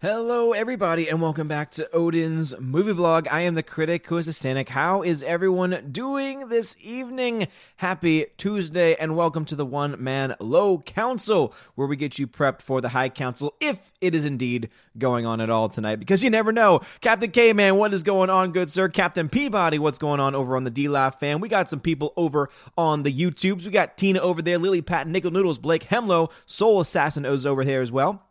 Hello, 0.00 0.52
everybody, 0.52 1.08
and 1.08 1.20
welcome 1.20 1.48
back 1.48 1.72
to 1.72 1.92
Odin's 1.92 2.54
movie 2.60 2.92
blog. 2.92 3.26
I 3.26 3.40
am 3.40 3.56
the 3.56 3.64
critic 3.64 4.06
who 4.06 4.16
is 4.16 4.28
a 4.28 4.32
cynic. 4.32 4.68
How 4.68 5.02
is 5.02 5.24
everyone 5.24 5.88
doing 5.90 6.50
this 6.50 6.76
evening? 6.80 7.48
Happy 7.78 8.26
Tuesday, 8.36 8.94
and 8.94 9.16
welcome 9.16 9.44
to 9.46 9.56
the 9.56 9.66
One 9.66 10.00
Man 10.00 10.36
Low 10.38 10.78
Council, 10.78 11.52
where 11.74 11.88
we 11.88 11.96
get 11.96 12.16
you 12.16 12.28
prepped 12.28 12.62
for 12.62 12.80
the 12.80 12.90
High 12.90 13.08
Council 13.08 13.54
if 13.58 13.92
it 14.00 14.14
is 14.14 14.24
indeed 14.24 14.70
going 14.98 15.26
on 15.26 15.40
at 15.40 15.50
all 15.50 15.68
tonight, 15.68 15.96
because 15.96 16.22
you 16.22 16.30
never 16.30 16.52
know. 16.52 16.80
Captain 17.00 17.32
K 17.32 17.52
Man, 17.52 17.74
what 17.74 17.92
is 17.92 18.04
going 18.04 18.30
on, 18.30 18.52
good 18.52 18.70
sir? 18.70 18.88
Captain 18.88 19.28
Peabody, 19.28 19.80
what's 19.80 19.98
going 19.98 20.20
on 20.20 20.36
over 20.36 20.56
on 20.56 20.62
the 20.62 20.70
D 20.70 20.88
Live 20.88 21.16
fan? 21.16 21.40
We 21.40 21.48
got 21.48 21.68
some 21.68 21.80
people 21.80 22.12
over 22.16 22.50
on 22.76 23.02
the 23.02 23.12
YouTubes. 23.12 23.64
We 23.64 23.72
got 23.72 23.96
Tina 23.96 24.20
over 24.20 24.42
there, 24.42 24.58
Lily 24.58 24.80
Pat, 24.80 25.08
Nickel 25.08 25.32
Noodles, 25.32 25.58
Blake 25.58 25.88
Hemlo, 25.88 26.30
Soul 26.46 26.80
Assassin 26.80 27.26
O's 27.26 27.44
over 27.44 27.64
here 27.64 27.80
as 27.80 27.90
well. 27.90 28.27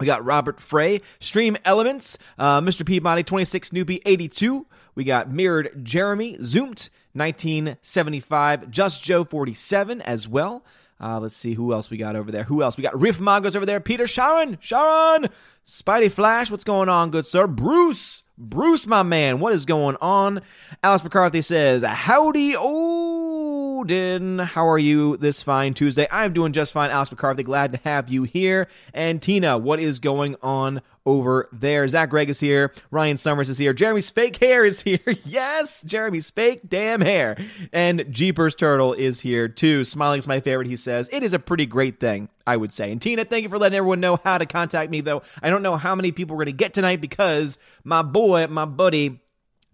We 0.00 0.06
got 0.06 0.24
Robert 0.24 0.60
Frey, 0.60 1.00
Stream 1.18 1.56
Elements, 1.64 2.18
uh, 2.38 2.60
Mr. 2.60 2.86
Peabody, 2.86 3.22
26 3.22 3.70
Newbie, 3.70 4.00
82. 4.04 4.66
We 4.94 5.04
got 5.04 5.30
Mirrored 5.30 5.84
Jeremy, 5.84 6.36
Zoomed, 6.42 6.88
1975, 7.14 8.70
Just 8.70 9.02
Joe, 9.02 9.24
47 9.24 10.00
as 10.02 10.28
well. 10.28 10.64
Uh, 11.00 11.20
let's 11.20 11.36
see 11.36 11.54
who 11.54 11.72
else 11.72 11.90
we 11.90 11.96
got 11.96 12.16
over 12.16 12.30
there. 12.30 12.44
Who 12.44 12.62
else? 12.62 12.76
We 12.76 12.82
got 12.82 12.98
Riff 12.98 13.18
Magos 13.18 13.54
over 13.54 13.66
there. 13.66 13.80
Peter 13.80 14.06
Sharon, 14.06 14.58
Sharon, 14.60 15.28
Spidey 15.66 16.10
Flash. 16.10 16.50
What's 16.50 16.64
going 16.64 16.88
on, 16.88 17.10
good 17.10 17.26
sir? 17.26 17.46
Bruce, 17.46 18.24
Bruce, 18.40 18.86
my 18.86 19.02
man. 19.02 19.40
What 19.40 19.52
is 19.52 19.64
going 19.64 19.96
on? 20.00 20.42
Alex 20.84 21.02
McCarthy 21.02 21.42
says, 21.42 21.82
Howdy, 21.82 22.54
Odin. 22.56 24.38
How 24.38 24.68
are 24.68 24.78
you 24.78 25.16
this 25.16 25.42
fine 25.42 25.74
Tuesday? 25.74 26.06
I'm 26.08 26.32
doing 26.32 26.52
just 26.52 26.72
fine, 26.72 26.92
Alex 26.92 27.10
McCarthy. 27.10 27.42
Glad 27.42 27.72
to 27.72 27.78
have 27.78 28.08
you 28.08 28.22
here. 28.22 28.68
And 28.94 29.20
Tina, 29.20 29.58
what 29.58 29.80
is 29.80 29.98
going 29.98 30.36
on 30.40 30.82
over 31.08 31.48
there? 31.52 31.88
Zach 31.88 32.10
Gregg 32.10 32.28
is 32.28 32.38
here. 32.38 32.70
Ryan 32.90 33.16
Summers 33.16 33.48
is 33.48 33.56
here. 33.56 33.72
Jeremy's 33.72 34.10
fake 34.10 34.36
hair 34.36 34.62
is 34.62 34.82
here. 34.82 35.00
yes, 35.24 35.80
Jeremy's 35.82 36.30
fake 36.30 36.68
damn 36.68 37.00
hair. 37.00 37.38
And 37.72 38.04
Jeepers 38.10 38.54
Turtle 38.54 38.92
is 38.92 39.20
here 39.20 39.48
too. 39.48 39.84
Smiling's 39.84 40.28
my 40.28 40.40
favorite, 40.40 40.68
he 40.68 40.76
says. 40.76 41.08
It 41.10 41.22
is 41.22 41.32
a 41.32 41.38
pretty 41.38 41.64
great 41.64 41.98
thing, 41.98 42.28
I 42.46 42.58
would 42.58 42.72
say. 42.72 42.92
And 42.92 43.00
Tina, 43.00 43.24
thank 43.24 43.42
you 43.42 43.48
for 43.48 43.58
letting 43.58 43.78
everyone 43.78 44.00
know 44.00 44.20
how 44.22 44.36
to 44.36 44.44
contact 44.44 44.90
me, 44.90 45.00
though. 45.00 45.22
I 45.42 45.48
don't 45.48 45.62
know 45.62 45.78
how 45.78 45.94
many 45.94 46.12
people 46.12 46.36
we're 46.36 46.44
going 46.44 46.56
to 46.56 46.58
get 46.58 46.74
tonight 46.74 47.00
because 47.00 47.58
my 47.84 48.02
boy, 48.02 48.46
my 48.48 48.66
buddy, 48.66 49.20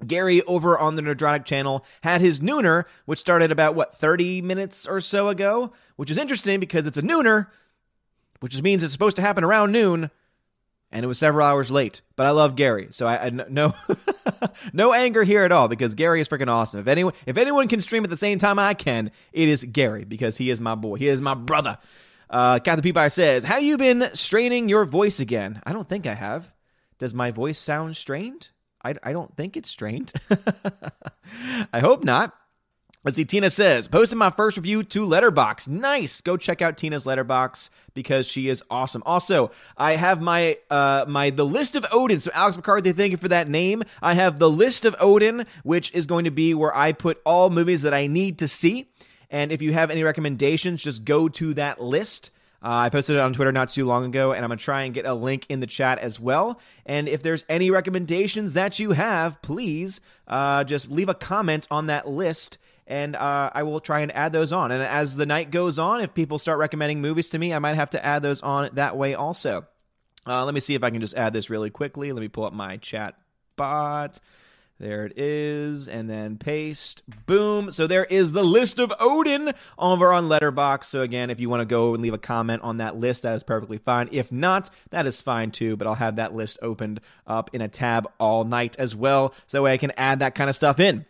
Gary 0.06 0.42
over 0.42 0.78
on 0.78 0.94
the 0.94 1.02
Nerdrotic 1.02 1.44
channel 1.44 1.84
had 2.02 2.20
his 2.20 2.40
nooner, 2.40 2.84
which 3.06 3.18
started 3.18 3.50
about 3.50 3.74
what 3.74 3.96
30 3.96 4.40
minutes 4.42 4.86
or 4.86 5.00
so 5.00 5.28
ago, 5.28 5.72
which 5.96 6.10
is 6.10 6.18
interesting 6.18 6.60
because 6.60 6.86
it's 6.86 6.98
a 6.98 7.02
nooner, 7.02 7.48
which 8.40 8.60
means 8.62 8.82
it's 8.82 8.92
supposed 8.92 9.16
to 9.16 9.22
happen 9.22 9.42
around 9.42 9.72
noon, 9.72 10.10
and 10.94 11.04
it 11.04 11.08
was 11.08 11.18
several 11.18 11.44
hours 11.44 11.72
late. 11.72 12.00
But 12.14 12.26
I 12.26 12.30
love 12.30 12.54
Gary, 12.54 12.86
so 12.90 13.06
I, 13.06 13.26
I 13.26 13.30
no 13.30 13.74
no 14.72 14.94
anger 14.94 15.24
here 15.24 15.42
at 15.42 15.52
all 15.52 15.66
because 15.66 15.96
Gary 15.96 16.20
is 16.20 16.28
freaking 16.28 16.48
awesome. 16.48 16.80
If 16.80 16.86
anyone 16.86 17.12
if 17.26 17.36
anyone 17.36 17.68
can 17.68 17.80
stream 17.80 18.04
at 18.04 18.10
the 18.10 18.16
same 18.16 18.38
time 18.38 18.58
I 18.58 18.72
can, 18.74 19.10
it 19.32 19.48
is 19.48 19.64
Gary 19.64 20.04
because 20.04 20.38
he 20.38 20.48
is 20.48 20.60
my 20.60 20.76
boy. 20.76 20.94
He 20.94 21.08
is 21.08 21.20
my 21.20 21.34
brother. 21.34 21.78
Uh, 22.30 22.60
Peabody 22.60 23.10
says, 23.10 23.42
"Have 23.44 23.62
you 23.62 23.76
been 23.76 24.08
straining 24.14 24.68
your 24.68 24.84
voice 24.84 25.18
again?" 25.20 25.60
I 25.66 25.72
don't 25.72 25.88
think 25.88 26.06
I 26.06 26.14
have. 26.14 26.50
Does 26.98 27.12
my 27.12 27.32
voice 27.32 27.58
sound 27.58 27.96
strained? 27.96 28.48
I, 28.84 28.94
I 29.02 29.12
don't 29.12 29.36
think 29.36 29.56
it's 29.56 29.68
strained. 29.68 30.12
I 31.72 31.80
hope 31.80 32.04
not. 32.04 32.34
Let's 33.04 33.18
see. 33.18 33.26
Tina 33.26 33.50
says, 33.50 33.86
posted 33.86 34.16
my 34.16 34.30
first 34.30 34.56
review 34.56 34.82
to 34.84 35.04
Letterboxd. 35.06 35.68
Nice. 35.68 36.22
Go 36.22 36.38
check 36.38 36.62
out 36.62 36.78
Tina's 36.78 37.04
Letterboxd 37.04 37.68
because 37.92 38.26
she 38.26 38.48
is 38.48 38.62
awesome. 38.70 39.02
Also, 39.04 39.50
I 39.76 39.96
have 39.96 40.22
my 40.22 40.56
uh 40.70 41.04
my 41.06 41.28
the 41.28 41.44
list 41.44 41.76
of 41.76 41.84
Odin. 41.92 42.18
So 42.18 42.30
Alex 42.32 42.56
McCarthy, 42.56 42.92
thank 42.92 43.10
you 43.10 43.18
for 43.18 43.28
that 43.28 43.46
name. 43.46 43.82
I 44.00 44.14
have 44.14 44.38
the 44.38 44.48
list 44.48 44.86
of 44.86 44.96
Odin, 44.98 45.44
which 45.64 45.92
is 45.92 46.06
going 46.06 46.24
to 46.24 46.30
be 46.30 46.54
where 46.54 46.74
I 46.74 46.92
put 46.92 47.20
all 47.26 47.50
movies 47.50 47.82
that 47.82 47.92
I 47.92 48.06
need 48.06 48.38
to 48.38 48.48
see. 48.48 48.88
And 49.28 49.52
if 49.52 49.60
you 49.60 49.74
have 49.74 49.90
any 49.90 50.02
recommendations, 50.02 50.80
just 50.82 51.04
go 51.04 51.28
to 51.28 51.52
that 51.54 51.82
list. 51.82 52.30
Uh, 52.62 52.68
I 52.68 52.88
posted 52.88 53.16
it 53.16 53.18
on 53.18 53.34
Twitter 53.34 53.52
not 53.52 53.68
too 53.68 53.84
long 53.84 54.06
ago, 54.06 54.32
and 54.32 54.42
I'm 54.42 54.48
going 54.48 54.56
to 54.56 54.64
try 54.64 54.84
and 54.84 54.94
get 54.94 55.04
a 55.04 55.12
link 55.12 55.44
in 55.50 55.60
the 55.60 55.66
chat 55.66 55.98
as 55.98 56.18
well. 56.18 56.58
And 56.86 57.06
if 57.10 57.22
there's 57.22 57.44
any 57.46 57.70
recommendations 57.70 58.54
that 58.54 58.78
you 58.78 58.92
have, 58.92 59.42
please 59.42 60.00
uh, 60.26 60.64
just 60.64 60.90
leave 60.90 61.10
a 61.10 61.14
comment 61.14 61.68
on 61.70 61.88
that 61.88 62.08
list. 62.08 62.56
And 62.86 63.16
uh, 63.16 63.50
I 63.54 63.62
will 63.62 63.80
try 63.80 64.00
and 64.00 64.14
add 64.14 64.32
those 64.32 64.52
on. 64.52 64.70
And 64.70 64.82
as 64.82 65.16
the 65.16 65.26
night 65.26 65.50
goes 65.50 65.78
on, 65.78 66.02
if 66.02 66.12
people 66.12 66.38
start 66.38 66.58
recommending 66.58 67.00
movies 67.00 67.30
to 67.30 67.38
me, 67.38 67.54
I 67.54 67.58
might 67.58 67.76
have 67.76 67.90
to 67.90 68.04
add 68.04 68.22
those 68.22 68.42
on 68.42 68.70
that 68.74 68.96
way 68.96 69.14
also. 69.14 69.66
Uh, 70.26 70.44
let 70.44 70.54
me 70.54 70.60
see 70.60 70.74
if 70.74 70.82
I 70.82 70.90
can 70.90 71.00
just 71.00 71.14
add 71.14 71.32
this 71.32 71.50
really 71.50 71.70
quickly. 71.70 72.12
Let 72.12 72.20
me 72.20 72.28
pull 72.28 72.44
up 72.44 72.52
my 72.52 72.76
chat 72.76 73.14
bot. 73.56 74.20
There 74.80 75.06
it 75.06 75.16
is, 75.16 75.88
and 75.88 76.10
then 76.10 76.36
paste. 76.36 77.04
Boom. 77.26 77.70
So 77.70 77.86
there 77.86 78.04
is 78.04 78.32
the 78.32 78.42
list 78.42 78.80
of 78.80 78.92
Odin 78.98 79.54
over 79.78 80.12
on 80.12 80.28
Letterboxd. 80.28 80.84
So 80.84 81.00
again, 81.00 81.30
if 81.30 81.38
you 81.38 81.48
want 81.48 81.60
to 81.60 81.64
go 81.64 81.94
and 81.94 82.02
leave 82.02 82.12
a 82.12 82.18
comment 82.18 82.62
on 82.62 82.78
that 82.78 82.96
list, 82.96 83.22
that 83.22 83.34
is 83.34 83.44
perfectly 83.44 83.78
fine. 83.78 84.08
If 84.10 84.32
not, 84.32 84.70
that 84.90 85.06
is 85.06 85.22
fine 85.22 85.52
too. 85.52 85.76
But 85.76 85.86
I'll 85.86 85.94
have 85.94 86.16
that 86.16 86.34
list 86.34 86.58
opened 86.60 87.00
up 87.24 87.50
in 87.54 87.60
a 87.60 87.68
tab 87.68 88.08
all 88.18 88.44
night 88.44 88.74
as 88.76 88.96
well, 88.96 89.32
so 89.46 89.58
that 89.58 89.62
way 89.62 89.72
I 89.72 89.78
can 89.78 89.92
add 89.96 90.18
that 90.18 90.34
kind 90.34 90.50
of 90.50 90.56
stuff 90.56 90.80
in. 90.80 91.06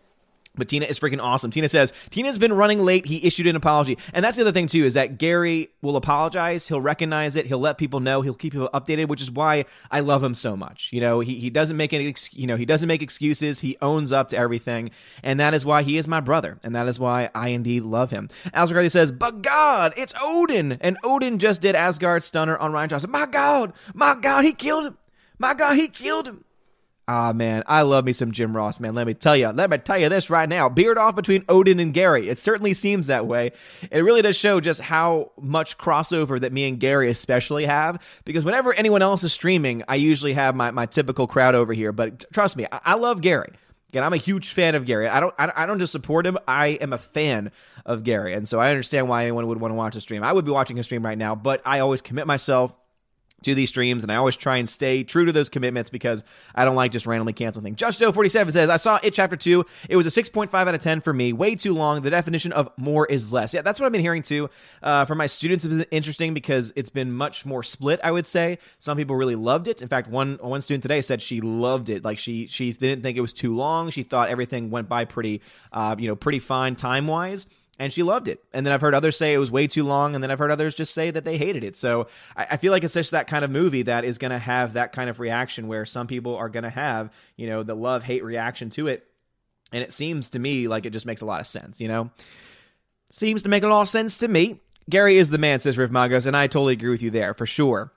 But 0.57 0.69
Tina 0.69 0.87
is 0.87 0.99
freaking 0.99 1.21
awesome. 1.21 1.51
Tina 1.51 1.69
says, 1.69 1.93
Tina's 2.11 2.39
been 2.39 2.53
running 2.53 2.79
late. 2.79 3.07
He 3.07 3.27
issued 3.27 3.47
an 3.47 3.57
apology. 3.57 3.99
And 4.13 4.25
that's 4.25 4.37
the 4.37 4.43
other 4.43 4.53
thing, 4.53 4.69
too, 4.69 4.85
is 4.85 4.95
that 4.95 5.19
Gary 5.19 5.71
will 5.83 5.97
apologize. 5.97 6.69
He'll 6.69 6.81
recognize 6.81 7.35
it. 7.35 7.47
He'll 7.47 7.59
let 7.59 7.79
people 7.79 7.99
know. 7.99 8.23
He'll 8.23 8.35
keep 8.35 8.53
people 8.53 8.71
updated, 8.73 9.09
which 9.09 9.21
is 9.21 9.31
why 9.31 9.65
I 9.91 10.01
love 10.01 10.23
him 10.23 10.35
so 10.35 10.57
much. 10.57 10.91
You 10.93 11.01
know, 11.01 11.21
he, 11.21 11.41
he 11.41 11.51
doesn't 11.51 11.77
make 11.77 11.93
any, 11.93 12.15
you 12.33 12.47
know, 12.47 12.57
he 12.57 12.67
doesn't 12.67 12.87
make 12.87 13.03
excuses. 13.03 13.61
He 13.61 13.77
owns 13.83 14.13
up 14.13 14.29
to 14.29 14.37
everything. 14.37 14.91
And 15.23 15.41
that 15.41 15.55
is 15.55 15.65
why 15.65 15.83
he 15.83 15.97
is 15.97 16.07
my 16.07 16.21
brother. 16.21 16.59
And 16.63 16.75
that 16.75 16.87
is 16.87 17.01
why 17.01 17.31
I 17.35 17.49
indeed 17.49 17.83
love 17.83 18.11
him. 18.11 18.29
McCarthy 18.55 18.89
says, 18.89 19.11
but 19.11 19.43
God, 19.43 19.95
it's 19.97 20.15
Odin. 20.21 20.79
And 20.81 20.99
Odin 21.03 21.39
just 21.39 21.61
did 21.61 21.75
Asgard 21.75 22.23
Stunner 22.23 22.57
on 22.59 22.73
Rian 22.73 22.89
Johnson. 22.89 23.11
My 23.11 23.27
God, 23.27 23.73
my 23.95 24.15
God, 24.15 24.45
he 24.45 24.53
killed 24.53 24.87
him. 24.87 24.99
My 25.39 25.55
God, 25.55 25.77
he 25.77 25.89
killed 25.89 26.29
him. 26.29 26.45
Ah, 27.07 27.35
man, 27.35 27.63
I 27.67 27.83
love 27.83 28.07
me 28.07 28.15
some 28.15 28.33
Jim 28.33 28.57
Ross, 28.57 28.81
man. 28.81 28.95
Let 28.95 29.07
me 29.07 29.13
tell 29.13 29.37
you, 29.37 29.49
let 29.49 29.69
me 29.69 29.77
tell 29.77 29.99
you 29.99 30.09
this 30.09 30.31
right 30.31 30.49
now. 30.49 30.71
Beard 30.71 30.97
off 30.97 31.15
between 31.15 31.45
Odin 31.51 31.79
and 31.79 31.93
Gary. 31.93 32.31
It 32.31 32.39
certainly 32.39 32.73
seems 32.73 33.09
that 33.09 33.27
way. 33.27 33.53
It 33.91 34.01
really 34.01 34.23
does 34.23 34.37
show 34.37 34.59
just 34.59 34.81
how 34.81 35.33
much 35.39 35.77
crossover 35.77 36.41
that 36.41 36.53
me 36.53 36.67
and 36.67 36.81
Gary 36.81 37.11
especially 37.11 37.67
have. 37.67 38.01
Because 38.25 38.47
whenever 38.47 38.73
anyone 38.73 39.03
else 39.03 39.23
is 39.23 39.35
streaming, 39.35 39.83
I 39.87 39.97
usually 39.97 40.33
have 40.33 40.55
my, 40.55 40.71
my 40.71 40.87
typical 40.87 41.27
crowd 41.27 41.55
over 41.55 41.75
here. 41.75 41.93
But 41.93 42.25
trust 42.33 42.57
me, 42.57 42.67
I, 42.73 42.81
I 42.85 42.95
love 42.95 43.21
Gary. 43.21 43.53
Again, 43.91 44.03
I'm 44.03 44.15
a 44.15 44.17
huge 44.17 44.53
fan 44.53 44.75
of 44.75 44.87
Gary. 44.87 45.07
I 45.07 45.21
don't 45.21 45.35
I, 45.39 45.53
I 45.55 45.67
don't 45.67 45.79
just 45.79 45.93
support 45.93 46.27
him. 46.27 46.37
I 46.49 46.69
am 46.69 46.93
a 46.93 46.99
fan 46.99 47.53
of 47.87 48.03
Gary. 48.03 48.33
And 48.33 48.49
so 48.49 48.59
I 48.59 48.71
understand 48.71 49.09
why 49.09 49.23
anyone 49.23 49.47
would 49.47 49.61
want 49.61 49.71
to 49.71 49.77
watch 49.77 49.95
a 49.95 50.01
stream. 50.01 50.25
I 50.25 50.33
would 50.33 50.45
be 50.45 50.51
watching 50.51 50.79
a 50.81 50.83
stream 50.83 51.05
right 51.05 51.19
now, 51.19 51.37
but 51.37 51.63
I 51.65 51.79
always 51.79 52.01
commit 52.01 52.27
myself 52.27 52.75
to 53.45 53.55
these 53.55 53.69
streams, 53.69 54.03
and 54.03 54.13
I 54.13 54.17
always 54.17 54.37
try 54.37 54.57
and 54.57 54.69
stay 54.69 55.05
true 55.05 55.25
to 55.25 55.33
those 55.33 55.49
commitments 55.49 55.91
because 55.91 56.25
I 56.55 56.65
don't 56.65 56.77
like 56.77 56.93
just 56.93 57.07
randomly 57.07 57.33
canceling 57.33 57.65
things. 57.65 57.77
Just 57.77 57.99
Joe 57.99 58.13
47 58.13 58.53
says, 58.53 58.71
I 58.71 58.77
saw 58.77 58.99
it 59.03 59.15
chapter 59.15 59.37
2. 59.37 59.65
It 59.89 59.97
was 59.97 60.07
a 60.07 60.23
6.5 60.23 60.53
out 60.55 60.75
of 60.75 60.81
10 60.81 61.01
for 61.01 61.13
me. 61.13 61.33
Way 61.33 61.55
too 61.55 61.75
long. 61.75 62.03
The 62.03 62.11
definition 62.11 62.53
of 62.53 62.69
more 62.77 63.07
is 63.07 63.33
less. 63.33 63.55
Yeah, 63.55 63.63
that's 63.63 63.79
what 63.79 63.87
I've 63.87 63.93
been 63.93 64.01
hearing 64.01 64.23
too. 64.23 64.51
Uh, 64.83 65.05
from 65.05 65.19
my 65.19 65.27
students, 65.27 65.65
it's 65.65 65.85
interesting 65.91 66.35
because 66.35 66.73
it's 66.77 66.91
been 66.91 67.13
much 67.13 67.47
more 67.47 67.63
split, 67.63 68.01
I 68.03 68.11
would 68.11 68.27
say. 68.27 68.59
Some 68.79 68.97
people 68.97 69.17
really 69.17 69.37
loved 69.37 69.69
it. 69.69 69.83
In 69.83 69.89
fact, 69.89 70.09
one 70.09 70.39
one 70.41 70.61
student 70.61 70.83
today 70.83 71.01
said 71.01 71.23
she 71.23 71.41
loved 71.41 71.89
it. 71.89 72.05
Like 72.05 72.19
she 72.19 72.47
she 72.47 72.73
didn't 72.73 73.03
think 73.03 73.17
it 73.17 73.21
was 73.21 73.33
too 73.33 73.55
long. 73.55 73.91
She 73.91 74.03
thought 74.03 74.29
everything 74.29 74.71
went 74.71 74.89
by 74.89 75.05
pretty 75.05 75.41
uh, 75.73 75.97
you 75.99 76.09
know, 76.09 76.17
pretty 76.17 76.39
fine 76.39 76.77
time 76.77 77.07
wise 77.07 77.47
and 77.79 77.93
she 77.93 78.03
loved 78.03 78.29
it. 78.29 78.43
And 78.53 78.65
then 78.65 78.73
I've 78.73 78.81
heard 78.81 78.95
others 78.95 79.17
say 79.17 79.35
it 79.35 79.39
was 79.39 79.51
way 79.51 79.67
too 79.67 79.85
long, 79.85 80.15
and 80.15 80.23
then 80.23 80.31
I've 80.31 80.39
heard 80.39 80.51
others 80.51 80.75
just 80.75 80.95
say 80.95 81.11
that 81.11 81.25
they 81.25 81.37
hated 81.37 81.65
it. 81.65 81.77
So 81.77 82.07
I, 82.37 82.47
I 82.53 82.57
feel 82.57 82.73
like 82.73 82.85
it's 82.85 82.95
just 82.95 83.11
that 83.11 83.27
kind 83.27 83.45
of 83.45 83.51
movie 83.51 83.83
that 83.83 84.05
is 84.05 84.19
going 84.19 84.31
to 84.31 84.39
have 84.39 84.75
that 84.75 84.93
kind 84.93 85.11
of 85.11 85.19
reaction 85.21 85.69
where 85.69 85.85
some 85.85 86.07
people 86.07 86.37
are 86.37 86.49
going 86.49 86.65
to 86.65 86.71
have, 86.71 87.11
you 87.37 87.49
know, 87.49 87.63
the 87.63 87.75
love 87.75 88.03
hate 88.03 88.25
reaction 88.25 88.71
to 88.71 88.87
it. 88.87 89.07
And 89.73 89.83
it 89.83 89.93
seems 89.93 90.31
to 90.31 90.39
me 90.39 90.69
like 90.69 90.87
it 90.87 90.91
just 90.91 91.07
makes 91.07 91.21
a 91.21 91.27
lot 91.27 91.41
of 91.41 91.47
sense, 91.47 91.81
you 91.81 91.89
know? 91.89 92.11
Seems 93.11 93.43
to 93.45 93.49
make 93.49 93.63
a 93.63 93.69
lot 93.69 93.83
of 93.83 93.89
sense 93.89 94.19
to 94.19 94.29
me. 94.29 94.61
Gary 94.89 95.17
is 95.17 95.31
the 95.31 95.39
man, 95.39 95.61
says 95.61 95.79
Riff 95.79 95.91
Magos, 95.91 96.27
and 96.27 96.37
I 96.37 96.47
totally 96.47 96.75
agree 96.75 96.91
with 96.91 97.03
you 97.03 97.11
there 97.11 97.35
for 97.35 97.47
sure. 97.47 97.93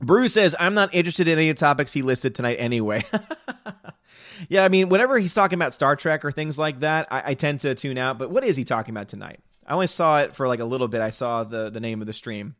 Bruce 0.00 0.34
says, 0.34 0.54
I'm 0.58 0.74
not 0.74 0.94
interested 0.94 1.28
in 1.28 1.38
any 1.38 1.50
of 1.50 1.56
the 1.56 1.60
topics 1.60 1.92
he 1.92 2.02
listed 2.02 2.34
tonight 2.34 2.56
anyway. 2.56 3.04
yeah, 4.48 4.64
I 4.64 4.68
mean, 4.68 4.88
whenever 4.88 5.18
he's 5.18 5.34
talking 5.34 5.58
about 5.58 5.72
Star 5.72 5.96
Trek 5.96 6.24
or 6.24 6.32
things 6.32 6.58
like 6.58 6.80
that, 6.80 7.08
I, 7.10 7.22
I, 7.30 7.34
tend 7.34 7.60
to 7.60 7.74
tune 7.74 7.98
out. 7.98 8.18
But 8.18 8.30
what 8.30 8.44
is 8.44 8.56
he 8.56 8.64
talking 8.64 8.94
about 8.94 9.08
tonight? 9.08 9.40
I 9.66 9.74
only 9.74 9.86
saw 9.86 10.20
it 10.20 10.34
for 10.34 10.48
like 10.48 10.60
a 10.60 10.64
little 10.64 10.88
bit. 10.88 11.00
I 11.00 11.10
saw 11.10 11.44
the 11.44 11.70
the 11.70 11.80
name 11.80 12.00
of 12.00 12.06
the 12.06 12.12
stream. 12.12 12.54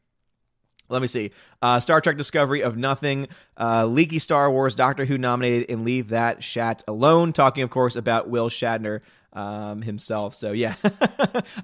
Let 0.88 1.02
me 1.02 1.08
see. 1.08 1.32
Uh, 1.60 1.80
Star 1.80 2.00
Trek 2.00 2.16
Discovery 2.16 2.62
of 2.62 2.76
Nothing, 2.76 3.28
uh, 3.58 3.86
Leaky 3.86 4.18
Star 4.18 4.50
Wars, 4.50 4.74
Doctor 4.74 5.04
Who 5.04 5.18
nominated, 5.18 5.70
and 5.70 5.84
Leave 5.84 6.08
That 6.08 6.44
Shat 6.44 6.82
Alone. 6.86 7.32
Talking, 7.32 7.64
of 7.64 7.70
course, 7.70 7.96
about 7.96 8.28
Will 8.28 8.48
Shatner 8.48 9.00
um, 9.32 9.82
himself. 9.82 10.34
So, 10.34 10.52
yeah, 10.52 10.76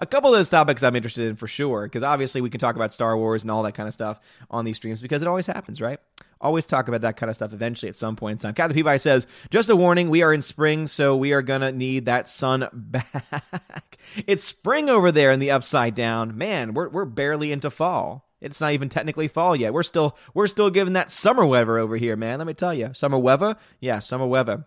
a 0.01 0.07
couple 0.07 0.33
of 0.33 0.39
those 0.39 0.49
topics 0.49 0.83
I'm 0.83 0.97
interested 0.97 1.29
in 1.29 1.37
for 1.37 1.47
sure, 1.47 1.85
because 1.85 2.03
obviously 2.03 2.41
we 2.41 2.51
can 2.51 2.61
talk 2.61 2.77
about 2.77 2.93
Star 2.93 3.17
Wars 3.17 3.43
and 3.43 3.51
all 3.51 3.63
that 3.63 3.73
kind 3.73 3.89
of 3.89 3.95
stuff 3.95 4.21
on 4.51 4.65
these 4.65 4.77
streams 4.77 5.01
because 5.01 5.23
it 5.23 5.29
always 5.29 5.47
happens, 5.47 5.81
right? 5.81 6.01
Always 6.43 6.67
talk 6.67 6.89
about 6.89 7.03
that 7.03 7.17
kind 7.17 7.31
of 7.31 7.37
stuff 7.37 7.53
eventually 7.53 7.89
at 7.89 7.97
some 7.97 8.17
point 8.17 8.33
in 8.33 8.39
time. 8.39 8.55
Captain 8.55 8.75
Peabody 8.75 8.99
says, 8.99 9.27
just 9.51 9.71
a 9.71 9.77
warning, 9.77 10.11
we 10.11 10.23
are 10.23 10.33
in 10.33 10.43
spring, 10.43 10.87
so 10.87 11.17
we 11.17 11.33
are 11.33 11.43
gonna 11.43 11.73
need 11.73 12.07
that 12.07 12.29
sun 12.29 12.69
back. 12.73 13.99
it's 14.27 14.45
spring 14.45 14.91
over 14.91 15.13
there 15.13 15.31
in 15.31 15.41
the 15.41 15.53
upside 15.53 15.95
down. 15.95 16.37
Man, 16.37 16.75
we're 16.75 16.89
we're 16.89 17.05
barely 17.05 17.53
into 17.53 17.71
fall. 17.71 18.29
It's 18.41 18.61
not 18.61 18.73
even 18.73 18.89
technically 18.89 19.29
fall 19.29 19.55
yet. 19.55 19.73
We're 19.73 19.85
still 19.85 20.17
we're 20.35 20.49
still 20.49 20.71
giving 20.71 20.95
that 20.95 21.11
summer 21.11 21.47
weather 21.47 21.79
over 21.79 21.97
here, 21.97 22.17
man. 22.17 22.39
Let 22.39 22.47
me 22.47 22.55
tell 22.55 22.75
you. 22.75 22.91
Summer 22.93 23.19
weather? 23.19 23.57
Yeah, 23.81 24.01
summer 24.01 24.27
weather. 24.27 24.67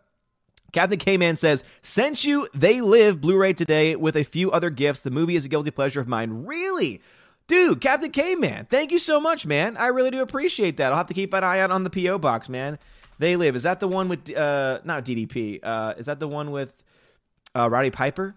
Captain 0.72 1.00
K 1.00 1.16
Man 1.16 1.38
says, 1.38 1.63
Sent 1.81 2.25
you 2.25 2.50
They 2.54 2.81
Live 2.81 3.22
Blu 3.22 3.38
ray 3.38 3.54
today 3.54 3.95
with 3.95 4.18
a 4.18 4.24
few 4.24 4.51
other 4.51 4.69
gifts. 4.69 5.00
The 5.00 5.10
movie 5.10 5.38
is 5.38 5.45
a 5.45 5.48
guilty 5.50 5.72
pleasure 5.72 6.01
of 6.01 6.07
mine. 6.07 6.45
Really? 6.45 7.01
Dude, 7.47 7.80
Captain 7.80 8.09
K 8.09 8.36
Man, 8.36 8.65
thank 8.69 8.92
you 8.92 8.97
so 8.97 9.19
much, 9.19 9.45
man. 9.45 9.77
I 9.77 9.88
really 9.88 10.09
do 10.09 10.21
appreciate 10.21 10.77
that. 10.77 10.92
I'll 10.92 10.97
have 10.97 11.07
to 11.09 11.13
keep 11.13 11.33
an 11.33 11.44
eye 11.44 11.59
out 11.59 11.69
on 11.69 11.83
the 11.83 11.89
P.O. 11.89 12.18
box, 12.18 12.50
man. 12.50 12.80
They 13.19 13.36
Live. 13.36 13.56
Is 13.56 13.63
that 13.63 13.80
the 13.80 13.88
one 13.88 14.09
with, 14.09 14.36
uh, 14.36 14.80
not 14.83 15.06
DDP, 15.06 15.59
uh, 15.63 15.94
is 15.97 16.07
that 16.07 16.19
the 16.19 16.27
one 16.27 16.51
with 16.51 16.74
uh, 17.56 17.69
Roddy 17.69 17.92
Piper? 17.92 18.36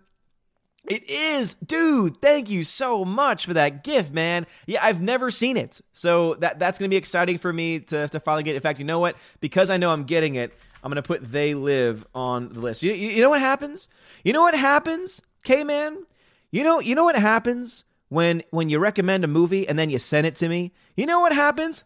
It 0.86 1.08
is, 1.08 1.54
dude. 1.54 2.20
Thank 2.22 2.48
you 2.48 2.62
so 2.64 3.04
much 3.04 3.44
for 3.46 3.54
that 3.54 3.82
gift, 3.82 4.12
man. 4.12 4.46
Yeah, 4.66 4.84
I've 4.84 5.02
never 5.02 5.30
seen 5.30 5.56
it, 5.56 5.80
so 5.92 6.34
that 6.36 6.58
that's 6.58 6.78
gonna 6.78 6.88
be 6.88 6.96
exciting 6.96 7.36
for 7.36 7.52
me 7.52 7.80
to 7.80 8.08
to 8.08 8.20
finally 8.20 8.42
get. 8.42 8.52
It. 8.52 8.56
In 8.56 8.62
fact, 8.62 8.78
you 8.78 8.86
know 8.86 8.98
what? 8.98 9.16
Because 9.40 9.68
I 9.68 9.76
know 9.76 9.90
I'm 9.90 10.04
getting 10.04 10.36
it, 10.36 10.54
I'm 10.82 10.90
gonna 10.90 11.02
put 11.02 11.30
"They 11.30 11.52
Live" 11.52 12.06
on 12.14 12.54
the 12.54 12.60
list. 12.60 12.82
You, 12.82 12.92
you, 12.92 13.10
you 13.10 13.22
know 13.22 13.28
what 13.28 13.40
happens? 13.40 13.88
You 14.24 14.32
know 14.32 14.40
what 14.40 14.54
happens, 14.54 15.20
K 15.42 15.62
man? 15.62 16.04
You 16.50 16.64
know 16.64 16.80
you 16.80 16.94
know 16.94 17.04
what 17.04 17.16
happens 17.16 17.84
when 18.08 18.42
when 18.50 18.68
you 18.68 18.78
recommend 18.78 19.24
a 19.24 19.28
movie 19.28 19.68
and 19.68 19.78
then 19.78 19.90
you 19.90 19.98
send 19.98 20.26
it 20.26 20.36
to 20.36 20.48
me? 20.48 20.72
You 20.96 21.06
know 21.06 21.20
what 21.20 21.32
happens? 21.32 21.84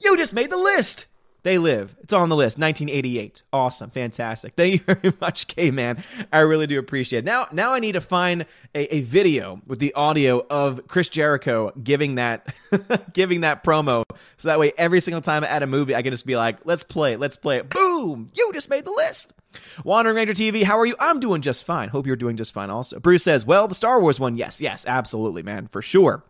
You 0.00 0.16
just 0.16 0.34
made 0.34 0.50
the 0.50 0.56
list. 0.56 1.06
They 1.44 1.58
live. 1.58 1.96
It's 2.00 2.12
on 2.12 2.28
the 2.28 2.36
list. 2.36 2.56
1988. 2.56 3.42
Awesome. 3.52 3.90
Fantastic. 3.90 4.54
Thank 4.56 4.72
you 4.88 4.94
very 4.94 5.12
much, 5.20 5.48
K 5.48 5.70
Man. 5.72 6.04
I 6.32 6.40
really 6.40 6.68
do 6.68 6.78
appreciate 6.78 7.20
it. 7.20 7.24
Now, 7.24 7.48
now 7.50 7.72
I 7.72 7.80
need 7.80 7.92
to 7.92 8.00
find 8.00 8.46
a, 8.74 8.96
a 8.96 9.00
video 9.00 9.60
with 9.66 9.80
the 9.80 9.92
audio 9.94 10.46
of 10.48 10.86
Chris 10.86 11.08
Jericho 11.08 11.72
giving 11.82 12.14
that 12.16 12.54
giving 13.12 13.40
that 13.40 13.64
promo. 13.64 14.04
So 14.36 14.48
that 14.48 14.60
way 14.60 14.72
every 14.78 15.00
single 15.00 15.20
time 15.20 15.42
I 15.42 15.48
add 15.48 15.62
a 15.62 15.66
movie, 15.66 15.96
I 15.96 16.02
can 16.02 16.12
just 16.12 16.26
be 16.26 16.36
like, 16.36 16.58
let's 16.64 16.84
play 16.84 17.12
it, 17.12 17.20
let's 17.20 17.36
play 17.36 17.56
it. 17.56 17.68
Boom! 17.68 17.91
You 18.34 18.52
just 18.52 18.68
made 18.68 18.84
the 18.84 18.92
list. 18.92 19.32
Wandering 19.84 20.16
Ranger 20.16 20.32
TV, 20.32 20.62
how 20.62 20.78
are 20.78 20.86
you? 20.86 20.96
I'm 20.98 21.20
doing 21.20 21.42
just 21.42 21.64
fine. 21.64 21.88
Hope 21.90 22.06
you're 22.06 22.16
doing 22.16 22.36
just 22.36 22.52
fine 22.52 22.70
also. 22.70 22.98
Bruce 23.00 23.22
says, 23.22 23.44
well, 23.44 23.68
the 23.68 23.74
Star 23.74 24.00
Wars 24.00 24.18
one, 24.18 24.36
yes, 24.36 24.60
yes, 24.60 24.84
absolutely, 24.86 25.42
man, 25.42 25.68
for 25.68 25.82
sure. 25.82 26.24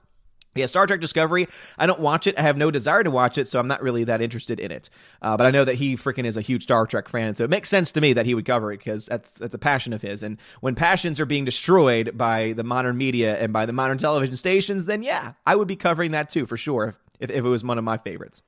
Yeah, 0.55 0.67
Star 0.67 0.87
Trek 0.87 1.01
Discovery. 1.01 1.49
I 1.79 1.87
don't 1.87 2.01
watch 2.01 2.27
it. 2.27 2.39
I 2.39 2.43
have 2.43 2.59
no 2.59 2.71
desire 2.71 3.03
to 3.03 3.11
watch 3.11 3.39
it, 3.39 3.49
so 3.49 3.59
I'm 3.59 3.69
not 3.69 3.83
really 3.83 4.05
that 4.05 4.21
interested 4.21 4.61
in 4.61 4.71
it. 4.71 4.91
Uh, 5.23 5.35
but 5.37 5.47
I 5.47 5.51
know 5.51 5.65
that 5.65 5.77
he 5.77 5.97
freaking 5.97 6.27
is 6.27 6.37
a 6.37 6.43
huge 6.43 6.65
Star 6.65 6.87
Trek 6.87 7.09
fan, 7.09 7.35
so 7.35 7.45
it 7.45 7.51
makes 7.51 7.71
sense 7.71 7.91
to 7.93 8.03
me 8.03 8.13
that 8.13 8.27
he 8.27 8.35
would 8.35 8.45
cover 8.45 8.71
it 8.71 8.79
because 8.79 9.07
that's 9.07 9.39
that's 9.39 9.55
a 9.55 9.59
passion 9.59 9.95
of 9.95 10.03
his. 10.03 10.23
And 10.23 10.37
when 10.61 10.75
passions 10.75 11.19
are 11.21 11.27
being 11.27 11.47
destroyed 11.47 12.19
by 12.19 12.53
the 12.53 12.65
modern 12.65 12.99
media 12.99 13.39
and 13.39 13.51
by 13.53 13.65
the 13.65 13.73
modern 13.73 13.97
television 13.97 14.37
stations, 14.37 14.85
then 14.85 15.03
yeah, 15.03 15.33
I 15.47 15.57
would 15.57 15.69
be 15.69 15.77
covering 15.77 16.11
that 16.11 16.29
too 16.29 16.45
for 16.45 16.59
sure 16.59 16.89
if, 16.89 16.97
if 17.31 17.45
it 17.45 17.49
was 17.49 17.65
one 17.65 17.79
of 17.79 17.85
my 17.85 17.99
favorites. 17.99 18.43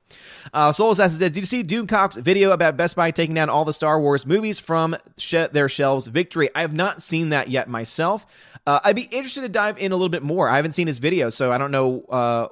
Uh, 0.53 0.71
Soul 0.71 0.91
Assassin 0.91 1.19
said, 1.19 1.33
Did 1.33 1.39
you 1.39 1.45
see 1.45 1.63
Doomcock's 1.63 2.17
video 2.17 2.51
about 2.51 2.77
Best 2.77 2.95
Buy 2.95 3.11
taking 3.11 3.35
down 3.35 3.49
all 3.49 3.65
the 3.65 3.73
Star 3.73 3.99
Wars 3.99 4.25
movies 4.25 4.59
from 4.59 4.95
sh- 5.17 5.47
their 5.51 5.69
shelves? 5.69 6.07
Victory. 6.07 6.49
I 6.55 6.61
have 6.61 6.73
not 6.73 7.01
seen 7.01 7.29
that 7.29 7.49
yet 7.49 7.69
myself. 7.69 8.25
Uh, 8.67 8.79
I'd 8.83 8.95
be 8.95 9.03
interested 9.03 9.41
to 9.41 9.49
dive 9.49 9.77
in 9.77 9.91
a 9.91 9.95
little 9.95 10.09
bit 10.09 10.23
more. 10.23 10.49
I 10.49 10.55
haven't 10.55 10.71
seen 10.73 10.87
his 10.87 10.99
video, 10.99 11.29
so 11.29 11.51
I 11.51 11.57
don't 11.57 11.71
know. 11.71 12.01
Uh, 12.01 12.47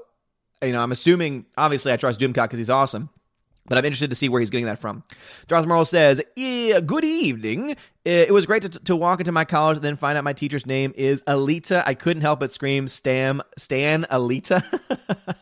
you 0.65 0.71
know, 0.71 0.81
I'm 0.81 0.91
assuming, 0.91 1.45
obviously, 1.57 1.91
I 1.91 1.97
trust 1.97 2.19
Doomcock 2.19 2.43
because 2.43 2.59
he's 2.59 2.69
awesome. 2.69 3.09
But 3.65 3.77
I'm 3.77 3.85
interested 3.85 4.09
to 4.09 4.15
see 4.15 4.27
where 4.27 4.41
he's 4.41 4.49
getting 4.49 4.65
that 4.65 4.79
from. 4.79 5.03
Darth 5.47 5.65
Merle 5.65 5.85
says, 5.85 6.21
yeah, 6.35 6.81
Good 6.81 7.05
evening. 7.05 7.77
It 8.05 8.33
was 8.33 8.45
great 8.45 8.63
to, 8.63 8.69
to 8.69 8.95
walk 8.97 9.21
into 9.21 9.31
my 9.31 9.45
college 9.45 9.77
and 9.77 9.83
then 9.83 9.95
find 9.95 10.17
out 10.17 10.25
my 10.25 10.33
teacher's 10.33 10.65
name 10.65 10.93
is 10.97 11.21
Alita. 11.23 11.83
I 11.85 11.93
couldn't 11.93 12.21
help 12.21 12.41
but 12.41 12.51
scream, 12.51 12.89
Stan, 12.89 13.41
Stan 13.57 14.03
Alita. 14.11 14.61
uh, 14.99 15.35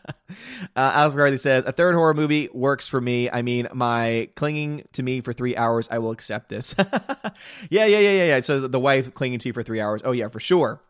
Alex 0.76 1.14
McCarthy 1.14 1.38
says, 1.38 1.64
A 1.64 1.72
third 1.72 1.96
horror 1.96 2.14
movie 2.14 2.48
works 2.52 2.86
for 2.86 3.00
me. 3.00 3.28
I 3.28 3.42
mean, 3.42 3.66
my 3.74 4.28
clinging 4.36 4.84
to 4.92 5.02
me 5.02 5.22
for 5.22 5.32
three 5.32 5.56
hours, 5.56 5.88
I 5.90 5.98
will 5.98 6.12
accept 6.12 6.50
this. 6.50 6.74
yeah, 6.78 7.84
yeah, 7.84 7.86
yeah, 7.86 7.98
yeah, 7.98 8.24
yeah. 8.26 8.40
So 8.40 8.68
the 8.68 8.80
wife 8.80 9.12
clinging 9.12 9.40
to 9.40 9.48
you 9.48 9.52
for 9.52 9.64
three 9.64 9.80
hours. 9.80 10.02
Oh, 10.04 10.12
yeah, 10.12 10.28
for 10.28 10.38
sure 10.38 10.80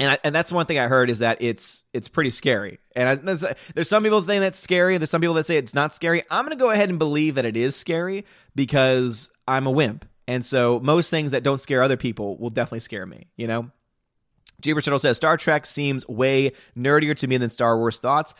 and 0.00 0.12
I, 0.12 0.18
and 0.24 0.34
that's 0.34 0.50
one 0.50 0.64
thing 0.64 0.78
I 0.78 0.88
heard 0.88 1.10
is 1.10 1.18
that 1.18 1.42
it's 1.42 1.84
it's 1.92 2.08
pretty 2.08 2.30
scary. 2.30 2.78
And 2.96 3.08
I, 3.08 3.14
there's, 3.16 3.44
some 3.88 4.02
people 4.02 4.20
that 4.22 4.26
think 4.26 4.40
that's 4.40 4.58
scary. 4.58 4.96
There's 4.96 5.10
some 5.10 5.20
people 5.20 5.34
that 5.34 5.46
say 5.46 5.58
it's 5.58 5.74
not 5.74 5.94
scary. 5.94 6.22
I'm 6.30 6.44
going 6.46 6.56
to 6.56 6.62
go 6.62 6.70
ahead 6.70 6.88
and 6.88 6.98
believe 6.98 7.34
that 7.34 7.44
it 7.44 7.56
is 7.56 7.76
scary 7.76 8.24
because 8.54 9.30
I'm 9.46 9.66
a 9.66 9.70
wimp, 9.70 10.06
and 10.30 10.44
so 10.44 10.78
most 10.80 11.10
things 11.10 11.32
that 11.32 11.42
don't 11.42 11.58
scare 11.58 11.82
other 11.82 11.96
people 11.96 12.36
will 12.38 12.50
definitely 12.50 12.80
scare 12.80 13.06
me. 13.06 13.26
You 13.36 13.46
know. 13.48 13.70
Jeepers 14.60 14.84
Turtle 14.84 14.98
says 14.98 15.16
Star 15.16 15.36
Trek 15.36 15.64
seems 15.64 16.06
way 16.06 16.52
nerdier 16.76 17.16
to 17.16 17.26
me 17.26 17.38
than 17.38 17.48
Star 17.48 17.78
Wars 17.78 17.98
thoughts. 17.98 18.34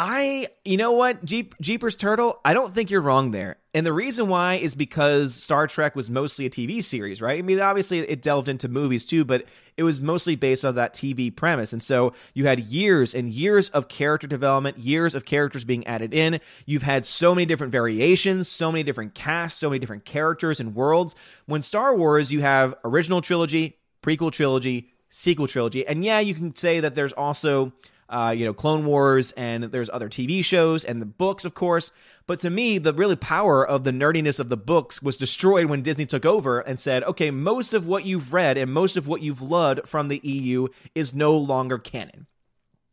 I, 0.00 0.48
you 0.64 0.76
know 0.76 0.92
what, 0.92 1.24
Jeep, 1.24 1.54
Jeepers 1.60 1.94
Turtle, 1.94 2.40
I 2.44 2.54
don't 2.54 2.74
think 2.74 2.90
you're 2.90 3.00
wrong 3.00 3.32
there. 3.32 3.56
And 3.78 3.86
the 3.86 3.92
reason 3.92 4.26
why 4.26 4.56
is 4.56 4.74
because 4.74 5.32
Star 5.32 5.68
Trek 5.68 5.94
was 5.94 6.10
mostly 6.10 6.46
a 6.46 6.50
TV 6.50 6.82
series, 6.82 7.22
right? 7.22 7.38
I 7.38 7.42
mean, 7.42 7.60
obviously 7.60 8.00
it 8.00 8.20
delved 8.20 8.48
into 8.48 8.66
movies 8.66 9.04
too, 9.04 9.24
but 9.24 9.44
it 9.76 9.84
was 9.84 10.00
mostly 10.00 10.34
based 10.34 10.64
on 10.64 10.74
that 10.74 10.94
TV 10.94 11.32
premise. 11.32 11.72
And 11.72 11.80
so 11.80 12.12
you 12.34 12.44
had 12.46 12.58
years 12.58 13.14
and 13.14 13.30
years 13.30 13.68
of 13.68 13.86
character 13.86 14.26
development, 14.26 14.78
years 14.78 15.14
of 15.14 15.24
characters 15.24 15.62
being 15.62 15.86
added 15.86 16.12
in. 16.12 16.40
You've 16.66 16.82
had 16.82 17.06
so 17.06 17.36
many 17.36 17.46
different 17.46 17.70
variations, 17.70 18.48
so 18.48 18.72
many 18.72 18.82
different 18.82 19.14
casts, 19.14 19.60
so 19.60 19.70
many 19.70 19.78
different 19.78 20.04
characters 20.04 20.58
and 20.58 20.74
worlds. 20.74 21.14
When 21.46 21.62
Star 21.62 21.94
Wars, 21.94 22.32
you 22.32 22.40
have 22.40 22.74
original 22.82 23.22
trilogy, 23.22 23.78
prequel 24.02 24.32
trilogy, 24.32 24.90
sequel 25.08 25.46
trilogy. 25.46 25.86
And 25.86 26.04
yeah, 26.04 26.18
you 26.18 26.34
can 26.34 26.56
say 26.56 26.80
that 26.80 26.96
there's 26.96 27.12
also 27.12 27.72
uh, 28.08 28.32
you 28.36 28.44
know, 28.44 28.54
Clone 28.54 28.86
Wars, 28.86 29.32
and 29.32 29.64
there's 29.64 29.90
other 29.90 30.08
TV 30.08 30.42
shows 30.44 30.84
and 30.84 31.00
the 31.00 31.06
books, 31.06 31.44
of 31.44 31.54
course. 31.54 31.90
But 32.26 32.40
to 32.40 32.50
me, 32.50 32.78
the 32.78 32.92
really 32.92 33.16
power 33.16 33.66
of 33.66 33.84
the 33.84 33.90
nerdiness 33.90 34.40
of 34.40 34.48
the 34.48 34.56
books 34.56 35.02
was 35.02 35.16
destroyed 35.16 35.66
when 35.66 35.82
Disney 35.82 36.06
took 36.06 36.24
over 36.24 36.60
and 36.60 36.78
said, 36.78 37.02
okay, 37.04 37.30
most 37.30 37.74
of 37.74 37.86
what 37.86 38.04
you've 38.04 38.32
read 38.32 38.56
and 38.56 38.72
most 38.72 38.96
of 38.96 39.06
what 39.06 39.22
you've 39.22 39.42
loved 39.42 39.86
from 39.86 40.08
the 40.08 40.20
EU 40.22 40.68
is 40.94 41.14
no 41.14 41.36
longer 41.36 41.78
canon. 41.78 42.26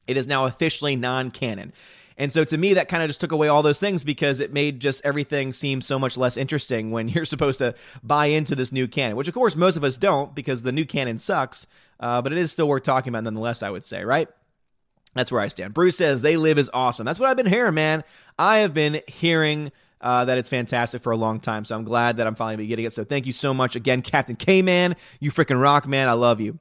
It 0.08 0.18
is 0.18 0.28
now 0.28 0.46
officially 0.46 0.96
non 0.96 1.32
canon. 1.32 1.74
And 2.18 2.32
so 2.32 2.46
to 2.46 2.58
me, 2.58 2.76
that 2.76 2.88
kind 2.88 3.04
of 3.04 3.10
just 3.10 3.20
took 3.20 3.34
away 3.34 3.50
all 3.50 3.62
those 3.62 3.80
things 3.80 4.06
because 4.06 4.40
it 4.40 4.54
made 4.54 4.80
just 4.80 5.02
everything 5.04 5.52
seem 5.52 5.82
so 5.82 6.00
much 6.00 6.16
less 6.16 6.38
interesting 6.38 6.92
when 6.92 7.08
you're 7.10 7.26
supposed 7.26 7.60
to 7.60 7.76
buy 8.04 8.28
into 8.28 8.56
this 8.56 8.72
new 8.72 8.88
canon, 8.88 9.18
which 9.18 9.28
of 9.28 9.34
course 9.34 9.56
most 9.56 9.76
of 9.78 9.84
us 9.84 9.98
don't 9.98 10.34
because 10.36 10.62
the 10.62 10.72
new 10.72 10.86
canon 10.86 11.18
sucks. 11.18 11.68
Uh, 12.00 12.22
but 12.22 12.32
it 12.32 12.38
is 12.38 12.52
still 12.52 12.68
worth 12.68 12.84
talking 12.84 13.12
about 13.12 13.24
nonetheless, 13.24 13.64
I 13.64 13.70
would 13.70 13.84
say, 13.84 14.04
right? 14.04 14.30
That's 15.16 15.32
where 15.32 15.42
I 15.42 15.48
stand. 15.48 15.74
Bruce 15.74 15.98
says 15.98 16.22
They 16.22 16.38
Live 16.38 16.60
is 16.60 16.70
awesome. 16.74 17.06
That's 17.06 17.20
what 17.20 17.30
I've 17.30 17.38
been 17.38 17.46
hearing, 17.46 17.74
man. 17.74 18.04
I 18.38 18.60
have 18.60 18.74
been 18.74 19.02
hearing 19.08 19.72
uh, 20.02 20.26
that 20.26 20.38
it's 20.38 20.50
fantastic 20.50 21.02
for 21.02 21.12
a 21.12 21.18
long 21.18 21.40
time. 21.40 21.66
So 21.66 21.76
I'm 21.76 21.86
glad 21.86 22.18
that 22.18 22.28
I'm 22.28 22.36
finally 22.36 22.68
getting 22.68 22.86
it. 22.86 22.94
So 22.94 23.04
thank 23.04 23.26
you 23.26 23.34
so 23.34 23.54
much 23.54 23.76
again, 23.76 24.02
Captain 24.02 24.36
K 24.36 24.62
Man. 24.62 24.96
You 25.20 25.32
freaking 25.32 25.60
rock, 25.60 25.88
man. 25.88 26.10
I 26.10 26.14
love 26.14 26.42
you. 26.42 26.60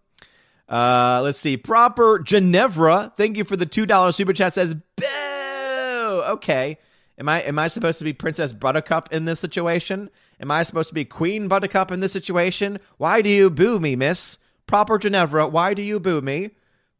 Uh, 0.68 1.20
let's 1.22 1.38
see. 1.38 1.56
Proper 1.56 2.20
Ginevra. 2.20 3.12
Thank 3.16 3.36
you 3.36 3.44
for 3.44 3.56
the 3.56 3.66
two 3.66 3.86
dollar 3.86 4.12
super 4.12 4.32
chat. 4.32 4.54
Says 4.54 4.74
boo. 4.96 6.22
Okay. 6.30 6.78
Am 7.18 7.28
I 7.28 7.42
am 7.42 7.58
I 7.58 7.68
supposed 7.68 7.98
to 7.98 8.04
be 8.04 8.12
Princess 8.12 8.52
Buttercup 8.52 9.12
in 9.12 9.24
this 9.24 9.40
situation? 9.40 10.10
Am 10.40 10.50
I 10.50 10.62
supposed 10.62 10.88
to 10.88 10.94
be 10.94 11.04
Queen 11.04 11.48
Buttercup 11.48 11.90
in 11.92 12.00
this 12.00 12.12
situation? 12.12 12.78
Why 12.96 13.20
do 13.20 13.28
you 13.28 13.50
boo 13.50 13.78
me, 13.78 13.94
Miss 13.94 14.38
Proper 14.66 14.98
Ginevra? 14.98 15.48
Why 15.48 15.74
do 15.74 15.82
you 15.82 16.00
boo 16.00 16.20
me? 16.20 16.50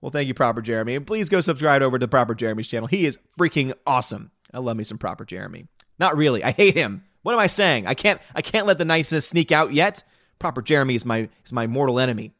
Well, 0.04 0.10
thank 0.10 0.28
you, 0.28 0.34
Proper 0.34 0.60
Jeremy. 0.60 0.96
And 0.96 1.06
please 1.06 1.30
go 1.30 1.40
subscribe 1.40 1.80
over 1.80 1.98
to 1.98 2.06
Proper 2.06 2.34
Jeremy's 2.34 2.68
channel. 2.68 2.86
He 2.86 3.06
is 3.06 3.18
freaking 3.38 3.72
awesome. 3.86 4.32
I 4.52 4.58
love 4.58 4.76
me 4.76 4.84
some 4.84 4.98
Proper 4.98 5.24
Jeremy. 5.24 5.66
Not 5.98 6.18
really. 6.18 6.44
I 6.44 6.50
hate 6.50 6.74
him. 6.74 7.04
What 7.22 7.32
am 7.32 7.38
I 7.38 7.46
saying? 7.46 7.86
I 7.86 7.94
can't 7.94 8.20
I 8.34 8.42
can't 8.42 8.66
let 8.66 8.76
the 8.76 8.84
niceness 8.84 9.26
sneak 9.26 9.50
out 9.50 9.72
yet. 9.72 10.04
Proper 10.38 10.60
Jeremy 10.60 10.94
is 10.94 11.06
my 11.06 11.30
is 11.46 11.54
my 11.54 11.66
mortal 11.66 11.98
enemy. 11.98 12.34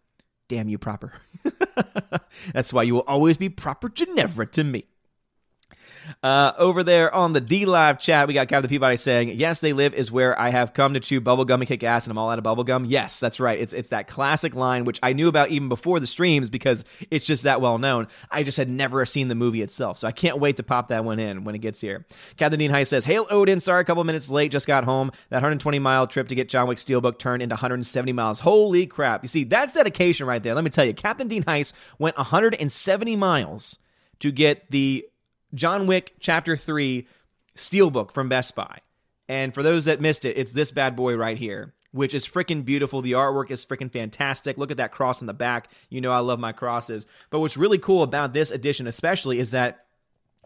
Damn 0.47 0.69
you, 0.69 0.77
Proper. 0.77 1.15
That's 2.53 2.71
why 2.71 2.83
you 2.83 2.97
will 2.97 3.05
always 3.09 3.39
be 3.39 3.49
Proper 3.49 3.89
Ginevra 3.89 4.45
to 4.49 4.63
me. 4.63 4.85
Uh, 6.23 6.53
over 6.59 6.83
there 6.83 7.15
on 7.15 7.33
the 7.33 7.41
D 7.41 7.67
Live 7.67 7.99
chat, 7.99 8.29
we 8.29 8.35
got 8.35 8.49
Captain 8.49 8.69
Peabody 8.69 8.97
saying, 8.97 9.31
"Yes, 9.31 9.59
they 9.59 9.73
live 9.73 9.95
is 9.95 10.11
where 10.11 10.39
I 10.39 10.51
have 10.51 10.75
come 10.75 10.95
to 10.95 11.01
chew 11.01 11.21
bubblegum 11.21 11.55
and 11.55 11.67
kick 11.67 11.83
ass, 11.83 12.05
and 12.05 12.11
I'm 12.11 12.19
all 12.19 12.31
out 12.31 12.39
of 12.39 12.45
bubblegum." 12.45 12.87
Yes, 12.89 13.21
that's 13.21 13.41
right. 13.41 13.59
It's 13.59 13.73
it's 13.73 13.89
that 13.89 14.09
classic 14.09 14.55
line 14.55 14.85
which 14.85 14.99
I 15.03 15.13
knew 15.13 15.29
about 15.29 15.51
even 15.51 15.69
before 15.69 16.01
the 16.01 16.07
streams 16.07 16.51
because 16.51 16.85
it's 17.11 17.27
just 17.27 17.45
that 17.45 17.61
well 17.61 17.79
known. 17.79 18.09
I 18.31 18.43
just 18.43 18.57
had 18.57 18.69
never 18.69 19.05
seen 19.07 19.29
the 19.29 19.35
movie 19.35 19.63
itself, 19.63 19.99
so 19.99 20.09
I 20.09 20.13
can't 20.13 20.39
wait 20.39 20.57
to 20.57 20.63
pop 20.63 20.89
that 20.89 21.05
one 21.05 21.19
in 21.19 21.45
when 21.45 21.55
it 21.55 21.59
gets 21.59 21.81
here. 21.81 22.05
Captain 22.37 22.59
Dean 22.59 22.71
High 22.71 22.85
says, 22.85 23.05
"Hail 23.05 23.27
Odin, 23.31 23.61
sorry 23.61 23.83
a 23.83 23.85
couple 23.85 24.05
minutes 24.05 24.31
late, 24.31 24.53
just 24.53 24.67
got 24.67 24.85
home. 24.85 25.11
That 25.31 25.37
120 25.37 25.79
mile 25.79 26.07
trip 26.07 26.29
to 26.29 26.35
get 26.35 26.49
John 26.49 26.69
Wick 26.69 26.79
Steelbook 26.79 27.19
turned 27.19 27.43
into 27.43 27.55
170 27.55 28.13
miles. 28.13 28.41
Holy 28.41 28.87
crap! 28.87 29.23
You 29.23 29.29
see, 29.29 29.45
that's 29.45 29.75
dedication 29.75 30.27
right 30.27 30.43
there. 30.43 30.55
Let 30.55 30.65
me 30.65 30.71
tell 30.71 30.85
you, 30.85 30.95
Captain 30.95 31.29
Dean 31.29 31.45
Heiss 31.45 31.73
went 31.99 32.17
170 32.17 33.17
miles." 33.17 33.79
To 34.21 34.31
get 34.31 34.71
the 34.71 35.05
John 35.55 35.87
Wick 35.87 36.15
Chapter 36.21 36.57
3 36.57 37.07
Steelbook 37.57 38.11
from 38.13 38.29
Best 38.29 38.55
Buy. 38.55 38.79
And 39.29 39.55
for 39.55 39.63
those 39.63 39.87
that 39.87 40.01
missed 40.01 40.25
it, 40.25 40.37
it's 40.37 40.53
this 40.53 40.71
bad 40.71 40.97
boy 40.97 41.15
right 41.15 41.39
here, 41.39 41.73
which 41.93 42.15
is 42.15 42.27
freaking 42.27 42.65
beautiful. 42.65 43.01
The 43.01 43.13
artwork 43.13 43.51
is 43.51 43.65
freaking 43.65 43.91
fantastic. 43.91 44.59
Look 44.59 44.71
at 44.71 44.77
that 44.77 44.93
cross 44.93 45.21
in 45.21 45.27
the 45.27 45.33
back. 45.35 45.69
You 45.89 46.01
know 46.01 46.13
I 46.13 46.19
love 46.19 46.39
my 46.39 46.53
crosses. 46.53 47.07
But 47.31 47.41
what's 47.41 47.57
really 47.57 47.79
cool 47.79 48.03
about 48.03 48.33
this 48.33 48.51
edition, 48.51 48.87
especially, 48.87 49.39
is 49.39 49.53
that 49.53 49.84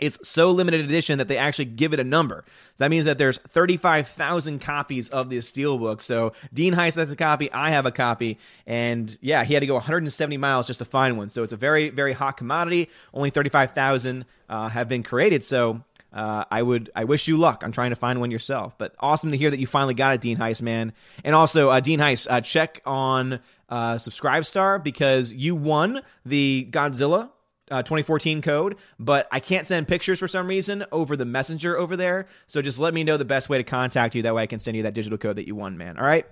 it's 0.00 0.28
so 0.28 0.50
limited 0.50 0.80
edition 0.84 1.18
that 1.18 1.28
they 1.28 1.38
actually 1.38 1.66
give 1.66 1.92
it 1.92 2.00
a 2.00 2.04
number. 2.04 2.44
That 2.78 2.90
means 2.90 3.06
that 3.06 3.18
there's 3.18 3.38
35,000 3.38 4.60
copies 4.60 5.08
of 5.08 5.30
this 5.30 5.50
steelbook. 5.50 6.00
So 6.00 6.32
Dean 6.52 6.74
Heist 6.74 6.96
has 6.96 7.10
a 7.10 7.16
copy, 7.16 7.50
I 7.52 7.70
have 7.70 7.86
a 7.86 7.92
copy, 7.92 8.38
and 8.66 9.16
yeah, 9.20 9.44
he 9.44 9.54
had 9.54 9.60
to 9.60 9.66
go 9.66 9.74
170 9.74 10.36
miles 10.36 10.66
just 10.66 10.78
to 10.78 10.84
find 10.84 11.16
one. 11.16 11.28
So 11.28 11.42
it's 11.42 11.52
a 11.52 11.56
very, 11.56 11.90
very 11.90 12.12
hot 12.12 12.36
commodity. 12.36 12.88
Only 13.12 13.30
35,000 13.30 14.24
uh, 14.48 14.68
have 14.68 14.88
been 14.88 15.02
created. 15.02 15.42
So 15.42 15.82
uh, 16.12 16.44
I 16.50 16.62
would 16.62 16.90
I 16.96 17.04
wish 17.04 17.28
you 17.28 17.36
luck 17.36 17.62
on 17.64 17.72
trying 17.72 17.90
to 17.90 17.96
find 17.96 18.20
one 18.20 18.30
yourself. 18.30 18.74
But 18.78 18.94
awesome 18.98 19.30
to 19.32 19.36
hear 19.36 19.50
that 19.50 19.58
you 19.58 19.66
finally 19.66 19.94
got 19.94 20.14
it, 20.14 20.20
Dean 20.20 20.38
Heist, 20.38 20.62
man. 20.62 20.92
And 21.24 21.34
also, 21.34 21.68
uh, 21.68 21.80
Dean 21.80 21.98
Heist, 21.98 22.26
uh, 22.30 22.40
check 22.40 22.80
on 22.86 23.40
uh, 23.68 23.96
Subscribestar 23.96 24.82
because 24.82 25.32
you 25.32 25.54
won 25.54 26.02
the 26.24 26.66
Godzilla. 26.70 27.30
Uh, 27.70 27.82
2014 27.82 28.40
code, 28.40 28.76
but 28.98 29.28
I 29.30 29.40
can't 29.40 29.66
send 29.66 29.88
pictures 29.88 30.18
for 30.18 30.26
some 30.26 30.46
reason 30.46 30.87
over 30.90 31.16
the 31.16 31.26
messenger 31.26 31.76
over 31.76 31.96
there. 31.96 32.26
So 32.46 32.62
just 32.62 32.78
let 32.78 32.94
me 32.94 33.04
know 33.04 33.16
the 33.18 33.26
best 33.26 33.48
way 33.48 33.58
to 33.58 33.64
contact 33.64 34.14
you. 34.14 34.22
That 34.22 34.34
way 34.34 34.42
I 34.42 34.46
can 34.46 34.58
send 34.58 34.76
you 34.76 34.84
that 34.84 34.94
digital 34.94 35.18
code 35.18 35.37
that 35.37 35.46
you 35.46 35.54
won, 35.54 35.76
man. 35.76 35.98
All 35.98 36.04
right. 36.06 36.26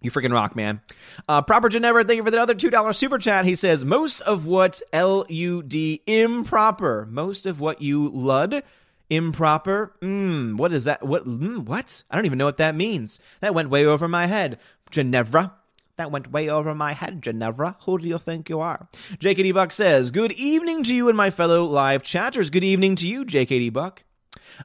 You 0.00 0.10
freaking 0.10 0.32
rock, 0.32 0.56
man. 0.56 0.80
Uh, 1.28 1.42
Proper 1.42 1.68
Geneva, 1.68 2.04
thank 2.04 2.16
you 2.16 2.24
for 2.24 2.30
the 2.30 2.40
other 2.40 2.54
$2 2.54 2.94
super 2.94 3.18
chat. 3.18 3.44
He 3.44 3.54
says, 3.54 3.84
most 3.84 4.20
of 4.22 4.46
what 4.46 4.80
L 4.92 5.26
U 5.28 5.62
D 5.62 6.02
improper, 6.06 7.06
most 7.10 7.46
of 7.46 7.60
what 7.60 7.82
you 7.82 8.08
lud 8.08 8.62
improper. 9.10 9.92
Mm, 10.00 10.56
what 10.56 10.72
is 10.72 10.84
that? 10.84 11.04
What? 11.04 11.26
Mm, 11.26 11.66
what? 11.66 12.02
I 12.10 12.16
don't 12.16 12.26
even 12.26 12.38
know 12.38 12.46
what 12.46 12.58
that 12.58 12.74
means. 12.74 13.20
That 13.40 13.54
went 13.54 13.68
way 13.68 13.84
over 13.84 14.08
my 14.08 14.26
head. 14.26 14.58
Ginevra. 14.90 15.52
That 16.00 16.10
went 16.10 16.32
way 16.32 16.48
over 16.48 16.74
my 16.74 16.94
head, 16.94 17.20
Ginevra. 17.20 17.76
Who 17.84 17.98
do 17.98 18.08
you 18.08 18.16
think 18.16 18.48
you 18.48 18.60
are? 18.60 18.88
JKD 19.18 19.52
Buck 19.52 19.70
says, 19.70 20.10
Good 20.10 20.32
evening 20.32 20.82
to 20.84 20.94
you 20.94 21.08
and 21.08 21.16
my 21.16 21.28
fellow 21.28 21.64
live 21.64 22.02
chatters. 22.02 22.48
Good 22.48 22.64
evening 22.64 22.96
to 22.96 23.06
you, 23.06 23.26
JKD 23.26 23.70
Buck. 23.74 24.02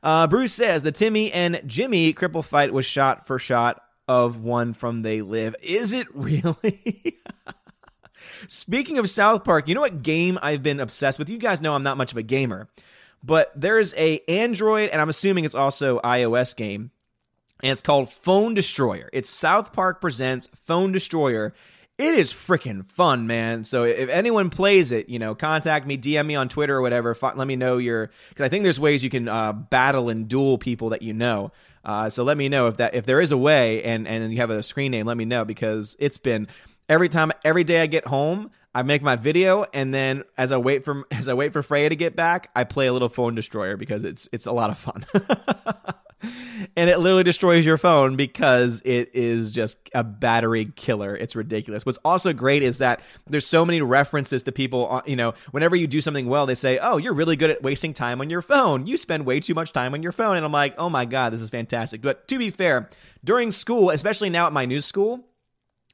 Uh, 0.02 0.28
Bruce 0.28 0.54
says, 0.54 0.84
The 0.84 0.94
Timmy 0.94 1.34
and 1.34 1.62
Jimmy 1.66 2.14
cripple 2.14 2.42
fight 2.42 2.72
was 2.72 2.86
shot 2.86 3.28
for 3.28 3.38
shot 3.38 3.82
of 4.08 4.40
one 4.40 4.72
from 4.72 5.02
They 5.02 5.22
Live. 5.22 5.58
Is 5.62 5.92
it 5.92 6.08
really? 6.16 7.20
Speaking 8.48 8.98
of 8.98 9.10
South 9.10 9.44
Park, 9.44 9.68
you 9.68 9.76
know 9.76 9.82
what 9.82 10.04
game 10.04 10.40
I've 10.42 10.64
been 10.64 10.80
obsessed 10.80 11.20
with? 11.20 11.30
You 11.30 11.38
guys 11.38 11.60
know 11.60 11.74
I'm 11.74 11.84
not 11.84 11.98
much 11.98 12.14
of 12.14 12.18
a 12.18 12.24
gamer 12.24 12.70
but 13.26 13.52
there's 13.56 13.94
a 13.96 14.20
Android 14.28 14.90
and 14.90 15.02
I'm 15.02 15.10
assuming 15.10 15.46
it's 15.46 15.56
also 15.56 16.00
iOS 16.00 16.56
game 16.56 16.92
and 17.64 17.72
it's 17.72 17.82
called 17.82 18.12
Phone 18.12 18.54
Destroyer. 18.54 19.10
It's 19.14 19.30
South 19.30 19.74
Park 19.74 20.02
presents 20.02 20.50
Phone 20.66 20.92
Destroyer. 20.92 21.54
It 21.98 22.14
is 22.14 22.34
freaking 22.34 22.92
fun, 22.92 23.26
man. 23.26 23.64
So 23.64 23.84
if 23.84 24.10
anyone 24.10 24.50
plays 24.50 24.92
it, 24.92 25.08
you 25.08 25.18
know, 25.18 25.34
contact 25.34 25.88
me, 25.88 25.98
DM 25.98 26.26
me 26.26 26.36
on 26.36 26.50
Twitter 26.50 26.76
or 26.76 26.82
whatever. 26.82 27.16
Let 27.22 27.48
me 27.48 27.56
know 27.56 27.78
your 27.78 28.12
because 28.30 28.46
I 28.46 28.50
think 28.50 28.64
there's 28.64 28.80
ways 28.80 29.04
you 29.04 29.10
can 29.10 29.30
uh, 29.30 29.54
battle 29.54 30.10
and 30.10 30.28
duel 30.28 30.58
people 30.58 30.90
that 30.90 31.02
you 31.02 31.14
know. 31.14 31.52
Uh, 31.86 32.10
so 32.10 32.24
let 32.24 32.36
me 32.36 32.50
know 32.50 32.68
if 32.68 32.78
that 32.78 32.96
if 32.96 33.06
there 33.06 33.22
is 33.22 33.32
a 33.32 33.38
way 33.38 33.84
and 33.84 34.08
and 34.08 34.30
you 34.34 34.40
have 34.40 34.50
a 34.50 34.62
screen 34.62 34.92
name. 34.92 35.06
Let 35.06 35.16
me 35.16 35.24
know 35.24 35.46
because 35.46 35.96
it's 35.98 36.18
been 36.18 36.50
every 36.90 37.08
time 37.08 37.32
every 37.46 37.64
day 37.64 37.82
I 37.82 37.86
get 37.86 38.06
home, 38.06 38.52
I 38.74 38.84
make 38.84 39.02
my 39.02 39.16
video, 39.16 39.66
and 39.74 39.94
then 39.94 40.24
as 40.38 40.52
I 40.52 40.58
wait 40.58 40.84
for 40.84 41.06
as 41.12 41.30
I 41.30 41.34
wait 41.34 41.54
for 41.54 41.64
Freya 41.64 41.88
to 41.88 41.96
get 41.96 42.14
back, 42.16 42.50
I 42.54 42.66
play 42.66 42.88
a 42.88 42.94
little 42.94 43.08
phone 43.08 43.36
destroyer 43.36 43.78
because 43.78 44.04
it's 44.04 44.28
it's 44.34 44.48
a 44.48 44.52
lot 44.52 44.70
of 44.70 44.78
fun. 44.78 45.06
and 46.76 46.90
it 46.90 47.00
literally 47.00 47.24
destroys 47.24 47.66
your 47.66 47.78
phone 47.78 48.16
because 48.16 48.82
it 48.86 49.12
is 49.14 49.52
just 49.52 49.78
a 49.94 50.04
battery 50.04 50.66
killer. 50.76 51.16
It's 51.16 51.36
ridiculous. 51.36 51.86
What's 51.86 51.98
also 52.06 52.34
great 52.34 52.64
is 52.64 52.80
that 52.80 53.02
there's 53.28 53.46
so 53.48 53.66
many 53.66 53.82
references 53.82 54.44
to 54.44 54.52
people. 54.52 55.02
You 55.06 55.16
know, 55.16 55.34
whenever 55.52 55.76
you 55.76 55.88
do 55.88 56.02
something 56.02 56.28
well, 56.28 56.46
they 56.46 56.56
say, 56.56 56.78
"Oh, 56.80 56.98
you're 56.98 57.14
really 57.14 57.36
good 57.36 57.50
at 57.50 57.64
wasting 57.64 57.94
time 57.94 58.22
on 58.22 58.30
your 58.30 58.42
phone. 58.42 58.88
You 58.88 58.98
spend 58.98 59.26
way 59.26 59.40
too 59.40 59.54
much 59.54 59.74
time 59.74 59.94
on 59.94 60.04
your 60.04 60.12
phone." 60.12 60.38
And 60.38 60.46
I'm 60.46 60.52
like, 60.52 60.76
"Oh 60.78 60.90
my 60.90 61.06
god, 61.06 61.34
this 61.34 61.42
is 61.42 61.50
fantastic." 61.50 62.02
But 62.02 62.28
to 62.30 62.38
be 62.38 62.50
fair, 62.50 62.90
during 63.24 63.52
school, 63.52 63.90
especially 63.90 64.30
now 64.30 64.48
at 64.48 64.54
my 64.54 64.66
new 64.66 64.82
school 64.82 65.26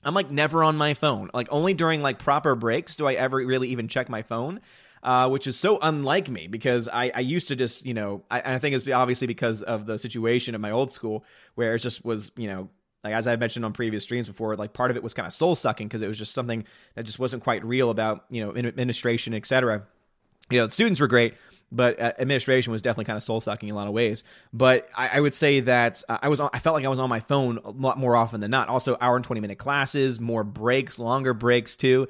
I'm 0.04 0.14
like 0.14 0.32
never 0.32 0.64
on 0.64 0.78
my 0.78 0.94
phone. 0.94 1.30
Like 1.34 1.48
only 1.52 1.74
during 1.74 2.02
like 2.02 2.20
proper 2.20 2.56
breaks 2.56 2.96
do 2.96 3.08
I 3.08 3.14
ever 3.14 3.38
really 3.38 3.70
even 3.70 3.88
check 3.88 4.10
my 4.10 4.24
phone. 4.24 4.62
Uh, 5.04 5.28
which 5.28 5.48
is 5.48 5.58
so 5.58 5.80
unlike 5.82 6.30
me 6.30 6.46
because 6.46 6.88
I, 6.88 7.12
I 7.16 7.22
used 7.22 7.48
to 7.48 7.56
just, 7.56 7.88
you 7.88 7.96
know, 7.96 8.22
I, 8.30 8.54
I 8.54 8.60
think 8.60 8.76
it's 8.76 8.88
obviously 8.88 9.26
because 9.26 9.64
of 9.64 9.88
the 9.88 9.98
situation 9.98 10.54
of 10.54 10.62
my 10.62 10.70
old 10.70 10.94
school 10.94 11.26
where 11.56 11.74
it 11.74 11.80
just 11.80 12.06
was, 12.06 12.32
you 12.36 12.48
know, 12.48 12.70
like 13.04 13.14
as 13.14 13.26
I 13.26 13.36
mentioned 13.36 13.66
on 13.66 13.74
previous 13.74 14.04
streams 14.04 14.28
before, 14.28 14.56
like 14.56 14.74
part 14.74 14.92
of 14.92 14.98
it 14.98 15.04
was 15.04 15.14
kind 15.14 15.26
of 15.26 15.34
soul 15.34 15.56
sucking 15.56 15.88
because 15.88 16.02
it 16.02 16.08
was 16.08 16.18
just 16.18 16.34
something 16.34 16.66
that 16.96 17.04
just 17.04 17.20
wasn't 17.20 17.44
quite 17.44 17.66
real 17.66 17.90
about, 17.90 18.26
you 18.30 18.46
know, 18.46 18.56
administration, 18.56 19.34
etc. 19.34 19.84
You 20.52 20.60
know, 20.60 20.68
the 20.68 20.72
students 20.72 21.00
were 21.00 21.08
great, 21.08 21.34
but 21.72 22.00
uh, 22.00 22.14
administration 22.20 22.72
was 22.72 22.82
definitely 22.82 23.06
kind 23.06 23.18
of 23.18 23.24
soul 23.24 23.42
sucking 23.42 23.70
in 23.70 23.74
a 23.74 23.78
lot 23.78 23.88
of 23.88 23.94
ways. 23.94 24.24
But 24.54 24.88
I, 24.96 25.08
I 25.10 25.20
would 25.20 25.34
say 25.34 25.62
that 25.62 26.04
uh, 26.10 26.20
I 26.22 26.28
was 26.30 26.40
on, 26.40 26.50
I 26.54 26.60
felt 26.60 26.76
like 26.76 26.86
I 26.86 26.90
was 26.90 27.00
on 27.00 27.10
my 27.10 27.22
phone 27.22 27.60
a 27.64 27.72
lot 27.72 27.98
more 27.98 28.16
often 28.16 28.40
than 28.40 28.52
not. 28.52 28.70
Also, 28.70 28.98
hour 29.02 29.16
and 29.16 29.26
twenty 29.26 29.42
minute 29.42 29.58
classes, 29.58 30.20
more 30.20 30.44
breaks, 30.44 31.00
longer 31.00 31.34
breaks 31.34 31.76
too. 31.76 32.08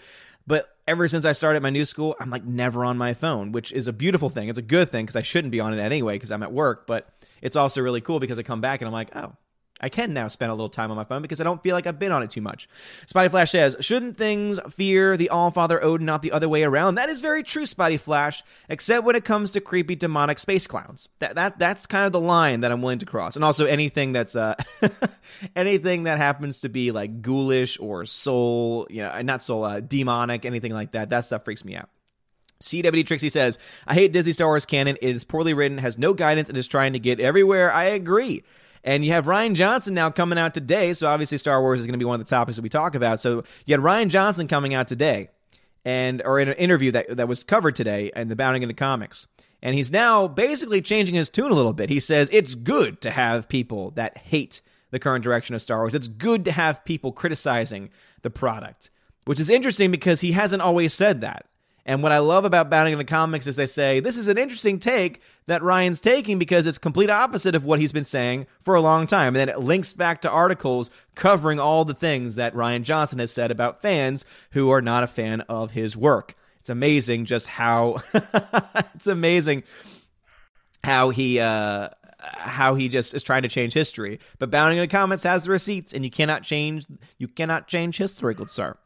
But 0.47 0.75
ever 0.91 1.07
since 1.07 1.23
I 1.23 1.31
started 1.31 1.63
my 1.63 1.69
new 1.69 1.85
school, 1.85 2.17
I'm 2.19 2.29
like 2.29 2.43
never 2.43 2.83
on 2.83 2.97
my 2.97 3.13
phone, 3.13 3.53
which 3.53 3.71
is 3.71 3.87
a 3.87 3.93
beautiful 3.93 4.29
thing. 4.29 4.49
It's 4.49 4.59
a 4.59 4.61
good 4.61 4.91
thing 4.91 5.05
because 5.05 5.15
I 5.15 5.21
shouldn't 5.21 5.51
be 5.51 5.61
on 5.61 5.73
it 5.73 5.81
anyway 5.81 6.15
because 6.15 6.33
I'm 6.33 6.43
at 6.43 6.51
work. 6.51 6.85
But 6.85 7.07
it's 7.41 7.55
also 7.55 7.81
really 7.81 8.01
cool 8.01 8.19
because 8.19 8.37
I 8.37 8.43
come 8.43 8.59
back 8.59 8.81
and 8.81 8.87
I'm 8.87 8.93
like, 8.93 9.15
oh, 9.15 9.31
I 9.81 9.89
can 9.89 10.13
now 10.13 10.27
spend 10.27 10.51
a 10.51 10.53
little 10.53 10.69
time 10.69 10.91
on 10.91 10.97
my 10.97 11.03
phone 11.03 11.21
because 11.21 11.41
I 11.41 11.43
don't 11.43 11.61
feel 11.61 11.75
like 11.75 11.87
I've 11.87 11.99
been 11.99 12.11
on 12.11 12.23
it 12.23 12.29
too 12.29 12.41
much. 12.41 12.69
Spotty 13.07 13.29
Flash 13.29 13.51
says, 13.51 13.75
Shouldn't 13.79 14.17
things 14.17 14.59
fear 14.69 15.17
the 15.17 15.29
All 15.29 15.49
Father 15.49 15.83
Odin, 15.83 16.05
not 16.05 16.21
the 16.21 16.31
other 16.31 16.47
way 16.47 16.63
around? 16.63 16.95
That 16.95 17.09
is 17.09 17.21
very 17.21 17.43
true, 17.43 17.65
Spotty 17.65 17.97
Flash, 17.97 18.43
except 18.69 19.05
when 19.05 19.15
it 19.15 19.25
comes 19.25 19.51
to 19.51 19.61
creepy 19.61 19.95
demonic 19.95 20.39
space 20.39 20.67
clowns. 20.67 21.09
That 21.19 21.35
that 21.35 21.57
that's 21.59 21.87
kind 21.87 22.05
of 22.05 22.11
the 22.11 22.19
line 22.19 22.61
that 22.61 22.71
I'm 22.71 22.81
willing 22.81 22.99
to 22.99 23.05
cross. 23.05 23.35
And 23.35 23.43
also 23.43 23.65
anything 23.65 24.11
that's 24.11 24.35
uh 24.35 24.55
anything 25.55 26.03
that 26.03 26.17
happens 26.17 26.61
to 26.61 26.69
be 26.69 26.91
like 26.91 27.21
ghoulish 27.21 27.79
or 27.79 28.05
soul, 28.05 28.87
you 28.89 29.01
know, 29.01 29.21
not 29.21 29.41
soul, 29.41 29.63
uh, 29.63 29.79
demonic, 29.79 30.45
anything 30.45 30.73
like 30.73 30.91
that, 30.91 31.09
that 31.09 31.25
stuff 31.25 31.43
freaks 31.45 31.65
me 31.65 31.75
out. 31.75 31.89
CWD 32.61 33.05
Trixie 33.05 33.29
says, 33.29 33.59
I 33.87 33.93
hate 33.93 34.13
Disney 34.13 34.31
Star 34.31 34.47
Wars 34.47 34.65
canon. 34.65 34.97
It 35.01 35.15
is 35.15 35.23
poorly 35.23 35.53
written, 35.53 35.77
has 35.79 35.97
no 35.97 36.13
guidance, 36.13 36.47
and 36.47 36.57
is 36.57 36.67
trying 36.67 36.93
to 36.93 36.99
get 36.99 37.19
everywhere. 37.19 37.71
I 37.73 37.85
agree. 37.85 38.43
And 38.83 39.05
you 39.05 39.11
have 39.11 39.25
Rian 39.25 39.53
Johnson 39.53 39.93
now 39.93 40.09
coming 40.09 40.39
out 40.39 40.53
today. 40.53 40.93
So 40.93 41.07
obviously, 41.07 41.37
Star 41.37 41.61
Wars 41.61 41.79
is 41.79 41.85
going 41.85 41.93
to 41.93 41.99
be 41.99 42.05
one 42.05 42.19
of 42.19 42.25
the 42.25 42.29
topics 42.29 42.55
that 42.55 42.63
we 42.63 42.69
talk 42.69 42.95
about. 42.95 43.19
So 43.19 43.43
you 43.65 43.73
had 43.73 43.81
Rian 43.81 44.07
Johnson 44.09 44.47
coming 44.47 44.73
out 44.73 44.87
today, 44.87 45.29
and 45.85 46.21
or 46.23 46.39
in 46.39 46.47
an 46.49 46.55
interview 46.55 46.91
that 46.91 47.17
that 47.17 47.27
was 47.27 47.43
covered 47.43 47.75
today 47.75 48.11
in 48.15 48.27
the 48.27 48.35
Bounding 48.35 48.63
into 48.63 48.75
Comics. 48.75 49.27
And 49.63 49.75
he's 49.75 49.91
now 49.91 50.27
basically 50.27 50.81
changing 50.81 51.13
his 51.13 51.29
tune 51.29 51.51
a 51.51 51.55
little 51.55 51.73
bit. 51.73 51.89
He 51.89 51.99
says 51.99 52.29
it's 52.31 52.55
good 52.55 53.01
to 53.01 53.11
have 53.11 53.47
people 53.47 53.91
that 53.91 54.17
hate 54.17 54.61
the 54.89 54.99
current 54.99 55.23
direction 55.23 55.53
of 55.55 55.61
Star 55.61 55.79
Wars. 55.79 55.95
It's 55.95 56.07
good 56.07 56.45
to 56.45 56.51
have 56.51 56.83
people 56.83 57.11
criticizing 57.11 57.89
the 58.23 58.29
product, 58.29 58.89
which 59.25 59.39
is 59.39 59.49
interesting 59.49 59.91
because 59.91 60.21
he 60.21 60.31
hasn't 60.31 60.61
always 60.61 60.93
said 60.93 61.21
that. 61.21 61.45
And 61.85 62.03
what 62.03 62.11
I 62.11 62.19
love 62.19 62.45
about 62.45 62.69
Bounding 62.69 62.93
in 62.93 62.97
the 62.99 63.05
Comics 63.05 63.47
is 63.47 63.55
they 63.55 63.65
say 63.65 63.99
this 63.99 64.17
is 64.17 64.27
an 64.27 64.37
interesting 64.37 64.79
take 64.79 65.21
that 65.47 65.61
Rian's 65.61 65.99
taking 65.99 66.37
because 66.37 66.67
it's 66.67 66.77
complete 66.77 67.09
opposite 67.09 67.55
of 67.55 67.65
what 67.65 67.79
he's 67.79 67.91
been 67.91 68.03
saying 68.03 68.47
for 68.63 68.75
a 68.75 68.81
long 68.81 69.07
time. 69.07 69.29
And 69.29 69.37
then 69.37 69.49
it 69.49 69.59
links 69.59 69.93
back 69.93 70.21
to 70.21 70.29
articles 70.29 70.91
covering 71.15 71.59
all 71.59 71.83
the 71.83 71.93
things 71.93 72.35
that 72.35 72.53
Rian 72.53 72.83
Johnson 72.83 73.19
has 73.19 73.31
said 73.31 73.51
about 73.51 73.81
fans 73.81 74.25
who 74.51 74.69
are 74.69 74.81
not 74.81 75.03
a 75.03 75.07
fan 75.07 75.41
of 75.41 75.71
his 75.71 75.97
work. 75.97 76.35
It's 76.59 76.69
amazing 76.69 77.25
just 77.25 77.47
how 77.47 77.97
it's 78.95 79.07
amazing 79.07 79.63
how 80.83 81.09
he 81.09 81.39
uh 81.39 81.89
how 82.19 82.75
he 82.75 82.87
just 82.87 83.15
is 83.15 83.23
trying 83.23 83.41
to 83.41 83.49
change 83.49 83.73
history. 83.73 84.19
But 84.37 84.51
Bounding 84.51 84.77
in 84.77 84.83
the 84.83 84.87
Comics 84.87 85.23
has 85.23 85.45
the 85.45 85.49
receipts 85.49 85.91
and 85.91 86.05
you 86.05 86.11
cannot 86.11 86.43
change 86.43 86.85
you 87.17 87.27
cannot 87.27 87.67
change 87.67 87.97
history, 87.97 88.35
good 88.35 88.51
sir. 88.51 88.77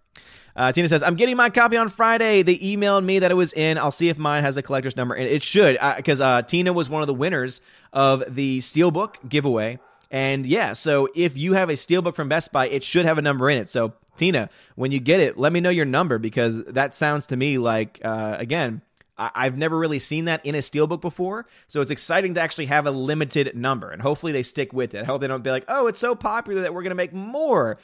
Uh, 0.56 0.72
Tina 0.72 0.88
says, 0.88 1.04
I'm 1.04 1.16
getting 1.16 1.36
my 1.36 1.50
copy 1.50 1.76
on 1.76 1.90
Friday. 1.90 2.42
They 2.42 2.58
emailed 2.58 3.04
me 3.04 3.20
that 3.20 3.30
it 3.30 3.36
was 3.36 3.52
in. 3.54 3.78
I'll 3.78 3.92
see 3.92 4.10
if 4.10 4.18
mine 4.18 4.44
has 4.44 4.56
a 4.56 4.62
collector's 4.62 4.96
number. 4.96 5.14
And 5.14 5.28
it 5.28 5.44
should, 5.44 5.78
because 5.98 6.22
uh, 6.22 6.26
uh, 6.26 6.42
Tina 6.44 6.72
was 6.72 6.90
one 6.90 7.02
of 7.04 7.08
the 7.08 7.14
winners 7.14 7.60
of 7.92 8.24
the 8.34 8.60
Steelbook 8.60 9.16
giveaway. 9.28 9.80
And 10.12 10.46
yeah, 10.46 10.74
so 10.74 11.10
if 11.14 11.36
you 11.36 11.54
have 11.54 11.70
a 11.70 11.74
Steelbook 11.74 12.16
from 12.16 12.30
Best 12.30 12.52
Buy, 12.52 12.70
it 12.70 12.84
should 12.84 13.06
have 13.06 13.18
a 13.18 13.22
number 13.22 13.50
in 13.50 13.58
it. 13.58 13.68
So, 13.68 13.94
Tina, 14.18 14.50
when 14.76 14.94
you 14.94 15.00
get 15.00 15.20
it, 15.20 15.38
let 15.38 15.52
me 15.52 15.60
know 15.60 15.70
your 15.70 15.86
number 15.86 16.20
because 16.20 16.64
that 16.66 16.96
sounds 16.96 17.28
to 17.28 17.36
me 17.36 17.58
like, 17.58 18.00
uh, 18.06 18.36
again, 18.40 18.82
I've 19.18 19.58
never 19.58 19.78
really 19.78 20.00
seen 20.00 20.26
that 20.26 20.46
in 20.46 20.56
a 20.56 20.60
steelbook 20.60 21.00
before, 21.00 21.46
so 21.68 21.80
it's 21.80 21.92
exciting 21.92 22.34
to 22.34 22.42
actually 22.42 22.66
have 22.66 22.86
a 22.86 22.92
limited 22.92 23.56
number, 23.56 23.90
and 23.90 24.02
hopefully 24.02 24.34
they 24.34 24.44
stick 24.44 24.74
with 24.74 24.94
it. 24.94 25.04
I 25.04 25.06
hope 25.06 25.22
they 25.22 25.28
don't 25.28 25.42
be 25.42 25.52
like, 25.52 25.64
"Oh, 25.70 25.88
it's 25.88 26.00
so 26.00 26.16
popular 26.16 26.64
that 26.64 26.74
we're 26.74 26.82
going 26.82 26.90
to 26.90 26.96
make 26.96 27.14
more." 27.14 27.78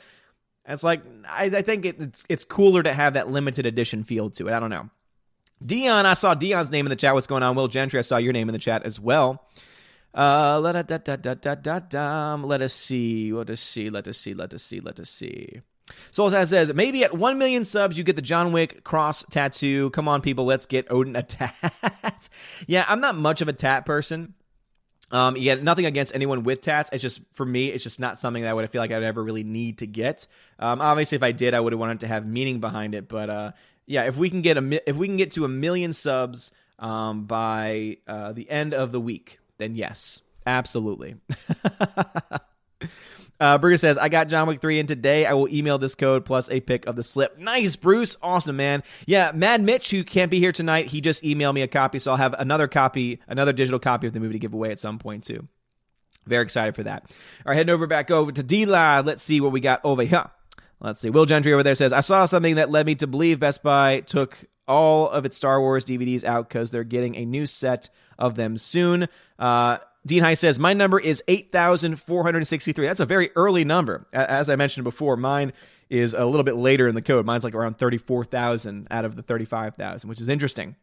It's 0.66 0.84
like 0.84 1.02
I, 1.28 1.46
I 1.46 1.62
think 1.62 1.86
it, 1.86 2.00
it's 2.00 2.24
it's 2.30 2.44
cooler 2.44 2.84
to 2.84 2.94
have 2.94 3.14
that 3.14 3.30
limited 3.30 3.66
edition 3.66 4.04
feel 4.04 4.30
to 4.32 4.48
it. 4.48 4.54
I 4.54 4.60
don't 4.60 4.70
know. 4.70 4.90
Dion, 5.64 6.06
I 6.06 6.16
saw 6.16 6.34
Dion's 6.34 6.72
name 6.72 6.86
in 6.86 6.90
the 6.90 6.96
chat. 6.96 7.14
What's 7.14 7.28
going 7.28 7.44
on? 7.44 7.56
Will 7.56 7.68
Gentry, 7.68 8.00
I 8.00 8.02
saw 8.02 8.18
your 8.18 8.34
name 8.34 8.50
in 8.50 8.54
the 8.54 8.60
chat 8.60 8.84
as 8.84 9.00
well. 9.00 9.46
Uh, 10.14 10.60
let, 10.60 10.76
let 10.90 12.62
us 12.62 12.74
see. 12.74 13.32
Let 13.32 13.50
us 13.50 13.60
see. 13.62 13.90
Let 13.90 14.08
us 14.08 14.18
see. 14.18 14.34
Let 14.34 14.54
us 14.54 14.64
see. 14.64 14.80
Let 14.80 15.00
us 15.00 15.10
see. 15.10 15.62
Soulsaz 16.12 16.48
says, 16.48 16.74
maybe 16.74 17.04
at 17.04 17.18
1 17.18 17.38
million 17.38 17.64
subs, 17.64 17.98
you 17.98 18.04
get 18.04 18.16
the 18.16 18.22
John 18.22 18.52
Wick 18.52 18.84
cross 18.84 19.24
tattoo. 19.30 19.90
Come 19.92 20.08
on, 20.08 20.22
people, 20.22 20.46
let's 20.46 20.66
get 20.66 20.90
Odin 20.90 21.16
a 21.16 21.24
tat. 21.24 22.30
yeah, 22.68 22.86
I'm 22.88 23.02
not 23.02 23.16
much 23.16 23.42
of 23.42 23.48
a 23.48 23.54
tat 23.54 23.86
person. 23.86 24.34
Um, 25.12 25.36
yeah, 25.38 25.56
nothing 25.56 25.86
against 25.86 26.16
anyone 26.16 26.44
with 26.44 26.62
tats. 26.62 26.90
It's 26.94 27.02
just 27.02 27.22
for 27.34 27.46
me, 27.46 27.68
it's 27.68 27.84
just 27.84 28.00
not 28.00 28.18
something 28.18 28.44
that 28.44 28.50
I 28.50 28.54
would 28.54 28.70
feel 28.72 28.82
like 28.82 28.92
I 28.92 28.96
would 28.96 29.04
ever 29.04 29.24
really 29.24 29.44
need 29.44 29.80
to 29.80 29.88
get. 29.88 30.26
Um, 30.58 30.82
obviously, 30.82 31.18
if 31.18 31.24
I 31.24 31.32
did, 31.32 31.54
I 31.54 31.60
would 31.60 31.74
have 31.74 31.80
wanted 31.80 32.00
to 32.02 32.08
have 32.08 32.26
meaning 32.26 32.60
behind 32.60 32.96
it. 32.96 33.08
But 33.08 33.30
uh, 33.30 33.52
yeah, 33.86 34.04
if 34.04 34.18
we 34.18 34.30
can 34.30 34.42
get 34.42 34.58
a 34.58 34.90
if 34.90 34.96
we 34.96 35.08
can 35.08 35.18
get 35.18 35.32
to 35.32 35.46
a 35.46 35.50
million 35.50 35.94
subs 35.94 36.52
um, 36.80 37.26
by 37.26 37.98
uh, 38.08 38.32
the 38.32 38.50
end 38.50 38.74
of 38.74 38.92
the 38.92 39.00
week, 39.00 39.40
then 39.58 39.76
yes, 39.76 40.22
absolutely. 40.46 41.16
Uh, 43.42 43.58
Bruce 43.58 43.82
says, 43.82 43.98
I 43.98 44.08
got 44.08 44.28
John 44.28 44.48
Wick 44.48 44.62
3 44.62 44.78
in 44.78 44.86
today. 44.86 45.26
I 45.26 45.34
will 45.34 45.50
email 45.50 45.80
this 45.80 45.96
code 45.96 46.26
plus 46.26 46.48
a 46.52 46.60
pic 46.60 46.86
of 46.86 46.96
the 46.96 47.02
slip. 47.02 47.40
Nice, 47.40 47.76
Bruce. 47.76 48.16
Awesome, 48.22 48.56
man. 48.56 48.84
Yeah, 49.08 49.32
Mad 49.34 49.64
Mitch, 49.64 49.90
who 49.90 50.04
can't 50.04 50.30
be 50.30 50.38
here 50.38 50.52
tonight, 50.52 50.88
he 50.88 51.02
just 51.02 51.24
emailed 51.24 51.56
me 51.56 51.64
a 51.64 51.68
copy, 51.68 51.98
so 51.98 52.12
I'll 52.12 52.18
have 52.18 52.36
another 52.38 52.68
copy, 52.68 53.20
another 53.28 53.52
digital 53.52 53.80
copy 53.80 54.06
of 54.06 54.14
the 54.14 54.20
movie 54.20 54.34
to 54.34 54.40
give 54.40 54.54
away 54.54 54.70
at 54.70 54.80
some 54.80 55.00
point, 55.00 55.24
too. 55.24 55.48
Very 56.28 56.44
excited 56.44 56.76
for 56.76 56.84
that. 56.84 57.06
All 57.10 57.48
right, 57.48 57.56
heading 57.56 57.74
over 57.74 57.88
back 57.88 58.12
over 58.12 58.32
to 58.32 58.44
D. 58.44 58.68
Let's 58.68 59.24
see 59.24 59.42
what 59.42 59.52
we 59.52 59.60
got 59.60 59.82
over 59.84 60.04
here. 60.04 60.30
Let's 60.80 61.00
see. 61.00 61.10
Will 61.10 61.26
Gentry 61.26 61.52
over 61.52 61.64
there 61.64 61.74
says, 61.74 61.94
I 61.94 62.02
saw 62.02 62.26
something 62.26 62.56
that 62.56 62.70
led 62.70 62.86
me 62.86 62.94
to 62.96 63.08
believe 63.08 63.40
Best 63.40 63.64
Buy 63.64 64.02
took 64.02 64.46
all 64.68 65.10
of 65.10 65.26
its 65.26 65.36
Star 65.36 65.60
Wars 65.60 65.84
DVDs 65.84 66.24
out 66.24 66.48
because 66.48 66.70
they're 66.70 66.84
getting 66.84 67.16
a 67.16 67.26
new 67.26 67.48
set 67.48 67.90
of 68.20 68.36
them 68.36 68.56
soon. 68.56 69.08
Uh, 69.40 69.80
Dean 70.06 70.24
High 70.24 70.34
says, 70.34 70.60
My 70.60 70.74
number 70.74 71.00
is 71.00 71.24
8,463. 71.28 72.86
That's 72.86 73.00
a 73.00 73.06
very 73.06 73.30
early 73.36 73.66
number. 73.66 74.08
As 74.12 74.50
I 74.50 74.56
mentioned 74.56 74.84
before, 74.84 75.16
mine 75.16 75.54
is 75.90 76.14
a 76.14 76.26
little 76.26 76.44
bit 76.44 76.56
later 76.56 76.88
in 76.88 76.96
the 76.96 77.02
code. 77.02 77.26
Mine's 77.26 77.44
like 77.44 77.54
around 77.54 77.78
34,000 77.78 78.88
out 78.90 79.06
of 79.06 79.16
the 79.16 79.22
35,000, 79.22 80.10
which 80.10 80.22
is 80.22 80.30
interesting. 80.30 80.76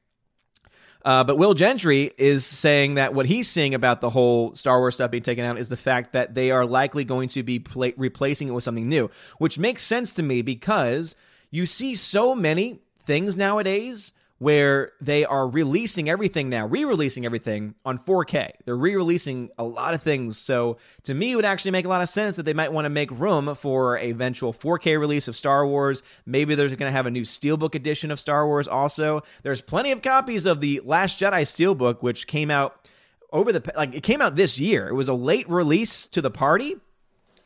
Uh, 1.04 1.24
but 1.24 1.38
Will 1.38 1.54
Gentry 1.54 2.12
is 2.18 2.44
saying 2.44 2.94
that 2.94 3.14
what 3.14 3.26
he's 3.26 3.48
seeing 3.48 3.74
about 3.74 4.00
the 4.00 4.10
whole 4.10 4.54
Star 4.54 4.78
Wars 4.78 4.96
stuff 4.96 5.10
being 5.10 5.22
taken 5.22 5.44
out 5.44 5.58
is 5.58 5.68
the 5.68 5.76
fact 5.76 6.12
that 6.12 6.34
they 6.34 6.50
are 6.50 6.66
likely 6.66 7.04
going 7.04 7.28
to 7.30 7.42
be 7.42 7.58
pla- 7.60 7.92
replacing 7.96 8.48
it 8.48 8.50
with 8.50 8.64
something 8.64 8.88
new, 8.88 9.10
which 9.38 9.58
makes 9.58 9.82
sense 9.82 10.14
to 10.14 10.22
me 10.22 10.42
because 10.42 11.14
you 11.50 11.66
see 11.66 11.94
so 11.94 12.34
many 12.34 12.80
things 13.04 13.36
nowadays 13.36 14.12
where 14.38 14.92
they 15.00 15.24
are 15.24 15.48
releasing 15.48 16.08
everything 16.08 16.48
now, 16.48 16.66
re-releasing 16.66 17.24
everything 17.24 17.74
on 17.84 17.98
4K. 17.98 18.52
They're 18.64 18.76
re-releasing 18.76 19.50
a 19.58 19.64
lot 19.64 19.94
of 19.94 20.02
things. 20.02 20.38
So 20.38 20.78
to 21.04 21.14
me, 21.14 21.32
it 21.32 21.36
would 21.36 21.44
actually 21.44 21.72
make 21.72 21.84
a 21.84 21.88
lot 21.88 22.02
of 22.02 22.08
sense 22.08 22.36
that 22.36 22.44
they 22.44 22.54
might 22.54 22.72
want 22.72 22.84
to 22.84 22.90
make 22.90 23.10
room 23.10 23.54
for 23.56 23.96
a 23.96 24.10
eventual 24.10 24.52
4K 24.52 24.98
release 24.98 25.26
of 25.28 25.34
Star 25.34 25.66
Wars. 25.66 26.02
Maybe 26.24 26.54
they're 26.54 26.68
going 26.68 26.78
to 26.78 26.90
have 26.90 27.06
a 27.06 27.10
new 27.10 27.22
Steelbook 27.22 27.74
edition 27.74 28.10
of 28.10 28.20
Star 28.20 28.46
Wars. 28.46 28.68
Also, 28.68 29.22
there's 29.42 29.60
plenty 29.60 29.90
of 29.90 30.02
copies 30.02 30.46
of 30.46 30.60
the 30.60 30.80
Last 30.84 31.18
Jedi 31.18 31.42
Steelbook, 31.42 32.02
which 32.02 32.26
came 32.26 32.50
out 32.50 32.88
over 33.32 33.52
the 33.52 33.72
like 33.76 33.94
it 33.94 34.02
came 34.02 34.22
out 34.22 34.36
this 34.36 34.58
year. 34.58 34.88
It 34.88 34.94
was 34.94 35.08
a 35.08 35.14
late 35.14 35.48
release 35.50 36.06
to 36.08 36.22
the 36.22 36.30
party 36.30 36.76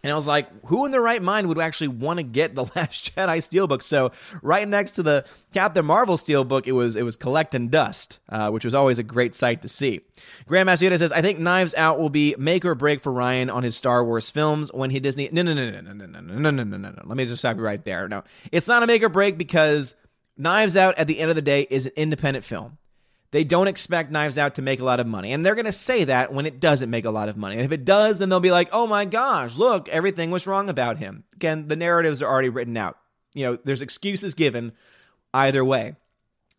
and 0.03 0.11
I 0.11 0.17
was 0.17 0.27
like, 0.27 0.49
who 0.67 0.85
in 0.85 0.91
their 0.91 1.01
right 1.01 1.23
mind 1.23 1.47
would 1.47 1.61
actually 1.61 1.89
want 1.89 2.19
to 2.19 2.25
get 2.25 2.55
the 2.55 2.65
Last 2.77 3.15
Jedi 3.15 3.39
Steelbook? 3.39 3.83
So 3.83 4.11
right 4.43 4.67
next 4.67 4.93
to 4.93 5.03
the 5.03 5.25
Captain 5.53 5.85
Marvel 5.85 6.17
Steelbook, 6.17 6.67
it 6.67 6.73
was 6.73 6.97
it 6.97 7.03
was 7.03 7.15
collecting 7.15 7.69
dust, 7.69 8.19
uh, 8.29 8.51
which 8.51 8.65
was 8.65 8.75
always 8.75 8.99
a 8.99 9.05
great 9.05 9.35
sight 9.35 9.63
to 9.63 9.69
see. 9.69 10.01
Grandmaster 10.49 10.89
Yoda 10.89 10.99
says, 10.99 11.13
I 11.13 11.23
think 11.23 11.39
Knives 11.39 11.75
Out 11.75 12.01
will 12.01 12.11
be 12.11 12.35
make 12.37 12.65
or 12.65 12.75
break 12.75 13.01
for 13.01 13.13
Rian 13.13 13.53
on 13.53 13.63
his 13.63 13.77
Star 13.77 14.05
Wars 14.05 14.29
films 14.29 14.73
when 14.73 14.91
he 14.91 14.99
Disney. 14.99 15.29
No, 15.31 15.43
no, 15.43 15.55
no, 15.55 15.71
no, 15.71 15.81
no, 15.81 15.93
no, 15.93 16.07
no, 16.07 16.21
no, 16.21 16.51
no, 16.51 16.65
no, 16.65 16.77
no, 16.77 16.91
no. 16.91 17.03
Let 17.05 17.17
me 17.17 17.25
just 17.25 17.41
stop 17.41 17.57
you 17.57 17.63
right 17.63 17.85
there. 17.85 18.09
No, 18.09 18.25
it's 18.51 18.67
not 18.67 18.83
a 18.83 18.87
make 18.87 19.03
or 19.03 19.09
break 19.09 19.39
because 19.39 19.95
Knives 20.37 20.77
Out 20.77 20.99
at 20.99 21.07
the 21.07 21.21
end 21.21 21.31
of 21.31 21.37
the 21.37 21.43
day 21.43 21.67
is 21.71 21.87
an 21.87 21.93
independent 21.97 22.45
film. 22.45 22.79
They 23.33 23.45
don't 23.45 23.67
expect 23.67 24.13
Knives 24.13 24.39
Out 24.39 24.55
to 24.57 24.63
make 24.63 24.81
a 24.81 24.85
lot 24.85 25.01
of 25.01 25.07
money. 25.07 25.33
And 25.33 25.45
they're 25.45 25.55
going 25.55 25.65
to 25.65 25.73
say 25.73 26.05
that 26.05 26.33
when 26.33 26.47
it 26.47 26.61
doesn't 26.61 26.91
make 26.91 27.07
a 27.07 27.11
lot 27.11 27.31
of 27.31 27.37
money. 27.37 27.57
And 27.57 27.65
if 27.65 27.73
it 27.73 27.85
does, 27.85 28.19
then 28.19 28.29
they'll 28.29 28.41
be 28.41 28.51
like, 28.51 28.69
oh 28.73 28.87
my 28.87 29.07
gosh, 29.07 29.57
look, 29.57 29.89
everything 29.89 30.31
was 30.31 30.47
wrong 30.47 30.69
about 30.69 30.99
him. 30.99 31.25
Again, 31.35 31.67
the 31.67 31.77
narratives 31.77 32.23
are 32.23 32.31
already 32.31 32.51
written 32.51 32.77
out. 32.77 32.99
You 33.35 33.47
know, 33.47 33.59
there's 33.65 33.83
excuses 33.83 34.35
given 34.35 34.73
either 35.33 35.65
way. 35.65 35.97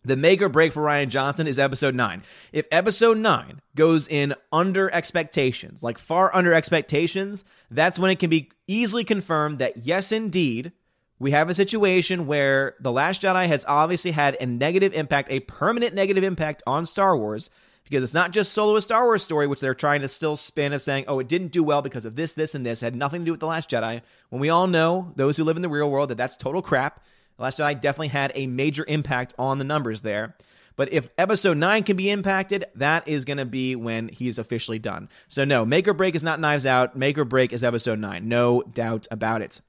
The 0.03 0.17
make 0.17 0.41
or 0.41 0.49
break 0.49 0.73
for 0.73 0.83
Rian 0.83 1.07
Johnson 1.09 1.47
is 1.47 1.59
episode 1.59 1.95
nine. 1.95 2.23
If 2.51 2.65
episode 2.71 3.17
nine 3.17 3.61
goes 3.75 4.07
in 4.07 4.33
under 4.51 4.93
expectations, 4.93 5.81
like 5.81 5.97
far 5.97 6.35
under 6.35 6.53
expectations, 6.53 7.45
that's 7.71 7.99
when 7.99 8.11
it 8.11 8.19
can 8.19 8.29
be 8.29 8.49
easily 8.67 9.05
confirmed 9.05 9.59
that, 9.59 9.77
yes, 9.77 10.11
indeed, 10.11 10.73
we 11.19 11.31
have 11.31 11.49
a 11.49 11.53
situation 11.53 12.27
where 12.27 12.75
The 12.79 12.91
Last 12.91 13.21
Jedi 13.21 13.47
has 13.47 13.65
obviously 13.67 14.11
had 14.11 14.37
a 14.39 14.45
negative 14.45 14.93
impact, 14.93 15.29
a 15.31 15.41
permanent 15.41 15.93
negative 15.93 16.23
impact 16.23 16.63
on 16.67 16.85
Star 16.85 17.17
Wars, 17.17 17.49
because 17.83 18.03
it's 18.03 18.13
not 18.13 18.31
just 18.31 18.53
solo 18.53 18.75
a 18.75 18.81
Star 18.81 19.05
Wars 19.05 19.23
story, 19.23 19.47
which 19.47 19.59
they're 19.59 19.73
trying 19.73 20.01
to 20.01 20.07
still 20.07 20.35
spin 20.35 20.73
of 20.73 20.81
saying, 20.81 21.05
oh, 21.07 21.19
it 21.19 21.27
didn't 21.27 21.51
do 21.51 21.63
well 21.63 21.81
because 21.81 22.05
of 22.05 22.15
this, 22.15 22.33
this, 22.33 22.55
and 22.55 22.65
this. 22.65 22.81
It 22.81 22.87
had 22.87 22.95
nothing 22.95 23.21
to 23.21 23.25
do 23.25 23.31
with 23.31 23.39
The 23.39 23.47
Last 23.47 23.69
Jedi. 23.69 24.01
When 24.29 24.41
we 24.41 24.49
all 24.49 24.67
know, 24.67 25.11
those 25.15 25.37
who 25.37 25.43
live 25.43 25.55
in 25.55 25.61
the 25.61 25.69
real 25.69 25.89
world, 25.89 26.09
that 26.09 26.17
that's 26.17 26.37
total 26.37 26.61
crap. 26.61 27.03
The 27.37 27.43
Last 27.43 27.57
Jedi 27.57 27.79
definitely 27.79 28.07
had 28.09 28.31
a 28.35 28.47
major 28.47 28.85
impact 28.87 29.33
on 29.37 29.57
the 29.57 29.63
numbers 29.63 30.01
there. 30.01 30.35
But 30.75 30.91
if 30.91 31.09
episode 31.17 31.57
9 31.57 31.83
can 31.83 31.95
be 31.95 32.09
impacted, 32.09 32.65
that 32.75 33.07
is 33.07 33.25
going 33.25 33.37
to 33.37 33.45
be 33.45 33.75
when 33.75 34.09
he's 34.09 34.39
officially 34.39 34.79
done. 34.79 35.09
So, 35.27 35.45
no, 35.45 35.65
make 35.65 35.87
or 35.87 35.93
break 35.93 36.15
is 36.15 36.23
not 36.23 36.39
Knives 36.39 36.65
Out. 36.65 36.97
Make 36.97 37.17
or 37.17 37.25
break 37.25 37.53
is 37.53 37.63
episode 37.63 37.99
9. 37.99 38.27
No 38.27 38.63
doubt 38.63 39.07
about 39.11 39.41
it. 39.41 39.61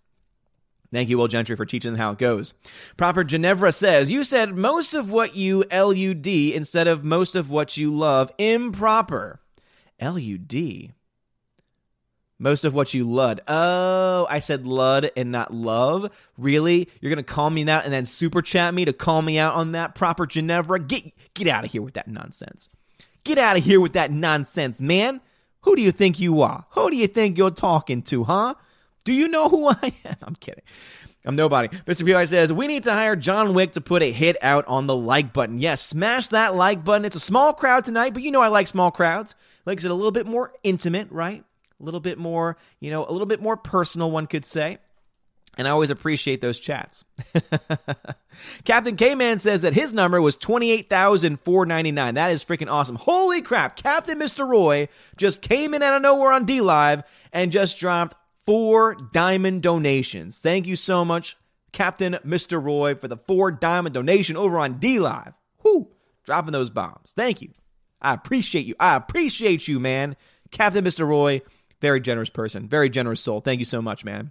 Thank 0.95 1.09
you, 1.09 1.19
Will 1.19 1.27
Gentry, 1.27 1.57
for 1.57 1.67
teaching 1.67 1.91
them 1.91 1.99
how 1.99 2.13
it 2.13 2.19
goes. 2.19 2.55
Proper 2.97 3.25
Ginevra 3.25 3.73
says, 3.73 4.13
You 4.13 4.23
said 4.23 4.55
most 4.55 4.95
of 4.95 5.11
what 5.11 5.35
you 5.35 5.65
LUD 5.73 6.27
instead 6.27 6.87
of 6.87 7.03
most 7.03 7.35
of 7.35 7.51
what 7.51 7.77
you 7.77 7.93
love. 7.93 8.31
Improper. 8.39 9.41
LUD. 10.01 10.93
Most 12.39 12.65
of 12.65 12.75
what 12.75 12.95
you 12.95 13.11
lud. 13.11 13.41
Oh, 13.49 14.27
I 14.31 14.39
said 14.39 14.67
lud 14.67 15.11
and 15.17 15.33
not 15.33 15.53
love. 15.53 16.11
Really? 16.39 16.89
You're 17.01 17.11
gonna 17.11 17.25
call 17.25 17.51
me 17.51 17.65
that 17.65 17.85
and 17.85 17.93
then 17.93 18.05
super 18.05 18.41
chat 18.41 18.73
me 18.73 18.85
to 18.85 18.93
call 18.93 19.21
me 19.21 19.37
out 19.37 19.55
on 19.55 19.73
that? 19.73 19.97
Proper 19.97 20.27
Ginevra? 20.27 20.79
Get 20.79 21.13
get 21.35 21.49
out 21.49 21.65
of 21.65 21.73
here 21.73 21.83
with 21.83 21.95
that 21.95 22.07
nonsense. 22.07 22.69
Get 23.25 23.39
out 23.39 23.57
of 23.57 23.65
here 23.65 23.81
with 23.81 23.95
that 23.95 24.13
nonsense, 24.13 24.81
man. 24.81 25.21
Who 25.63 25.75
do 25.75 25.83
you 25.83 25.91
think 25.91 26.21
you 26.21 26.43
are? 26.43 26.67
Who 26.71 26.91
do 26.91 26.97
you 26.97 27.09
think 27.09 27.37
you're 27.37 27.51
talking 27.51 28.03
to, 28.03 28.25
huh? 28.25 28.55
Do 29.05 29.13
you 29.13 29.29
know 29.29 29.49
who 29.49 29.69
I 29.83 29.93
am? 30.05 30.17
I'm 30.23 30.35
kidding. 30.35 30.65
I'm 31.27 31.37
nobody. 31.37 31.69
Mr. 31.87 32.11
PI 32.11 32.27
says, 32.27 32.53
We 32.53 32.67
need 32.67 32.83
to 32.85 32.93
hire 32.93 33.17
John 33.17 33.55
Wick 33.55 33.73
to 33.73 33.81
put 33.81 34.03
a 34.03 34.13
hit 34.13 34.37
out 34.43 34.67
on 34.67 34.87
the 34.87 34.97
like 34.97 35.33
button. 35.33 35.59
Yes, 35.59 35.81
smash 35.81 36.29
that 36.29 36.55
like 36.55 36.85
button. 36.85 37.05
It's 37.05 37.17
a 37.17 37.21
small 37.21 37.53
crowd 37.55 37.85
tonight, 37.85 38.13
but 38.13 38.23
you 38.23 38.31
know 38.31 38.43
I 38.43 38.49
like 38.49 38.67
small 38.67 38.91
crowds. 38.91 39.35
Likes 39.65 39.85
it 39.85 39.91
a 39.91 39.95
little 39.95 40.13
bit 40.13 40.27
more 40.27 40.53
intimate, 40.63 41.11
right? 41.11 41.43
A 41.81 41.83
little 41.83 42.01
bit 42.01 42.19
more, 42.19 42.59
you 42.81 42.91
know, 42.91 43.07
a 43.07 43.13
little 43.13 43.27
bit 43.27 43.41
more 43.41 43.57
personal, 43.57 44.11
one 44.11 44.27
could 44.27 44.45
say. 44.45 44.79
And 45.57 45.69
I 45.69 45.71
always 45.71 45.91
appreciate 45.91 46.41
those 46.41 46.59
chats. 46.59 47.05
Captain 48.65 48.97
K 48.97 49.15
Man 49.15 49.39
says 49.39 49.63
that 49.63 49.73
his 49.73 49.93
number 49.93 50.21
was 50.21 50.37
28,499. 50.37 52.15
That 52.15 52.31
is 52.33 52.45
freaking 52.45 52.71
awesome. 52.71 52.97
Holy 52.97 53.41
crap. 53.41 53.77
Captain 53.77 54.19
Mr. 54.19 54.47
Roy 54.47 54.89
just 55.17 55.43
came 55.43 55.73
in 55.73 55.83
out 55.83 55.95
of 55.95 56.03
nowhere 56.03 56.33
on 56.33 56.45
D 56.45 56.61
Live 56.61 57.05
and 57.33 57.53
just 57.53 57.79
dropped 57.79 58.17
four 58.47 58.95
diamond 59.13 59.63
donations. 59.63 60.39
Thank 60.39 60.67
you 60.67 60.77
so 60.77 61.05
much, 61.05 61.37
Captain 61.73 62.19
Mr. 62.27 62.63
Roy, 62.63 62.95
for 62.95 63.09
the 63.09 63.17
four 63.17 63.51
diamond 63.51 63.95
donation 63.95 64.37
over 64.37 64.59
on 64.59 64.79
D 64.79 64.99
Live. 64.99 65.33
Whoo, 65.63 65.89
dropping 66.25 66.53
those 66.53 66.71
bombs. 66.71 67.13
Thank 67.15 67.43
you. 67.43 67.51
I 68.01 68.15
appreciate 68.15 68.67
you. 68.67 68.75
I 68.79 68.97
appreciate 68.97 69.67
you, 69.67 69.81
man. 69.81 70.17
Captain 70.51 70.85
Mr. 70.85 71.07
Roy, 71.07 71.43
very 71.81 72.01
generous 72.01 72.31
person, 72.31 72.69
very 72.69 72.91
generous 72.91 73.21
soul. 73.21 73.41
Thank 73.41 73.59
you 73.59 73.65
so 73.65 73.81
much, 73.81 74.05
man. 74.05 74.31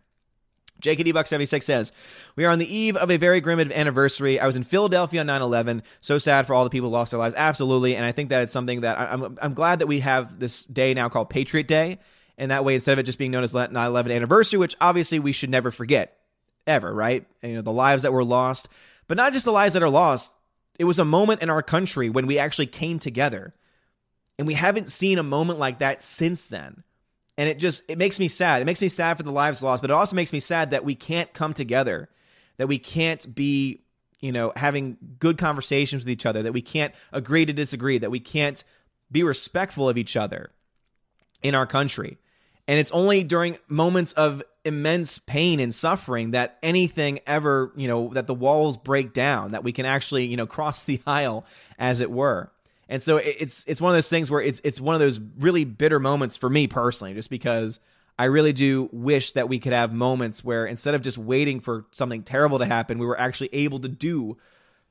JKD 0.82 1.13
Buck 1.13 1.28
76 1.28 1.65
says, 1.65 1.91
We 2.36 2.45
are 2.45 2.49
on 2.49 2.60
the 2.60 2.76
eve 2.76 2.97
of 2.97 3.10
a 3.10 3.17
very 3.17 3.41
grim 3.41 3.60
anniversary. 3.60 4.39
I 4.39 4.45
was 4.45 4.58
in 4.58 4.63
Philadelphia 4.63 5.21
on 5.21 5.28
9 5.28 5.41
11. 5.41 5.84
So 6.02 6.17
sad 6.17 6.45
for 6.45 6.54
all 6.54 6.63
the 6.63 6.69
people 6.69 6.89
who 6.89 6.93
lost 6.93 7.12
their 7.12 7.19
lives. 7.19 7.36
Absolutely. 7.36 7.95
And 7.95 8.06
I 8.06 8.12
think 8.12 8.30
that 8.30 8.41
it's 8.41 8.52
something 8.52 8.82
that 8.82 8.97
I'm, 8.99 9.38
I'm 9.41 9.54
glad 9.54 9.80
that 9.80 9.88
we 9.88 10.02
have 10.02 10.39
this 10.39 10.65
day 10.65 10.93
now 10.93 11.10
called 11.10 11.30
Patriot 11.30 11.67
Day 11.67 11.99
and 12.43 12.51
that 12.51 12.65
way, 12.65 12.73
instead 12.73 12.91
of 12.91 12.99
it 12.99 13.03
just 13.03 13.17
being 13.17 13.32
known 13.32 13.45
as 13.45 13.53
9 13.56 13.73
11 13.73 14.12
anniversary, 14.12 14.60
which 14.60 14.75
obviously 14.82 15.17
we 15.17 15.32
should 15.32 15.49
never 15.49 15.71
forget, 15.71 16.17
ever, 16.67 16.93
right? 16.93 17.25
And, 17.41 17.51
you 17.51 17.56
know, 17.56 17.62
the 17.62 17.71
lives 17.71 18.03
that 18.03 18.12
were 18.12 18.25
lost, 18.25 18.67
but 19.08 19.15
not 19.15 19.32
just 19.32 19.45
the 19.45 19.51
lives 19.53 19.75
that 19.75 19.82
are 19.82 19.89
lost. 19.89 20.36
It 20.77 20.84
was 20.84 20.99
a 20.99 21.06
moment 21.06 21.41
in 21.41 21.49
our 21.49 21.63
country 21.63 22.10
when 22.10 22.27
we 22.27 22.39
actually 22.39 22.65
came 22.65 22.99
together. 22.99 23.53
And 24.38 24.45
we 24.45 24.56
haven't 24.56 24.89
seen 24.89 25.19
a 25.19 25.23
moment 25.23 25.58
like 25.58 25.79
that 25.79 26.03
since 26.03 26.47
then. 26.47 26.84
And 27.38 27.47
it 27.47 27.60
just 27.60 27.82
it 27.88 27.97
makes 27.97 28.19
me 28.19 28.27
sad. 28.27 28.62
It 28.62 28.65
makes 28.65 28.82
me 28.82 28.89
sad 28.89 29.15
for 29.15 29.23
the 29.23 29.32
lives 29.32 29.63
lost, 29.63 29.82
but 29.82 29.89
it 29.89 29.93
also 29.93 30.17
makes 30.17 30.34
me 30.34 30.41
sad 30.41 30.71
that 30.71 30.84
we 30.84 30.95
can't 30.95 31.34
come 31.34 31.53
together, 31.53 32.10
that 32.58 32.67
we 32.67 32.77
can't 32.77 33.34
be, 33.34 33.86
you 34.19 34.34
know, 34.34 34.51
having 34.58 34.97
good 35.17 35.38
conversations 35.38 36.01
with 36.01 36.10
each 36.10 36.25
other, 36.25 36.43
that 36.43 36.51
we 36.51 36.62
can't 36.62 36.93
agree 37.13 37.45
to 37.45 37.53
disagree, 37.53 37.99
that 37.99 38.12
we 38.12 38.19
can't 38.19 38.65
be 39.10 39.23
respectful 39.23 39.88
of 39.88 39.97
each 39.97 40.17
other 40.17 40.51
in 41.41 41.56
our 41.56 41.65
country. 41.65 42.17
And 42.67 42.80
it's 42.80 42.91
only 42.91 43.23
during 43.23 43.58
moments 43.67 44.13
of 44.13 44.41
immense 44.63 45.19
pain 45.19 45.60
and 45.60 45.73
suffering 45.73 46.32
that 46.32 46.58
anything 46.63 47.19
ever, 47.28 47.73
you 47.76 47.88
know, 47.88 48.12
that 48.13 48.28
the 48.28 48.34
walls 48.34 48.78
break 48.78 49.13
down, 49.13 49.52
that 49.52 49.63
we 49.63 49.73
can 49.73 49.86
actually, 49.86 50.26
you 50.26 50.38
know, 50.38 50.47
cross 50.47 50.84
the 50.86 51.02
aisle, 51.06 51.45
as 51.78 52.02
it 52.02 52.10
were. 52.12 52.52
And 52.89 53.02
so 53.02 53.17
it's 53.17 53.63
it's 53.67 53.82
one 53.82 53.91
of 53.91 53.95
those 53.95 54.10
things 54.10 54.30
where 54.30 54.41
it's 54.41 54.62
it's 54.63 54.80
one 54.80 54.93
of 54.93 55.02
those 55.02 55.19
really 55.39 55.63
bitter 55.63 55.99
moments 55.99 56.36
for 56.36 56.49
me 56.49 56.67
personally, 56.67 57.13
just 57.13 57.30
because 57.30 57.80
I 58.19 58.26
really 58.26 58.54
do 58.54 58.89
wish 58.91 59.32
that 59.32 59.49
we 59.49 59.58
could 59.60 59.73
have 59.73 59.91
moments 59.91 60.43
where 60.43 60.65
instead 60.65 60.93
of 60.93 61.02
just 61.02 61.17
waiting 61.17 61.60
for 61.60 61.86
something 61.91 62.23
terrible 62.23 62.60
to 62.60 62.65
happen, 62.65 62.99
we 62.99 63.06
were 63.06 63.19
actually 63.19 63.49
able 63.54 63.80
to 63.80 63.88
do 63.88 64.38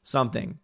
something, 0.03 0.59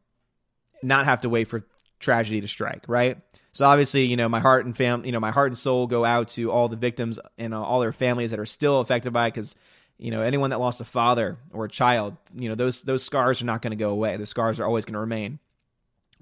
not 0.83 1.05
have 1.05 1.21
to 1.21 1.29
wait 1.29 1.49
for 1.49 1.65
tragedy 2.01 2.41
to 2.41 2.49
strike, 2.49 2.85
right? 2.89 3.19
So 3.59 3.67
obviously, 3.67 4.05
you 4.05 4.17
know, 4.17 4.29
my 4.29 4.39
heart 4.39 4.67
and 4.67 4.77
fam, 4.77 5.05
you 5.05 5.11
know, 5.11 5.19
my 5.19 5.33
heart 5.33 5.49
and 5.49 5.59
soul 5.59 5.89
go 5.89 6.05
out 6.05 6.29
to 6.29 6.53
all 6.53 6.69
the 6.69 6.77
victims 6.77 7.19
and 7.39 7.53
uh, 7.53 7.61
all 7.61 7.81
their 7.81 7.91
families 7.91 8.31
that 8.31 8.39
are 8.39 8.47
still 8.47 8.79
affected 8.79 9.13
by 9.13 9.27
it 9.27 9.35
because 9.35 9.57
you 9.99 10.13
know 10.13 10.21
anyone 10.21 10.51
that 10.51 10.61
lost 10.61 10.81
a 10.81 10.85
father 10.85 11.39
or 11.53 11.65
a 11.65 11.69
child 11.69 12.17
you 12.37 12.49
know 12.49 12.55
those 12.55 12.85
those 12.85 13.03
scars 13.03 13.43
are 13.43 13.47
not 13.47 13.61
going 13.61 13.73
to 13.73 13.77
go 13.77 13.91
away. 13.91 14.17
The 14.17 14.27
scars 14.27 14.61
are 14.61 14.65
always 14.65 14.85
going 14.85 14.93
to 14.93 15.01
remain. 15.01 15.41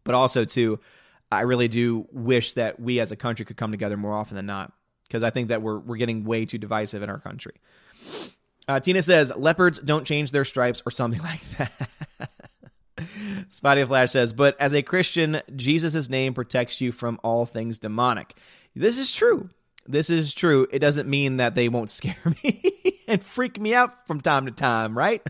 But 0.02 0.14
also 0.14 0.46
too 0.46 0.80
i 1.30 1.42
really 1.42 1.68
do 1.68 2.06
wish 2.10 2.54
that 2.54 2.80
we 2.80 3.00
as 3.00 3.12
a 3.12 3.16
country 3.16 3.44
could 3.44 3.58
come 3.58 3.70
together 3.70 3.98
more 3.98 4.16
often 4.16 4.34
than 4.36 4.46
not 4.46 4.72
because 5.06 5.22
i 5.22 5.28
think 5.28 5.48
that 5.48 5.60
we're 5.60 5.78
we're 5.78 5.96
getting 5.96 6.24
way 6.24 6.46
too 6.46 6.56
divisive 6.56 7.02
in 7.02 7.10
our 7.10 7.18
country. 7.18 7.52
Uh, 8.66 8.80
tina 8.80 9.02
says 9.02 9.30
leopards 9.36 9.78
don't 9.80 10.06
change 10.06 10.30
their 10.32 10.46
stripes 10.46 10.82
or 10.86 10.90
something 10.90 11.20
like 11.30 11.42
that 11.58 12.30
Spotty 13.48 13.84
Flash 13.84 14.10
says, 14.10 14.32
but 14.32 14.58
as 14.60 14.74
a 14.74 14.82
Christian, 14.82 15.42
Jesus' 15.54 16.08
name 16.08 16.34
protects 16.34 16.80
you 16.80 16.92
from 16.92 17.20
all 17.22 17.46
things 17.46 17.78
demonic. 17.78 18.36
This 18.74 18.98
is 18.98 19.12
true. 19.12 19.50
This 19.86 20.10
is 20.10 20.34
true. 20.34 20.66
It 20.70 20.80
doesn't 20.80 21.08
mean 21.08 21.36
that 21.38 21.54
they 21.54 21.68
won't 21.68 21.90
scare 21.90 22.16
me 22.44 23.02
and 23.06 23.22
freak 23.22 23.60
me 23.60 23.74
out 23.74 24.06
from 24.06 24.20
time 24.20 24.46
to 24.46 24.52
time, 24.52 24.96
right? 24.96 25.22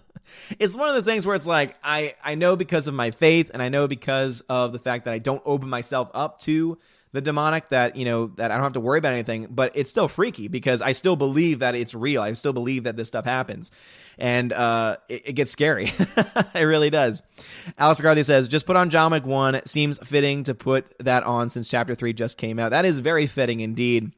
it's 0.58 0.76
one 0.76 0.88
of 0.88 0.94
those 0.94 1.04
things 1.04 1.26
where 1.26 1.34
it's 1.34 1.46
like 1.46 1.76
I 1.82 2.14
I 2.22 2.34
know 2.34 2.56
because 2.56 2.88
of 2.88 2.94
my 2.94 3.10
faith 3.10 3.50
and 3.52 3.62
I 3.62 3.68
know 3.68 3.88
because 3.88 4.40
of 4.42 4.72
the 4.72 4.78
fact 4.78 5.04
that 5.04 5.14
I 5.14 5.18
don't 5.18 5.42
open 5.44 5.68
myself 5.68 6.10
up 6.14 6.38
to 6.40 6.78
the 7.12 7.20
demonic 7.20 7.68
that 7.68 7.96
you 7.96 8.04
know 8.04 8.28
that 8.36 8.50
I 8.50 8.54
don't 8.54 8.62
have 8.62 8.72
to 8.74 8.80
worry 8.80 8.98
about 8.98 9.12
anything, 9.12 9.48
but 9.50 9.72
it's 9.74 9.90
still 9.90 10.08
freaky 10.08 10.48
because 10.48 10.80
I 10.80 10.92
still 10.92 11.16
believe 11.16 11.60
that 11.60 11.74
it's 11.74 11.94
real. 11.94 12.22
I 12.22 12.32
still 12.32 12.52
believe 12.52 12.84
that 12.84 12.96
this 12.96 13.08
stuff 13.08 13.24
happens, 13.24 13.70
and 14.18 14.52
uh, 14.52 14.96
it, 15.08 15.22
it, 15.26 15.32
gets 15.34 15.50
scary. 15.50 15.92
it 16.54 16.64
really 16.64 16.90
does. 16.90 17.22
Alex 17.78 17.98
McCarthy 17.98 18.22
says, 18.22 18.48
"Just 18.48 18.66
put 18.66 18.76
on 18.76 18.90
John 18.90 19.12
Wick 19.12 19.26
one. 19.26 19.60
Seems 19.66 19.98
fitting 19.98 20.44
to 20.44 20.54
put 20.54 20.94
that 21.00 21.22
on 21.24 21.50
since 21.50 21.68
Chapter 21.68 21.94
three 21.94 22.12
just 22.12 22.38
came 22.38 22.58
out. 22.58 22.70
That 22.70 22.84
is 22.84 22.98
very 22.98 23.26
fitting 23.26 23.60
indeed." 23.60 24.12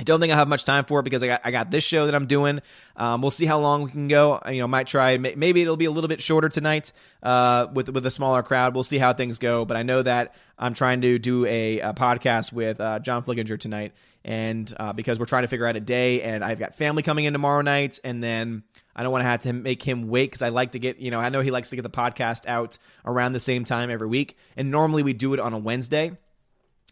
I 0.00 0.04
don't 0.04 0.20
think 0.20 0.30
I'll 0.30 0.38
have 0.38 0.48
much 0.48 0.64
time 0.64 0.84
for 0.84 1.00
it 1.00 1.02
because 1.02 1.22
I 1.24 1.26
got 1.26 1.40
I 1.44 1.50
got 1.50 1.70
this 1.72 1.82
show 1.82 2.06
that 2.06 2.14
I'm 2.14 2.26
doing. 2.26 2.60
Um, 2.96 3.20
we'll 3.20 3.32
see 3.32 3.46
how 3.46 3.58
long 3.58 3.82
we 3.82 3.90
can 3.90 4.06
go. 4.06 4.40
You 4.48 4.60
know, 4.60 4.68
might 4.68 4.86
try. 4.86 5.18
Maybe 5.18 5.60
it'll 5.60 5.76
be 5.76 5.86
a 5.86 5.90
little 5.90 6.08
bit 6.08 6.22
shorter 6.22 6.48
tonight 6.48 6.92
uh, 7.22 7.66
with 7.72 7.88
with 7.88 8.06
a 8.06 8.10
smaller 8.10 8.44
crowd. 8.44 8.74
We'll 8.74 8.84
see 8.84 8.98
how 8.98 9.12
things 9.12 9.38
go. 9.38 9.64
But 9.64 9.76
I 9.76 9.82
know 9.82 10.02
that 10.02 10.34
I'm 10.56 10.74
trying 10.74 11.00
to 11.00 11.18
do 11.18 11.46
a, 11.46 11.80
a 11.80 11.94
podcast 11.94 12.52
with 12.52 12.80
uh, 12.80 13.00
John 13.00 13.24
Flickinger 13.24 13.58
tonight, 13.58 13.92
and 14.24 14.72
uh, 14.78 14.92
because 14.92 15.18
we're 15.18 15.26
trying 15.26 15.42
to 15.42 15.48
figure 15.48 15.66
out 15.66 15.74
a 15.74 15.80
day, 15.80 16.22
and 16.22 16.44
I've 16.44 16.60
got 16.60 16.76
family 16.76 17.02
coming 17.02 17.24
in 17.24 17.32
tomorrow 17.32 17.62
night, 17.62 17.98
and 18.04 18.22
then 18.22 18.62
I 18.94 19.02
don't 19.02 19.10
want 19.10 19.22
to 19.22 19.28
have 19.28 19.40
to 19.40 19.52
make 19.52 19.82
him 19.82 20.08
wait 20.08 20.26
because 20.26 20.42
I 20.42 20.50
like 20.50 20.72
to 20.72 20.78
get 20.78 20.98
you 20.98 21.10
know 21.10 21.18
I 21.18 21.28
know 21.30 21.40
he 21.40 21.50
likes 21.50 21.70
to 21.70 21.76
get 21.76 21.82
the 21.82 21.90
podcast 21.90 22.46
out 22.46 22.78
around 23.04 23.32
the 23.32 23.40
same 23.40 23.64
time 23.64 23.90
every 23.90 24.06
week, 24.06 24.36
and 24.56 24.70
normally 24.70 25.02
we 25.02 25.12
do 25.12 25.34
it 25.34 25.40
on 25.40 25.54
a 25.54 25.58
Wednesday. 25.58 26.16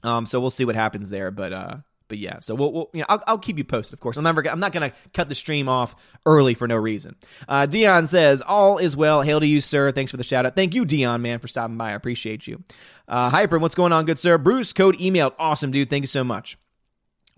Um, 0.02 0.26
so 0.26 0.40
we'll 0.40 0.50
see 0.50 0.64
what 0.64 0.74
happens 0.74 1.08
there, 1.08 1.30
but 1.30 1.52
uh, 1.52 1.76
but 2.08 2.18
yeah, 2.18 2.40
so 2.40 2.54
we'll, 2.54 2.72
we'll 2.72 2.90
you 2.92 3.00
know, 3.00 3.06
I'll, 3.08 3.22
I'll, 3.26 3.38
keep 3.38 3.58
you 3.58 3.64
posted. 3.64 3.94
Of 3.94 4.00
course, 4.00 4.16
I'm 4.16 4.24
never, 4.24 4.46
I'm 4.48 4.60
not 4.60 4.72
gonna 4.72 4.92
cut 5.12 5.28
the 5.28 5.34
stream 5.34 5.68
off 5.68 5.96
early 6.24 6.54
for 6.54 6.68
no 6.68 6.76
reason. 6.76 7.16
Uh, 7.48 7.66
Dion 7.66 8.06
says, 8.06 8.42
"All 8.42 8.78
is 8.78 8.96
well. 8.96 9.22
Hail 9.22 9.40
to 9.40 9.46
you, 9.46 9.60
sir. 9.60 9.92
Thanks 9.92 10.10
for 10.10 10.16
the 10.16 10.24
shout 10.24 10.46
out. 10.46 10.54
Thank 10.54 10.74
you, 10.74 10.84
Dion, 10.84 11.22
man, 11.22 11.38
for 11.38 11.48
stopping 11.48 11.76
by. 11.76 11.90
I 11.90 11.94
appreciate 11.94 12.46
you. 12.46 12.62
Uh, 13.08 13.30
Hyper, 13.30 13.58
what's 13.58 13.74
going 13.74 13.92
on, 13.92 14.04
good 14.04 14.18
sir? 14.18 14.38
Bruce, 14.38 14.72
code 14.72 14.98
emailed. 14.98 15.32
Awesome, 15.38 15.70
dude. 15.70 15.90
Thank 15.90 16.02
you 16.02 16.08
so 16.08 16.24
much. 16.24 16.58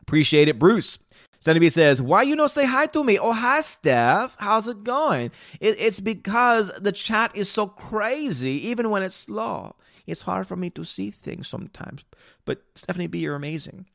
Appreciate 0.00 0.48
it, 0.48 0.59
Bruce. 0.59 0.98
Sunny 1.40 1.68
says, 1.68 2.02
"Why 2.02 2.22
you 2.22 2.37
not 2.37 2.50
say 2.50 2.66
hi 2.66 2.87
to 2.87 3.04
me? 3.04 3.18
Oh, 3.18 3.33
hi, 3.33 3.61
Steph. 3.61 4.37
How's 4.38 4.68
it 4.68 4.85
going? 4.85 5.31
It, 5.61 5.78
it's 5.78 6.00
because 6.00 6.70
the 6.78 6.92
chat 6.92 7.35
is 7.35 7.50
so 7.50 7.66
crazy, 7.66 8.68
even 8.68 8.90
when 8.90 9.02
it's 9.02 9.14
slow. 9.14 9.76
It's 10.07 10.22
hard 10.22 10.46
for 10.46 10.57
me 10.57 10.70
to 10.70 10.85
see 10.85 11.11
things 11.11 11.48
sometimes. 11.48 12.04
But 12.44 12.62
Stephanie 12.74 13.07
B, 13.07 13.20
you're 13.20 13.37
amazing." 13.37 13.87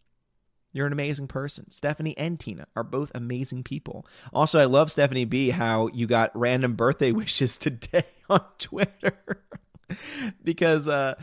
You're 0.73 0.88
an 0.88 0.93
amazing 0.93 1.27
person. 1.27 1.69
Stephanie 1.69 2.17
and 2.17 2.39
Tina 2.39 2.67
are 2.75 2.83
both 2.83 3.12
amazing 3.15 3.63
people. 3.63 4.05
Also, 4.33 4.59
I 4.59 4.65
love 4.65 4.91
Stephanie 4.91 5.25
B 5.25 5.51
how 5.51 5.88
you 5.93 6.07
got 6.07 6.31
random 6.38 6.75
birthday 6.75 7.12
wishes 7.13 7.57
today 7.57 8.05
on 8.29 8.43
Twitter. 8.57 9.15
because 10.43 10.88
uh 10.88 11.15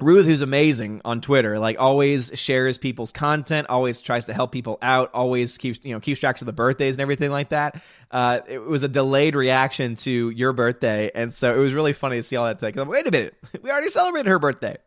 Ruth, 0.00 0.24
who's 0.24 0.40
amazing 0.40 1.02
on 1.04 1.20
Twitter, 1.20 1.58
like 1.58 1.76
always 1.78 2.30
shares 2.34 2.78
people's 2.78 3.12
content, 3.12 3.68
always 3.68 4.00
tries 4.00 4.26
to 4.26 4.32
help 4.32 4.50
people 4.50 4.78
out, 4.80 5.10
always 5.12 5.58
keeps 5.58 5.78
you 5.82 5.92
know 5.92 6.00
keeps 6.00 6.20
tracks 6.20 6.40
of 6.40 6.46
the 6.46 6.52
birthdays 6.52 6.94
and 6.94 7.02
everything 7.02 7.30
like 7.30 7.50
that. 7.50 7.82
Uh, 8.10 8.40
it 8.48 8.58
was 8.58 8.82
a 8.82 8.88
delayed 8.88 9.34
reaction 9.34 9.94
to 9.96 10.30
your 10.30 10.52
birthday, 10.52 11.10
and 11.14 11.32
so 11.34 11.54
it 11.54 11.58
was 11.58 11.74
really 11.74 11.92
funny 11.92 12.16
to 12.16 12.22
see 12.22 12.36
all 12.36 12.46
that 12.46 12.58
take. 12.58 12.76
Like, 12.76 12.88
Wait 12.88 13.06
a 13.06 13.10
minute, 13.10 13.34
we 13.60 13.70
already 13.70 13.90
celebrated 13.90 14.30
her 14.30 14.38
birthday. 14.38 14.78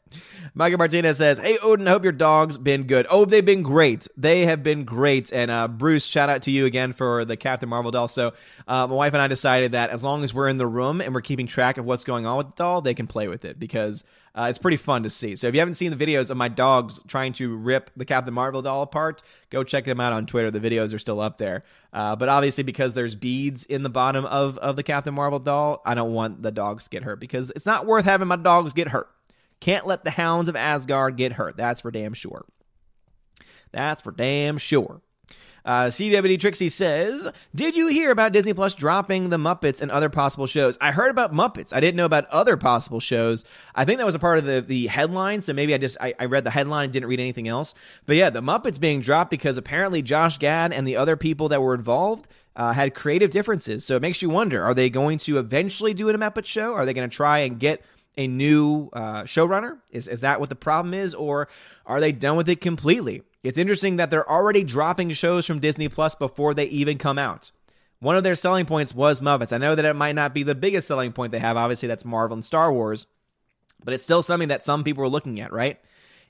Michael 0.53 0.77
Martinez 0.77 1.17
says, 1.17 1.37
"Hey 1.37 1.57
Odin, 1.57 1.87
I 1.87 1.91
hope 1.91 2.03
your 2.03 2.11
dog's 2.11 2.57
been 2.57 2.83
good. 2.83 3.07
Oh, 3.09 3.25
they've 3.25 3.45
been 3.45 3.63
great. 3.63 4.07
They 4.17 4.45
have 4.45 4.63
been 4.63 4.85
great." 4.85 5.31
And 5.31 5.49
uh, 5.49 5.67
Bruce, 5.67 6.05
shout 6.05 6.29
out 6.29 6.43
to 6.43 6.51
you 6.51 6.65
again 6.65 6.93
for 6.93 7.25
the 7.25 7.37
Captain 7.37 7.69
Marvel 7.69 7.91
doll. 7.91 8.07
So 8.07 8.33
uh, 8.67 8.87
my 8.87 8.95
wife 8.95 9.13
and 9.13 9.21
I 9.21 9.27
decided 9.27 9.73
that 9.73 9.89
as 9.89 10.03
long 10.03 10.23
as 10.23 10.33
we're 10.33 10.47
in 10.47 10.57
the 10.57 10.67
room 10.67 11.01
and 11.01 11.13
we're 11.13 11.21
keeping 11.21 11.47
track 11.47 11.77
of 11.77 11.85
what's 11.85 12.03
going 12.03 12.25
on 12.25 12.37
with 12.37 12.47
the 12.47 12.53
doll, 12.55 12.81
they 12.81 12.93
can 12.93 13.07
play 13.07 13.27
with 13.27 13.45
it 13.45 13.59
because 13.59 14.03
uh, 14.35 14.47
it's 14.49 14.57
pretty 14.57 14.77
fun 14.77 15.03
to 15.03 15.09
see. 15.09 15.35
So 15.35 15.47
if 15.47 15.53
you 15.53 15.59
haven't 15.59 15.75
seen 15.75 15.95
the 15.95 16.05
videos 16.05 16.31
of 16.31 16.37
my 16.37 16.47
dogs 16.47 16.99
trying 17.07 17.33
to 17.33 17.55
rip 17.55 17.91
the 17.95 18.05
Captain 18.05 18.33
Marvel 18.33 18.63
doll 18.63 18.81
apart, 18.81 19.21
go 19.51 19.63
check 19.63 19.85
them 19.85 19.99
out 19.99 20.11
on 20.11 20.25
Twitter. 20.25 20.49
The 20.49 20.59
videos 20.59 20.93
are 20.93 20.99
still 20.99 21.21
up 21.21 21.37
there. 21.37 21.63
Uh, 21.91 22.15
but 22.15 22.29
obviously, 22.29 22.63
because 22.63 22.93
there's 22.93 23.13
beads 23.15 23.65
in 23.65 23.83
the 23.83 23.89
bottom 23.89 24.25
of, 24.25 24.57
of 24.57 24.75
the 24.75 24.83
Captain 24.83 25.13
Marvel 25.13 25.39
doll, 25.39 25.81
I 25.85 25.93
don't 25.93 26.13
want 26.13 26.41
the 26.41 26.51
dogs 26.51 26.85
to 26.85 26.89
get 26.89 27.03
hurt 27.03 27.19
because 27.19 27.51
it's 27.55 27.67
not 27.67 27.85
worth 27.85 28.05
having 28.05 28.27
my 28.27 28.35
dogs 28.35 28.73
get 28.73 28.87
hurt. 28.87 29.07
Can't 29.63 29.87
let 29.87 30.03
the 30.03 30.11
hounds 30.11 30.49
of 30.49 30.57
Asgard 30.57 31.15
get 31.15 31.31
hurt. 31.31 31.55
That's 31.55 31.79
for 31.79 31.89
damn 31.89 32.13
sure. 32.13 32.43
That's 33.71 34.01
for 34.01 34.11
damn 34.11 34.57
sure. 34.57 34.99
Uh, 35.63 35.85
CWD 35.85 36.37
Trixie 36.37 36.67
says, 36.67 37.29
Did 37.55 37.77
you 37.77 37.87
hear 37.87 38.11
about 38.11 38.33
Disney 38.33 38.53
Plus 38.53 38.75
dropping 38.75 39.29
the 39.29 39.37
Muppets 39.37 39.81
and 39.81 39.89
other 39.89 40.09
possible 40.09 40.47
shows? 40.47 40.77
I 40.81 40.91
heard 40.91 41.11
about 41.11 41.31
Muppets. 41.31 41.71
I 41.71 41.79
didn't 41.79 41.95
know 41.95 42.03
about 42.03 42.25
other 42.25 42.57
possible 42.57 42.99
shows. 42.99 43.45
I 43.73 43.85
think 43.85 43.99
that 43.99 44.05
was 44.05 44.15
a 44.15 44.19
part 44.19 44.37
of 44.37 44.43
the, 44.43 44.59
the 44.59 44.87
headline, 44.87 45.39
so 45.39 45.53
maybe 45.53 45.73
I 45.73 45.77
just 45.77 45.95
I, 46.01 46.13
I 46.19 46.25
read 46.25 46.43
the 46.43 46.49
headline 46.49 46.83
and 46.83 46.91
didn't 46.91 47.07
read 47.07 47.21
anything 47.21 47.47
else. 47.47 47.73
But 48.05 48.17
yeah, 48.17 48.31
the 48.31 48.41
Muppets 48.41 48.77
being 48.77 48.99
dropped 48.99 49.31
because 49.31 49.55
apparently 49.55 50.01
Josh 50.01 50.39
Gad 50.39 50.73
and 50.73 50.85
the 50.85 50.97
other 50.97 51.15
people 51.15 51.47
that 51.47 51.61
were 51.61 51.73
involved 51.73 52.27
uh, 52.57 52.73
had 52.73 52.93
creative 52.93 53.31
differences. 53.31 53.85
So 53.85 53.95
it 53.95 54.01
makes 54.01 54.21
you 54.21 54.29
wonder: 54.29 54.61
Are 54.61 54.73
they 54.73 54.89
going 54.89 55.19
to 55.19 55.39
eventually 55.39 55.93
do 55.93 56.09
a 56.09 56.13
Muppet 56.15 56.43
show? 56.45 56.73
Are 56.73 56.85
they 56.85 56.93
going 56.93 57.09
to 57.09 57.15
try 57.15 57.39
and 57.39 57.57
get 57.57 57.81
a 58.17 58.27
new 58.27 58.89
uh, 58.93 59.23
showrunner? 59.23 59.79
Is 59.91 60.07
is 60.07 60.21
that 60.21 60.39
what 60.39 60.49
the 60.49 60.55
problem 60.55 60.93
is, 60.93 61.13
or 61.13 61.47
are 61.85 61.99
they 61.99 62.11
done 62.11 62.37
with 62.37 62.49
it 62.49 62.61
completely? 62.61 63.23
It's 63.43 63.57
interesting 63.57 63.97
that 63.97 64.09
they're 64.09 64.29
already 64.29 64.63
dropping 64.63 65.11
shows 65.11 65.45
from 65.45 65.59
Disney 65.59 65.89
Plus 65.89 66.15
before 66.15 66.53
they 66.53 66.65
even 66.65 66.97
come 66.97 67.17
out. 67.17 67.51
One 67.99 68.15
of 68.17 68.23
their 68.23 68.35
selling 68.35 68.65
points 68.65 68.93
was 68.93 69.21
Muppets. 69.21 69.53
I 69.53 69.57
know 69.57 69.75
that 69.75 69.85
it 69.85 69.95
might 69.95 70.15
not 70.15 70.33
be 70.33 70.43
the 70.43 70.55
biggest 70.55 70.87
selling 70.87 71.13
point 71.13 71.31
they 71.31 71.39
have. 71.39 71.57
Obviously, 71.57 71.87
that's 71.87 72.05
Marvel 72.05 72.35
and 72.35 72.45
Star 72.45 72.71
Wars, 72.71 73.05
but 73.83 73.93
it's 73.93 74.03
still 74.03 74.21
something 74.21 74.49
that 74.49 74.63
some 74.63 74.83
people 74.83 75.03
are 75.03 75.09
looking 75.09 75.39
at, 75.39 75.53
right? 75.53 75.79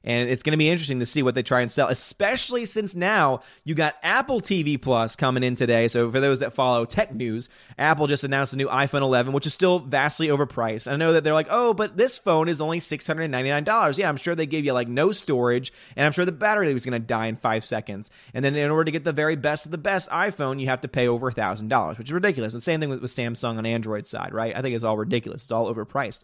And 0.04 0.30
it's 0.30 0.44
going 0.44 0.52
to 0.52 0.58
be 0.58 0.70
interesting 0.70 1.00
to 1.00 1.06
see 1.06 1.24
what 1.24 1.36
they 1.36 1.44
try 1.44 1.62
and 1.62 1.72
sell, 1.72 1.88
especially 1.88 2.66
since 2.66 2.96
now 2.96 3.42
you 3.64 3.76
got 3.76 3.96
Apple 4.04 4.42
TV 4.42 4.82
Plus 4.82 5.16
coming 5.16 5.44
in 5.44 5.56
today. 5.56 5.88
So 5.88 6.12
for 6.12 6.20
those 6.20 6.40
that 6.40 6.54
follow 6.54 6.86
tech 6.86 7.14
news, 7.14 7.50
Apple 7.78 8.08
just 8.08 8.24
announced 8.24 8.54
a 8.54 8.58
new 8.58 8.68
iPhone 8.68 9.02
11, 9.02 9.34
which 9.34 9.48
is 9.48 9.54
still 9.54 9.80
vastly 9.80 10.28
overpriced. 10.28 10.92
I 10.92 10.96
know 10.96 11.14
that 11.14 11.24
they're 11.24 11.34
like, 11.34 11.48
oh, 11.50 11.74
but 11.74 11.96
this 11.96 12.18
phone 12.18 12.50
is 12.50 12.62
only 12.62 12.80
$699. 12.80 13.98
Yeah, 13.98 14.10
I'm 14.10 14.18
sure 14.18 14.36
they 14.36 14.46
gave 14.46 14.66
you 14.66 14.74
like 14.74 14.88
no 14.88 15.12
storage, 15.12 15.72
and 15.96 16.06
I'm 16.06 16.12
sure 16.12 16.26
the 16.26 16.32
battery 16.32 16.74
was 16.74 16.86
going 16.86 17.00
to 17.02 17.06
die 17.06 17.28
in 17.28 17.36
five 17.36 17.64
seconds. 17.64 18.12
And 18.34 18.44
then 18.44 18.56
in 18.56 18.72
order 18.72 18.86
to 18.86 18.92
get 18.92 19.04
the 19.04 19.14
very 19.14 19.36
best 19.36 19.66
of 19.66 19.72
the 19.72 19.78
best 19.78 20.10
iPhone, 20.10 20.60
you 20.60 20.68
have 20.68 20.82
to 20.82 20.88
pay 20.88 21.08
over 21.08 21.32
$1,000, 21.32 21.98
which 21.98 22.10
is 22.10 22.14
ridiculous. 22.14 22.54
The 22.54 22.62
same 22.62 22.80
thing 22.80 22.90
with, 22.90 23.02
with 23.02 23.12
Samsung 23.12 23.58
on 23.58 23.66
Android 23.66 24.08
side, 24.08 24.34
right? 24.34 24.56
I 24.56 24.62
think 24.62 24.76
it's 24.76 24.84
all 24.84 24.98
ridiculous. 24.98 25.44
It's 25.44 25.52
all 25.52 25.74
overpriced. 25.74 26.20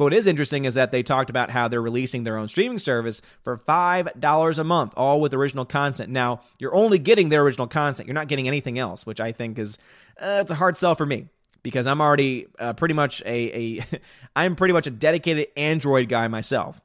But 0.00 0.04
what 0.04 0.14
is 0.14 0.26
interesting 0.26 0.64
is 0.64 0.76
that 0.76 0.92
they 0.92 1.02
talked 1.02 1.28
about 1.28 1.50
how 1.50 1.68
they're 1.68 1.82
releasing 1.82 2.24
their 2.24 2.38
own 2.38 2.48
streaming 2.48 2.78
service 2.78 3.20
for 3.44 3.58
$5 3.58 4.58
a 4.58 4.64
month, 4.64 4.94
all 4.96 5.20
with 5.20 5.34
original 5.34 5.66
content. 5.66 6.08
Now, 6.08 6.40
you're 6.58 6.74
only 6.74 6.98
getting 6.98 7.28
their 7.28 7.42
original 7.42 7.66
content. 7.66 8.06
You're 8.06 8.14
not 8.14 8.26
getting 8.26 8.48
anything 8.48 8.78
else, 8.78 9.04
which 9.04 9.20
I 9.20 9.32
think 9.32 9.58
is 9.58 9.76
uh, 10.18 10.38
it's 10.40 10.50
a 10.50 10.54
hard 10.54 10.78
sell 10.78 10.94
for 10.94 11.04
me 11.04 11.28
because 11.62 11.86
I'm 11.86 12.00
already 12.00 12.46
uh, 12.58 12.72
pretty 12.72 12.94
much 12.94 13.20
a, 13.26 13.28
a 13.28 13.84
I'm 14.36 14.56
pretty 14.56 14.72
much 14.72 14.86
a 14.86 14.90
dedicated 14.90 15.48
Android 15.54 16.08
guy 16.08 16.28
myself. 16.28 16.80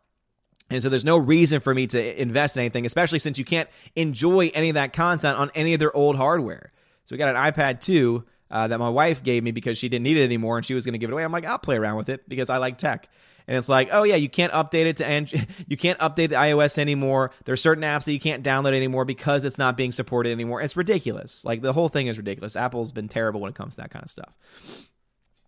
And 0.70 0.84
so 0.84 0.90
there's 0.90 1.06
no 1.06 1.16
reason 1.16 1.62
for 1.62 1.74
me 1.74 1.88
to 1.88 2.22
invest 2.22 2.58
in 2.58 2.64
anything, 2.64 2.86
especially 2.86 3.20
since 3.20 3.38
you 3.38 3.46
can't 3.46 3.70
enjoy 3.96 4.52
any 4.54 4.68
of 4.68 4.76
that 4.76 4.92
content 4.92 5.38
on 5.38 5.52
any 5.56 5.74
of 5.74 5.80
their 5.80 5.96
old 5.96 6.18
hardware. 6.18 6.74
So 7.06 7.14
we 7.14 7.18
got 7.18 7.34
an 7.34 7.54
iPad 7.54 7.80
2 7.80 8.26
uh, 8.52 8.68
that 8.68 8.80
my 8.80 8.90
wife 8.90 9.24
gave 9.24 9.44
me 9.44 9.52
because 9.52 9.78
she 9.78 9.90
didn't 9.90 10.04
need 10.04 10.18
it 10.18 10.24
anymore 10.24 10.58
and 10.58 10.66
she 10.66 10.74
was 10.74 10.86
going 10.86 10.94
to 10.94 11.00
give 11.00 11.10
it 11.10 11.14
away. 11.14 11.24
I'm 11.24 11.32
like, 11.32 11.46
I'll 11.46 11.60
play 11.60 11.78
around 11.78 11.98
with 11.98 12.10
it 12.10 12.28
because 12.28 12.50
I 12.50 12.58
like 12.58 12.78
tech. 12.78 13.10
And 13.48 13.58
it's 13.58 13.70
like, 13.70 13.90
oh 13.92 14.04
yeah, 14.04 14.16
you 14.16 14.30
can't 14.30 14.52
update 14.54 14.86
it 14.86 14.98
to 14.98 15.06
and 15.06 15.32
you 15.68 15.78
can't 15.78 16.00
update 16.00 16.30
the 16.30 16.36
iOS 16.36 16.78
anymore. 16.78 17.32
There's 17.46 17.62
certain 17.62 17.84
apps 17.84 18.06
that 18.06 18.14
you 18.14 18.20
can't 18.20 18.44
download 18.44 18.74
anymore 18.74 19.06
because 19.06 19.46
it's 19.46 19.58
not 19.58 19.78
being 19.78 19.92
supported 19.92 20.32
anymore. 20.32 20.62
It's 20.62 20.76
ridiculous. 20.76 21.46
Like 21.46 21.62
the 21.62 21.74
whole 21.74 21.90
thing 21.90 22.08
is 22.08 22.18
ridiculous. 22.18 22.56
Apple's 22.56 22.92
been 22.92 23.08
terrible 23.08 23.42
when 23.42 23.50
it 23.50 23.56
comes 23.56 23.76
to 23.76 23.82
that 23.82 23.92
kind 23.92 24.04
of 24.04 24.10
stuff. 24.10 24.34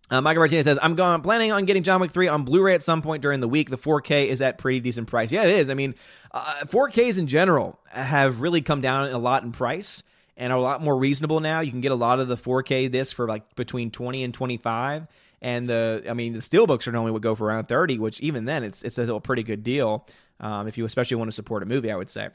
Uh, 0.10 0.22
Michael 0.22 0.40
Martinez 0.40 0.64
says, 0.64 0.80
I'm 0.82 0.96
going, 0.96 1.22
planning 1.22 1.52
on 1.52 1.66
getting 1.66 1.84
John 1.84 2.00
Wick 2.00 2.12
3 2.12 2.30
on 2.30 2.46
Blu 2.46 2.62
ray 2.62 2.74
at 2.74 2.82
some 2.82 3.02
point 3.02 3.22
during 3.22 3.42
the 3.42 3.48
week. 3.48 3.70
The 3.70 3.78
4K 3.78 4.28
is 4.28 4.42
at 4.42 4.58
pretty 4.58 4.80
decent 4.80 5.08
price. 5.08 5.34
Yeah, 5.34 5.44
it 5.44 5.60
is. 5.60 5.70
I 5.70 5.74
mean, 5.74 5.96
uh, 6.32 6.64
4Ks 6.66 7.18
in 7.18 7.28
general 7.28 7.78
have 7.90 8.40
really 8.40 8.62
come 8.62 8.80
down 8.80 9.12
a 9.12 9.18
lot 9.18 9.44
in 9.44 9.52
price 9.52 10.04
and 10.38 10.54
are 10.54 10.58
a 10.58 10.62
lot 10.62 10.82
more 10.82 10.96
reasonable 10.96 11.40
now. 11.40 11.60
You 11.60 11.72
can 11.72 11.82
get 11.82 11.92
a 11.92 11.96
lot 11.96 12.20
of 12.20 12.28
the 12.28 12.38
4K 12.38 12.92
discs 12.92 13.12
for 13.12 13.28
like 13.28 13.56
between 13.56 13.92
20 13.92 14.24
and 14.24 14.34
25. 14.34 15.08
And 15.42 15.70
the, 15.70 16.04
I 16.10 16.14
mean, 16.14 16.34
the 16.34 16.40
steelbooks 16.40 16.88
are 16.88 16.92
normally 16.92 17.12
would 17.12 17.22
go 17.22 17.36
for 17.36 17.46
around 17.48 17.68
30, 17.68 18.00
which 18.00 18.22
even 18.22 18.46
then 18.46 18.64
it's, 18.64 18.84
it's 18.84 18.98
a 18.98 19.20
pretty 19.20 19.44
good 19.44 19.64
deal. 19.64 20.08
Um, 20.40 20.68
if 20.68 20.78
you 20.78 20.86
especially 20.86 21.18
want 21.18 21.30
to 21.30 21.36
support 21.36 21.64
a 21.64 21.66
movie, 21.66 21.92
I 21.92 21.96
would 21.96 22.10
say. 22.10 22.30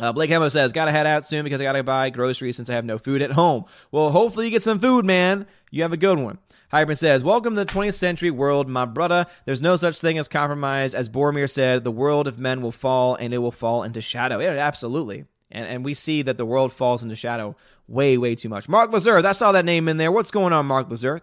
Uh, 0.00 0.12
Blake 0.12 0.30
Hemo 0.30 0.50
says, 0.50 0.72
"Gotta 0.72 0.90
head 0.90 1.06
out 1.06 1.26
soon 1.26 1.44
because 1.44 1.60
I 1.60 1.64
gotta 1.64 1.84
buy 1.84 2.10
groceries 2.10 2.56
since 2.56 2.70
I 2.70 2.74
have 2.74 2.84
no 2.84 2.98
food 2.98 3.22
at 3.22 3.30
home." 3.30 3.66
Well, 3.92 4.10
hopefully 4.10 4.46
you 4.46 4.50
get 4.50 4.62
some 4.62 4.80
food, 4.80 5.04
man. 5.04 5.46
You 5.70 5.82
have 5.82 5.92
a 5.92 5.98
good 5.98 6.18
one. 6.18 6.38
Hyperman 6.72 6.96
says, 6.96 7.22
Welcome 7.22 7.54
to 7.54 7.64
the 7.64 7.70
20th 7.70 7.94
century 7.94 8.30
world, 8.30 8.66
my 8.66 8.86
brother. 8.86 9.26
There's 9.44 9.60
no 9.60 9.76
such 9.76 9.98
thing 9.98 10.16
as 10.16 10.26
compromise. 10.26 10.94
As 10.94 11.10
Boromir 11.10 11.50
said, 11.50 11.84
the 11.84 11.90
world 11.90 12.26
of 12.26 12.38
men 12.38 12.62
will 12.62 12.72
fall 12.72 13.14
and 13.14 13.34
it 13.34 13.38
will 13.38 13.52
fall 13.52 13.82
into 13.82 14.00
shadow. 14.00 14.38
Yeah, 14.38 14.52
absolutely. 14.52 15.26
And, 15.52 15.66
and 15.66 15.84
we 15.84 15.94
see 15.94 16.22
that 16.22 16.38
the 16.38 16.46
world 16.46 16.72
falls 16.72 17.02
into 17.02 17.14
shadow 17.14 17.54
way, 17.86 18.18
way 18.18 18.34
too 18.34 18.48
much. 18.48 18.68
Mark 18.68 18.90
Lazurth, 18.90 19.24
I 19.24 19.32
saw 19.32 19.52
that 19.52 19.64
name 19.64 19.86
in 19.88 19.98
there. 19.98 20.10
What's 20.10 20.30
going 20.30 20.52
on, 20.52 20.66
Mark 20.66 20.88
Lazurth? 20.88 21.22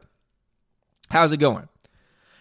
How's 1.09 1.31
it 1.31 1.37
going? 1.37 1.67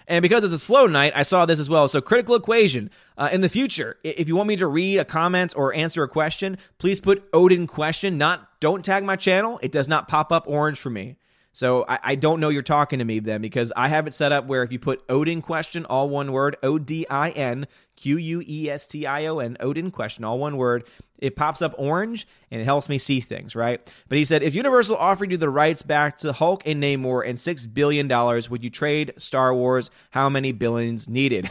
And 0.07 0.23
because 0.23 0.43
it's 0.43 0.55
a 0.55 0.59
slow 0.59 0.87
night, 0.87 1.13
I 1.15 1.23
saw 1.23 1.45
this 1.45 1.59
as 1.59 1.69
well. 1.69 1.87
So, 1.87 2.01
critical 2.01 2.35
equation. 2.35 2.91
Uh, 3.19 3.29
in 3.31 3.43
the 3.43 3.49
future, 3.49 3.99
if 4.03 4.27
you 4.27 4.37
want 4.37 4.49
me 4.49 4.57
to 4.57 4.67
read 4.67 4.99
a 4.99 5.05
comment 5.05 5.53
or 5.57 5.75
answer 5.75 6.03
a 6.03 6.09
question, 6.09 6.57
please 6.79 6.99
put 6.99 7.29
Odin 7.33 7.67
question. 7.67 8.17
Not 8.17 8.49
don't 8.61 8.85
tag 8.85 9.05
my 9.05 9.17
channel. 9.17 9.59
It 9.63 9.71
does 9.71 9.87
not 9.87 10.09
pop 10.09 10.33
up 10.33 10.45
orange 10.47 10.79
for 10.79 10.89
me. 10.89 11.17
So 11.53 11.85
I, 11.89 11.99
I, 12.03 12.15
don't 12.15 12.41
know 12.41 12.51
you're 12.51 12.63
talking 12.63 12.99
to 13.01 13.05
me 13.05 13.19
then 13.21 13.41
because 13.41 13.73
I 13.75 13.89
have 13.89 14.07
it 14.07 14.15
set 14.15 14.33
up 14.33 14.47
where 14.47 14.63
if 14.63 14.71
you 14.71 14.79
put 14.79 15.03
Odin 15.09 15.43
question, 15.43 15.85
all 15.87 16.09
one 16.09 16.31
word, 16.31 16.57
O 16.63 16.79
D 16.79 17.07
I 17.09 17.31
N 17.31 17.67
Q 17.97 18.17
U 18.17 18.43
E 18.47 18.71
S 18.71 18.87
T 18.87 19.07
I 19.07 19.27
O 19.27 19.39
N, 19.39 19.57
Odin 19.59 19.91
question, 19.91 20.25
all 20.25 20.39
one 20.39 20.57
word, 20.57 20.85
it 21.19 21.37
pops 21.37 21.63
up 21.63 21.75
orange 21.77 22.29
and 22.51 22.61
it 22.61 22.65
helps 22.65 22.89
me 22.89 22.99
see 22.99 23.21
things, 23.21 23.57
right? 23.57 23.93
But 24.09 24.19
he 24.19 24.25
said, 24.25 24.43
if 24.43 24.55
Universal 24.55 24.97
offered 24.97 25.31
you 25.31 25.37
the 25.37 25.51
rights 25.51 25.83
back 25.83 26.19
to 26.19 26.33
Hulk 26.33 26.63
and 26.67 26.83
Namor 26.83 27.29
and 27.29 27.39
$6 27.39 27.75
billion, 27.75 28.09
would 28.51 28.63
you 28.63 28.71
trade 28.71 29.15
Star 29.17 29.53
Wars? 29.55 29.91
How 30.11 30.29
many 30.29 30.53
billions 30.53 31.09
needed? 31.09 31.51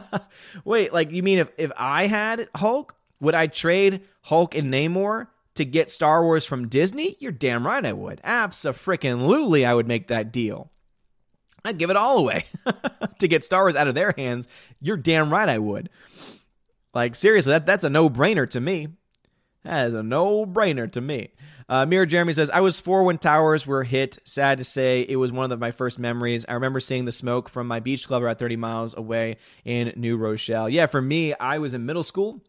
Wait, 0.64 0.92
like 0.92 1.10
you 1.10 1.22
mean 1.22 1.38
if, 1.38 1.50
if 1.58 1.70
I 1.76 2.06
had 2.06 2.48
Hulk, 2.54 2.94
would 3.20 3.34
I 3.34 3.46
trade 3.46 4.02
Hulk 4.22 4.54
and 4.54 4.72
Namor? 4.72 5.28
To 5.54 5.64
get 5.64 5.90
Star 5.90 6.22
Wars 6.22 6.44
from 6.44 6.68
Disney? 6.68 7.16
You're 7.18 7.32
damn 7.32 7.66
right 7.66 7.84
I 7.84 7.92
would. 7.92 8.20
Absolutely, 8.24 9.64
I 9.64 9.74
would 9.74 9.88
make 9.88 10.08
that 10.08 10.32
deal. 10.32 10.70
I'd 11.64 11.78
give 11.78 11.90
it 11.90 11.96
all 11.96 12.18
away 12.18 12.44
to 13.18 13.28
get 13.28 13.44
Star 13.44 13.62
Wars 13.62 13.76
out 13.76 13.88
of 13.88 13.94
their 13.94 14.12
hands. 14.16 14.48
You're 14.80 14.96
damn 14.96 15.32
right 15.32 15.48
I 15.48 15.58
would. 15.58 15.88
Like 16.92 17.14
seriously, 17.14 17.52
that 17.52 17.66
that's 17.66 17.84
a 17.84 17.90
no-brainer 17.90 18.48
to 18.50 18.60
me. 18.60 18.88
That 19.64 19.88
is 19.88 19.94
a 19.94 20.02
no-brainer 20.02 20.90
to 20.92 21.00
me. 21.00 21.30
Uh, 21.68 21.86
Mirror 21.86 22.06
Jeremy 22.06 22.32
says, 22.34 22.50
I 22.50 22.60
was 22.60 22.78
four 22.78 23.04
when 23.04 23.18
towers 23.18 23.66
were 23.66 23.84
hit. 23.84 24.18
Sad 24.24 24.58
to 24.58 24.64
say, 24.64 25.04
it 25.08 25.16
was 25.16 25.32
one 25.32 25.44
of 25.44 25.50
the, 25.50 25.56
my 25.56 25.70
first 25.70 25.98
memories. 25.98 26.44
I 26.46 26.54
remember 26.54 26.80
seeing 26.80 27.06
the 27.06 27.12
smoke 27.12 27.48
from 27.48 27.66
my 27.66 27.80
beach 27.80 28.06
club 28.06 28.22
about 28.22 28.38
30 28.38 28.56
miles 28.56 28.94
away 28.94 29.38
in 29.64 29.92
New 29.96 30.16
Rochelle. 30.16 30.68
Yeah, 30.68 30.86
for 30.86 31.00
me, 31.00 31.32
I 31.34 31.58
was 31.58 31.72
in 31.72 31.86
middle 31.86 32.02
school 32.02 32.42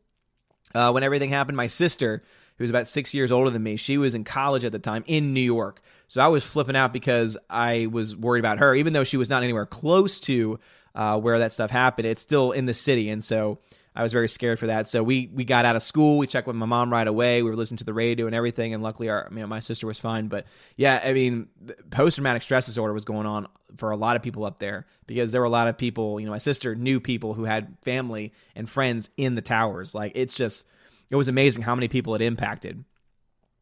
uh, 0.73 0.91
when 0.91 1.03
everything 1.03 1.29
happened. 1.29 1.55
My 1.55 1.67
sister, 1.67 2.23
who 2.57 2.63
was 2.63 2.69
about 2.69 2.87
six 2.87 3.13
years 3.13 3.31
older 3.31 3.49
than 3.49 3.63
me. 3.63 3.75
She 3.75 3.97
was 3.97 4.15
in 4.15 4.23
college 4.23 4.63
at 4.63 4.71
the 4.71 4.79
time 4.79 5.03
in 5.07 5.33
New 5.33 5.41
York. 5.41 5.81
So 6.07 6.21
I 6.21 6.27
was 6.27 6.43
flipping 6.43 6.75
out 6.75 6.93
because 6.93 7.37
I 7.49 7.87
was 7.87 8.15
worried 8.15 8.39
about 8.39 8.59
her, 8.59 8.75
even 8.75 8.93
though 8.93 9.03
she 9.03 9.17
was 9.17 9.29
not 9.29 9.43
anywhere 9.43 9.65
close 9.65 10.19
to 10.21 10.59
uh, 10.93 11.19
where 11.19 11.39
that 11.39 11.51
stuff 11.51 11.71
happened. 11.71 12.07
It's 12.07 12.21
still 12.21 12.51
in 12.51 12.65
the 12.65 12.73
city. 12.73 13.09
And 13.09 13.23
so 13.23 13.59
I 13.95 14.03
was 14.03 14.11
very 14.11 14.27
scared 14.27 14.59
for 14.59 14.67
that. 14.67 14.87
So 14.87 15.03
we 15.03 15.29
we 15.33 15.45
got 15.45 15.63
out 15.63 15.75
of 15.75 15.83
school. 15.83 16.17
We 16.17 16.27
checked 16.27 16.47
with 16.47 16.55
my 16.55 16.65
mom 16.65 16.91
right 16.91 17.07
away. 17.07 17.41
We 17.41 17.49
were 17.49 17.55
listening 17.55 17.77
to 17.77 17.85
the 17.85 17.93
radio 17.93 18.25
and 18.25 18.35
everything. 18.35 18.73
And 18.73 18.83
luckily, 18.83 19.09
our 19.09 19.27
you 19.31 19.39
know 19.39 19.47
my 19.47 19.61
sister 19.61 19.87
was 19.87 19.99
fine. 19.99 20.27
But 20.27 20.45
yeah, 20.75 20.99
I 21.03 21.13
mean, 21.13 21.47
post 21.91 22.15
traumatic 22.15 22.41
stress 22.41 22.65
disorder 22.65 22.93
was 22.93 23.05
going 23.05 23.25
on 23.25 23.47
for 23.77 23.91
a 23.91 23.97
lot 23.97 24.15
of 24.17 24.21
people 24.21 24.43
up 24.43 24.59
there 24.59 24.85
because 25.07 25.31
there 25.31 25.41
were 25.41 25.47
a 25.47 25.51
lot 25.51 25.69
of 25.69 25.77
people. 25.77 26.19
You 26.19 26.25
know, 26.25 26.33
my 26.33 26.39
sister 26.39 26.75
knew 26.75 26.99
people 26.99 27.33
who 27.33 27.45
had 27.45 27.77
family 27.83 28.33
and 28.53 28.69
friends 28.69 29.09
in 29.15 29.35
the 29.35 29.41
towers. 29.41 29.95
Like 29.95 30.11
it's 30.15 30.33
just 30.33 30.65
it 31.09 31.15
was 31.15 31.27
amazing 31.27 31.63
how 31.63 31.75
many 31.75 31.87
people 31.87 32.15
it 32.15 32.21
impacted. 32.21 32.83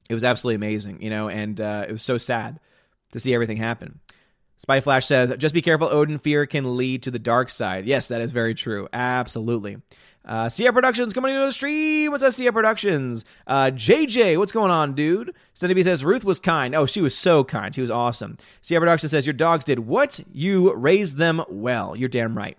It 0.10 0.14
was 0.14 0.24
absolutely 0.24 0.56
amazing, 0.56 1.02
you 1.02 1.10
know, 1.10 1.30
and 1.30 1.60
uh, 1.60 1.86
it 1.88 1.92
was 1.92 2.04
so 2.04 2.18
sad 2.18 2.60
to 3.12 3.20
see 3.20 3.34
everything 3.34 3.58
happen. 3.58 4.00
Spy 4.58 4.80
Flash 4.80 5.08
says, 5.08 5.32
just 5.38 5.54
be 5.54 5.62
careful, 5.62 5.88
Odin 5.90 6.20
fear 6.20 6.46
can 6.46 6.78
lead 6.78 7.04
to 7.04 7.12
the 7.12 7.20
dark 7.20 7.50
side. 7.50 7.86
Yes, 7.86 8.08
that 8.08 8.22
is 8.22 8.32
very 8.32 8.54
true. 8.54 8.88
Absolutely. 8.94 9.78
Uh, 10.26 10.48
Sierra 10.48 10.72
Productions 10.72 11.14
coming 11.14 11.36
into 11.36 11.46
the 11.46 11.52
stream. 11.52 12.12
What's 12.12 12.24
up, 12.24 12.34
Sierra 12.34 12.54
Productions? 12.54 13.26
Uh, 13.46 13.72
JJ, 13.72 14.38
what's 14.38 14.54
going 14.54 14.72
on, 14.72 14.96
dude? 14.96 15.36
Cindy 15.54 15.74
B 15.74 15.84
says, 15.84 16.06
Ruth 16.06 16.24
was 16.24 16.40
kind. 16.40 16.76
Oh, 16.76 16.86
she 16.86 17.02
was 17.02 17.18
so 17.18 17.44
kind. 17.44 17.76
She 17.76 17.82
was 17.82 17.92
awesome. 17.92 18.38
Sierra 18.62 18.80
Productions 18.82 19.12
says, 19.12 19.26
Your 19.26 19.34
dogs 19.34 19.66
did 19.66 19.80
what? 19.80 20.22
You 20.32 20.74
raised 20.76 21.18
them 21.18 21.44
well. 21.50 21.96
You're 21.96 22.08
damn 22.08 22.38
right. 22.38 22.58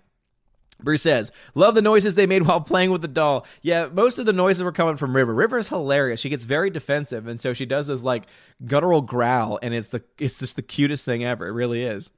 Bruce 0.81 1.01
says, 1.01 1.31
Love 1.53 1.75
the 1.75 1.81
noises 1.81 2.15
they 2.15 2.27
made 2.27 2.43
while 2.45 2.61
playing 2.61 2.91
with 2.91 3.01
the 3.01 3.07
doll. 3.07 3.45
Yeah, 3.61 3.87
most 3.87 4.19
of 4.19 4.25
the 4.25 4.33
noises 4.33 4.63
were 4.63 4.71
coming 4.71 4.97
from 4.97 5.15
River. 5.15 5.33
River 5.33 5.57
is 5.57 5.69
hilarious. 5.69 6.19
She 6.19 6.29
gets 6.29 6.43
very 6.43 6.69
defensive, 6.69 7.27
and 7.27 7.39
so 7.39 7.53
she 7.53 7.65
does 7.65 7.87
this 7.87 8.03
like 8.03 8.25
guttural 8.65 9.01
growl, 9.01 9.59
and 9.61 9.73
it's 9.73 9.89
the 9.89 10.03
it's 10.17 10.39
just 10.39 10.55
the 10.55 10.61
cutest 10.61 11.05
thing 11.05 11.23
ever. 11.23 11.47
It 11.47 11.53
really 11.53 11.83
is. 11.83 12.11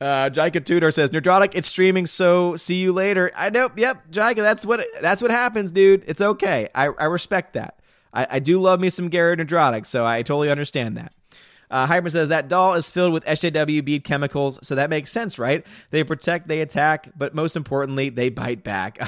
Uh 0.00 0.28
Jaika 0.30 0.64
Tudor 0.64 0.90
says, 0.90 1.10
Nerdrotic, 1.10 1.52
it's 1.54 1.68
streaming, 1.68 2.06
so 2.06 2.56
see 2.56 2.76
you 2.76 2.92
later. 2.92 3.30
I 3.36 3.50
know, 3.50 3.70
yep, 3.76 4.10
Jaika, 4.10 4.36
that's 4.36 4.66
what 4.66 4.86
that's 5.00 5.22
what 5.22 5.30
happens, 5.30 5.70
dude. 5.70 6.04
It's 6.06 6.20
okay. 6.20 6.68
I, 6.74 6.86
I 6.86 7.04
respect 7.04 7.54
that. 7.54 7.80
I, 8.12 8.26
I 8.30 8.38
do 8.38 8.60
love 8.60 8.80
me 8.80 8.90
some 8.90 9.08
Gary 9.08 9.36
Nerdrotic, 9.36 9.86
so 9.86 10.06
I 10.06 10.22
totally 10.22 10.50
understand 10.50 10.96
that. 10.96 11.12
Uh, 11.74 11.86
Hyper 11.86 12.08
says 12.08 12.28
that 12.28 12.46
doll 12.46 12.74
is 12.74 12.88
filled 12.88 13.12
with 13.12 13.24
SJW 13.24 13.84
bead 13.84 14.04
chemicals, 14.04 14.60
so 14.62 14.76
that 14.76 14.90
makes 14.90 15.10
sense, 15.10 15.40
right? 15.40 15.66
They 15.90 16.04
protect, 16.04 16.46
they 16.46 16.60
attack, 16.60 17.08
but 17.16 17.34
most 17.34 17.56
importantly, 17.56 18.10
they 18.10 18.28
bite 18.28 18.62
back. 18.62 19.00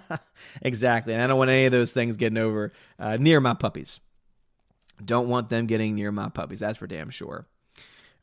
exactly. 0.62 1.12
And 1.12 1.22
I 1.22 1.26
don't 1.26 1.36
want 1.36 1.50
any 1.50 1.66
of 1.66 1.72
those 1.72 1.92
things 1.92 2.16
getting 2.16 2.38
over 2.38 2.72
uh, 2.98 3.18
near 3.18 3.42
my 3.42 3.52
puppies. 3.52 4.00
Don't 5.04 5.28
want 5.28 5.50
them 5.50 5.66
getting 5.66 5.96
near 5.96 6.10
my 6.10 6.30
puppies. 6.30 6.60
That's 6.60 6.78
for 6.78 6.86
damn 6.86 7.10
sure. 7.10 7.46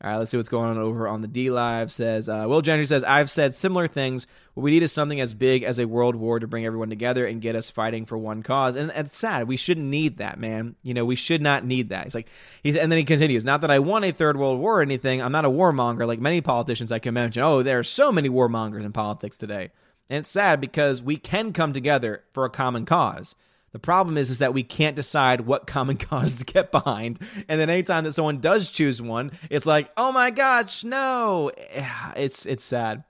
All 0.06 0.12
right, 0.12 0.18
let's 0.18 0.30
see 0.30 0.36
what's 0.36 0.48
going 0.48 0.70
on 0.70 0.78
over 0.78 1.08
on 1.08 1.20
the 1.20 1.26
D 1.26 1.50
Live. 1.50 1.90
Says 1.90 2.28
uh, 2.28 2.44
Will 2.46 2.62
Gentry 2.62 2.86
says 2.86 3.02
I've 3.02 3.28
said 3.28 3.54
similar 3.54 3.88
things. 3.88 4.28
What 4.54 4.62
we 4.62 4.70
need 4.70 4.84
is 4.84 4.92
something 4.92 5.20
as 5.20 5.34
big 5.34 5.64
as 5.64 5.80
a 5.80 5.88
world 5.88 6.14
war 6.14 6.38
to 6.38 6.46
bring 6.46 6.64
everyone 6.64 6.90
together 6.90 7.26
and 7.26 7.42
get 7.42 7.56
us 7.56 7.72
fighting 7.72 8.06
for 8.06 8.16
one 8.16 8.44
cause. 8.44 8.76
And, 8.76 8.92
it's 8.94 9.18
sad. 9.18 9.48
We 9.48 9.56
shouldn't 9.56 9.88
need 9.88 10.18
that, 10.18 10.38
man. 10.38 10.76
You 10.84 10.94
know, 10.94 11.04
we 11.04 11.16
should 11.16 11.42
not 11.42 11.64
need 11.64 11.88
that. 11.88 12.04
He's 12.04 12.14
like, 12.14 12.28
he's 12.62 12.76
and 12.76 12.92
then 12.92 13.00
he 13.00 13.04
continues. 13.04 13.44
Not 13.44 13.62
that 13.62 13.70
I 13.72 13.80
want 13.80 14.04
a 14.04 14.12
third 14.12 14.36
world 14.36 14.60
war 14.60 14.78
or 14.78 14.82
anything. 14.82 15.20
I'm 15.20 15.32
not 15.32 15.44
a 15.44 15.50
warmonger 15.50 16.06
like 16.06 16.20
many 16.20 16.40
politicians 16.40 16.92
I 16.92 17.00
can 17.00 17.12
mention. 17.12 17.42
Oh, 17.42 17.64
there 17.64 17.80
are 17.80 17.82
so 17.82 18.12
many 18.12 18.28
warmongers 18.28 18.84
in 18.84 18.92
politics 18.92 19.36
today. 19.36 19.72
And 20.08 20.20
it's 20.20 20.30
sad 20.30 20.60
because 20.60 21.02
we 21.02 21.16
can 21.16 21.52
come 21.52 21.72
together 21.72 22.22
for 22.32 22.44
a 22.44 22.50
common 22.50 22.86
cause. 22.86 23.34
The 23.76 23.80
problem 23.80 24.16
is, 24.16 24.30
is 24.30 24.38
that 24.38 24.54
we 24.54 24.62
can't 24.62 24.96
decide 24.96 25.42
what 25.42 25.66
common 25.66 25.96
cause 25.98 26.38
to 26.38 26.46
get 26.46 26.72
behind. 26.72 27.18
And 27.46 27.60
then 27.60 27.68
anytime 27.68 28.04
that 28.04 28.12
someone 28.12 28.40
does 28.40 28.70
choose 28.70 29.02
one, 29.02 29.32
it's 29.50 29.66
like, 29.66 29.90
oh 29.98 30.12
my 30.12 30.30
gosh, 30.30 30.82
no. 30.82 31.50
It's 32.16 32.46
it's 32.46 32.64
sad. 32.64 33.04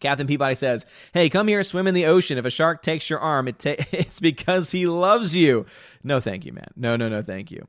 Captain 0.00 0.26
Peabody 0.26 0.54
says, 0.54 0.86
"Hey, 1.12 1.28
come 1.28 1.46
here, 1.46 1.62
swim 1.62 1.86
in 1.86 1.92
the 1.92 2.06
ocean. 2.06 2.38
If 2.38 2.46
a 2.46 2.50
shark 2.50 2.82
takes 2.82 3.10
your 3.10 3.18
arm, 3.18 3.48
it 3.48 3.58
ta- 3.58 3.74
it's 3.92 4.18
because 4.18 4.70
he 4.70 4.86
loves 4.86 5.36
you." 5.36 5.66
No, 6.02 6.20
thank 6.20 6.46
you, 6.46 6.54
man. 6.54 6.70
No, 6.74 6.96
no, 6.96 7.10
no, 7.10 7.20
thank 7.20 7.50
you. 7.50 7.68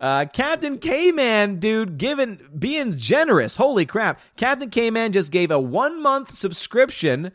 Uh, 0.00 0.24
Captain 0.24 0.78
K 0.78 1.12
Man, 1.12 1.60
dude, 1.60 1.98
giving 1.98 2.40
being 2.58 2.98
generous. 2.98 3.54
Holy 3.54 3.86
crap! 3.86 4.18
Captain 4.36 4.70
K 4.70 4.90
Man 4.90 5.12
just 5.12 5.30
gave 5.30 5.52
a 5.52 5.60
one 5.60 6.02
month 6.02 6.36
subscription 6.36 7.30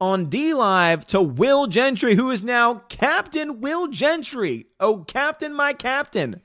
on 0.00 0.26
D 0.26 0.54
Live 0.54 1.06
to 1.08 1.20
Will 1.20 1.66
Gentry, 1.66 2.14
who 2.14 2.30
is 2.30 2.44
now 2.44 2.82
Captain 2.88 3.60
Will 3.60 3.88
Gentry. 3.88 4.66
Oh, 4.78 4.98
Captain, 4.98 5.52
my 5.52 5.72
Captain. 5.72 6.40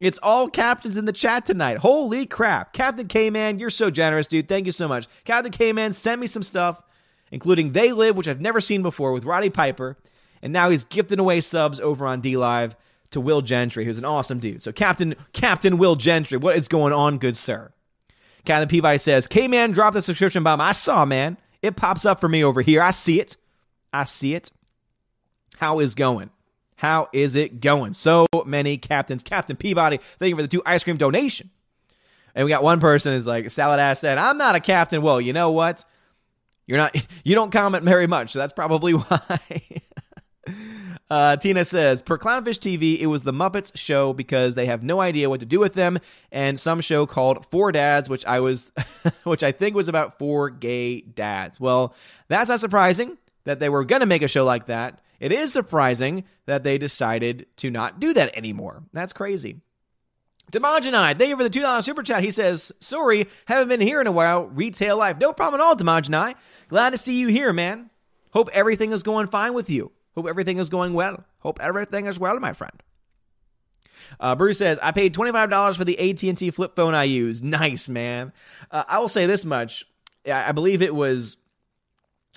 It's 0.00 0.18
all 0.22 0.48
captains 0.48 0.96
in 0.96 1.04
the 1.04 1.12
chat 1.12 1.46
tonight. 1.46 1.78
Holy 1.78 2.26
crap. 2.26 2.72
Captain 2.72 3.08
K 3.08 3.30
Man, 3.30 3.58
you're 3.58 3.70
so 3.70 3.90
generous, 3.90 4.26
dude. 4.26 4.48
Thank 4.48 4.66
you 4.66 4.72
so 4.72 4.86
much. 4.86 5.06
Captain 5.24 5.52
K 5.52 5.72
Man, 5.72 5.92
send 5.92 6.20
me 6.20 6.26
some 6.26 6.42
stuff 6.42 6.80
including 7.30 7.72
They 7.72 7.92
Live, 7.92 8.16
which 8.16 8.28
I've 8.28 8.40
never 8.40 8.60
seen 8.60 8.82
before, 8.82 9.12
with 9.12 9.24
Roddy 9.24 9.50
Piper. 9.50 9.96
And 10.40 10.52
now 10.52 10.70
he's 10.70 10.84
gifting 10.84 11.18
away 11.18 11.40
subs 11.40 11.80
over 11.80 12.06
on 12.06 12.20
D 12.20 12.36
Live 12.36 12.76
to 13.10 13.20
Will 13.20 13.42
Gentry, 13.42 13.84
who's 13.84 13.98
an 13.98 14.04
awesome 14.04 14.38
dude. 14.38 14.62
So 14.62 14.72
Captain 14.72 15.16
Captain 15.32 15.78
Will 15.78 15.96
Gentry, 15.96 16.38
what 16.38 16.56
is 16.56 16.68
going 16.68 16.92
on, 16.92 17.18
good 17.18 17.36
sir? 17.36 17.72
Captain 18.44 18.68
Peabody 18.68 18.98
says, 18.98 19.26
K-Man 19.26 19.70
dropped 19.70 19.94
the 19.94 20.02
subscription 20.02 20.42
bomb. 20.42 20.60
I 20.60 20.72
saw, 20.72 21.06
man. 21.06 21.38
It 21.64 21.76
pops 21.76 22.04
up 22.04 22.20
for 22.20 22.28
me 22.28 22.44
over 22.44 22.60
here. 22.60 22.82
I 22.82 22.90
see 22.90 23.20
it. 23.20 23.38
I 23.90 24.04
see 24.04 24.34
it. 24.34 24.50
How 25.56 25.78
is 25.78 25.94
going? 25.94 26.28
How 26.76 27.08
is 27.14 27.36
it 27.36 27.60
going? 27.62 27.94
So 27.94 28.26
many 28.44 28.76
captains. 28.76 29.22
Captain 29.22 29.56
Peabody, 29.56 29.98
thank 30.18 30.28
you 30.28 30.36
for 30.36 30.42
the 30.42 30.48
two 30.48 30.62
ice 30.66 30.84
cream 30.84 30.98
donation. 30.98 31.48
And 32.34 32.44
we 32.44 32.50
got 32.50 32.62
one 32.62 32.80
person 32.80 33.14
is 33.14 33.26
like, 33.26 33.50
Salad 33.50 33.80
ass 33.80 34.00
said, 34.00 34.18
I'm 34.18 34.36
not 34.36 34.56
a 34.56 34.60
captain. 34.60 35.00
Well, 35.00 35.22
you 35.22 35.32
know 35.32 35.52
what? 35.52 35.86
You're 36.66 36.76
not, 36.76 36.94
you 37.24 37.34
don't 37.34 37.50
comment 37.50 37.82
very 37.82 38.06
much, 38.06 38.32
so 38.32 38.40
that's 38.40 38.52
probably 38.52 38.92
why. 38.92 39.60
Uh, 41.14 41.36
Tina 41.36 41.64
says, 41.64 42.02
per 42.02 42.18
Clownfish 42.18 42.58
TV, 42.58 42.98
it 42.98 43.06
was 43.06 43.22
the 43.22 43.32
Muppets 43.32 43.70
show 43.76 44.12
because 44.12 44.56
they 44.56 44.66
have 44.66 44.82
no 44.82 45.00
idea 45.00 45.30
what 45.30 45.38
to 45.38 45.46
do 45.46 45.60
with 45.60 45.74
them, 45.74 46.00
and 46.32 46.58
some 46.58 46.80
show 46.80 47.06
called 47.06 47.46
Four 47.52 47.70
Dads, 47.70 48.10
which 48.10 48.26
I 48.26 48.40
was, 48.40 48.72
which 49.22 49.44
I 49.44 49.52
think 49.52 49.76
was 49.76 49.88
about 49.88 50.18
four 50.18 50.50
gay 50.50 51.02
dads. 51.02 51.60
Well, 51.60 51.94
that's 52.26 52.48
not 52.48 52.58
surprising 52.58 53.16
that 53.44 53.60
they 53.60 53.68
were 53.68 53.84
gonna 53.84 54.06
make 54.06 54.22
a 54.22 54.28
show 54.28 54.44
like 54.44 54.66
that. 54.66 54.98
It 55.20 55.30
is 55.30 55.52
surprising 55.52 56.24
that 56.46 56.64
they 56.64 56.78
decided 56.78 57.46
to 57.58 57.70
not 57.70 58.00
do 58.00 58.12
that 58.12 58.36
anymore. 58.36 58.82
That's 58.92 59.12
crazy. 59.12 59.60
Demogenide, 60.50 61.16
thank 61.16 61.28
you 61.28 61.36
for 61.36 61.44
the 61.44 61.60
$2 61.60 61.84
super 61.84 62.02
chat. 62.02 62.24
He 62.24 62.32
says, 62.32 62.72
Sorry, 62.80 63.28
haven't 63.44 63.68
been 63.68 63.80
here 63.80 64.00
in 64.00 64.08
a 64.08 64.12
while. 64.12 64.46
Retail 64.46 64.96
life. 64.96 65.18
No 65.18 65.32
problem 65.32 65.60
at 65.60 65.64
all, 65.64 65.76
Demogenide. 65.76 66.34
Glad 66.66 66.90
to 66.90 66.98
see 66.98 67.20
you 67.20 67.28
here, 67.28 67.52
man. 67.52 67.90
Hope 68.32 68.50
everything 68.52 68.90
is 68.90 69.04
going 69.04 69.28
fine 69.28 69.54
with 69.54 69.70
you. 69.70 69.92
Hope 70.14 70.26
everything 70.26 70.58
is 70.58 70.68
going 70.68 70.94
well. 70.94 71.24
Hope 71.40 71.60
everything 71.60 72.06
is 72.06 72.18
well, 72.18 72.38
my 72.38 72.52
friend. 72.52 72.82
Uh, 74.20 74.34
Bruce 74.34 74.58
says, 74.58 74.78
I 74.82 74.92
paid 74.92 75.14
$25 75.14 75.76
for 75.76 75.84
the 75.84 75.98
AT&T 75.98 76.50
flip 76.50 76.76
phone 76.76 76.94
I 76.94 77.04
use. 77.04 77.42
Nice, 77.54 77.88
man. 77.88 78.32
Uh, 78.70 78.84
I 78.86 78.98
will 78.98 79.08
say 79.08 79.26
this 79.26 79.44
much. 79.44 79.84
I 80.26 80.52
believe 80.52 80.82
it 80.82 80.94
was, 80.94 81.36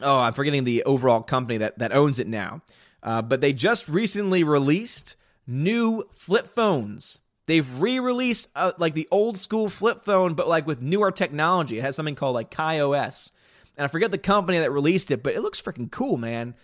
oh, 0.01 0.19
I'm 0.19 0.33
forgetting 0.33 0.63
the 0.63 0.83
overall 0.83 1.23
company 1.23 1.57
that, 1.59 1.79
that 1.79 1.91
owns 1.91 2.19
it 2.19 2.27
now. 2.27 2.61
Uh, 3.01 3.21
but 3.21 3.41
they 3.41 3.53
just 3.53 3.87
recently 3.87 4.43
released 4.43 5.15
new 5.47 6.03
flip 6.15 6.49
phones. 6.49 7.19
They've 7.47 7.79
re-released 7.79 8.49
uh, 8.55 8.73
like 8.77 8.93
the 8.93 9.07
old 9.09 9.37
school 9.37 9.69
flip 9.69 10.03
phone, 10.03 10.33
but 10.33 10.47
like 10.47 10.67
with 10.67 10.81
newer 10.81 11.11
technology. 11.11 11.79
It 11.79 11.83
has 11.83 11.95
something 11.95 12.15
called 12.15 12.35
like 12.35 12.51
KaiOS. 12.51 13.31
And 13.77 13.85
I 13.85 13.87
forget 13.87 14.11
the 14.11 14.17
company 14.17 14.59
that 14.59 14.71
released 14.71 15.11
it, 15.11 15.23
but 15.23 15.33
it 15.33 15.41
looks 15.41 15.61
freaking 15.61 15.89
cool, 15.89 16.17
man. 16.17 16.55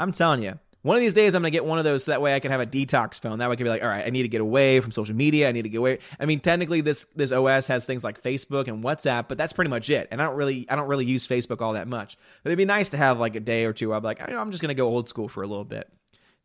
I'm 0.00 0.12
telling 0.12 0.42
you. 0.42 0.58
One 0.82 0.96
of 0.96 1.02
these 1.02 1.12
days, 1.12 1.34
I'm 1.34 1.42
gonna 1.42 1.50
get 1.50 1.66
one 1.66 1.78
of 1.78 1.84
those 1.84 2.04
so 2.04 2.12
that 2.12 2.22
way 2.22 2.34
I 2.34 2.40
can 2.40 2.50
have 2.50 2.60
a 2.60 2.66
detox 2.66 3.20
phone. 3.20 3.38
That 3.38 3.50
way 3.50 3.52
I 3.52 3.56
can 3.56 3.64
be 3.64 3.70
like, 3.70 3.82
all 3.82 3.88
right, 3.88 4.06
I 4.06 4.08
need 4.08 4.22
to 4.22 4.28
get 4.28 4.40
away 4.40 4.80
from 4.80 4.92
social 4.92 5.14
media. 5.14 5.46
I 5.46 5.52
need 5.52 5.62
to 5.62 5.68
get 5.68 5.76
away. 5.76 5.98
I 6.18 6.24
mean, 6.24 6.40
technically, 6.40 6.80
this 6.80 7.06
this 7.14 7.32
OS 7.32 7.68
has 7.68 7.84
things 7.84 8.02
like 8.02 8.22
Facebook 8.22 8.66
and 8.66 8.82
WhatsApp, 8.82 9.28
but 9.28 9.36
that's 9.36 9.52
pretty 9.52 9.68
much 9.68 9.90
it. 9.90 10.08
And 10.10 10.22
I 10.22 10.24
don't 10.24 10.36
really 10.36 10.66
I 10.70 10.76
don't 10.76 10.88
really 10.88 11.04
use 11.04 11.26
Facebook 11.26 11.60
all 11.60 11.74
that 11.74 11.86
much. 11.86 12.16
But 12.42 12.50
it'd 12.50 12.56
be 12.56 12.64
nice 12.64 12.88
to 12.90 12.96
have 12.96 13.18
like 13.18 13.36
a 13.36 13.40
day 13.40 13.66
or 13.66 13.74
two. 13.74 13.92
I'm 13.92 14.02
like, 14.02 14.26
I'm 14.26 14.50
just 14.50 14.62
gonna 14.62 14.74
go 14.74 14.88
old 14.88 15.06
school 15.06 15.28
for 15.28 15.42
a 15.42 15.46
little 15.46 15.64
bit. 15.64 15.86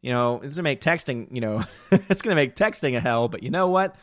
You 0.02 0.12
know, 0.12 0.42
it's 0.44 0.56
gonna 0.58 0.64
make 0.64 0.82
texting. 0.82 1.34
You 1.34 1.40
know, 1.40 1.64
it's 1.92 2.22
gonna 2.22 2.36
make 2.36 2.58
texting 2.58 2.98
a 2.98 3.00
hell. 3.00 3.30
But 3.30 3.42
you 3.42 3.52
know 3.52 3.70
what? 3.70 3.96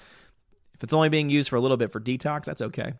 If 0.74 0.82
it's 0.82 0.94
only 0.94 1.10
being 1.10 1.28
used 1.28 1.50
for 1.50 1.56
a 1.56 1.60
little 1.60 1.76
bit 1.76 1.92
for 1.92 2.00
detox, 2.00 2.44
that's 2.46 2.62
okay. 2.62 2.94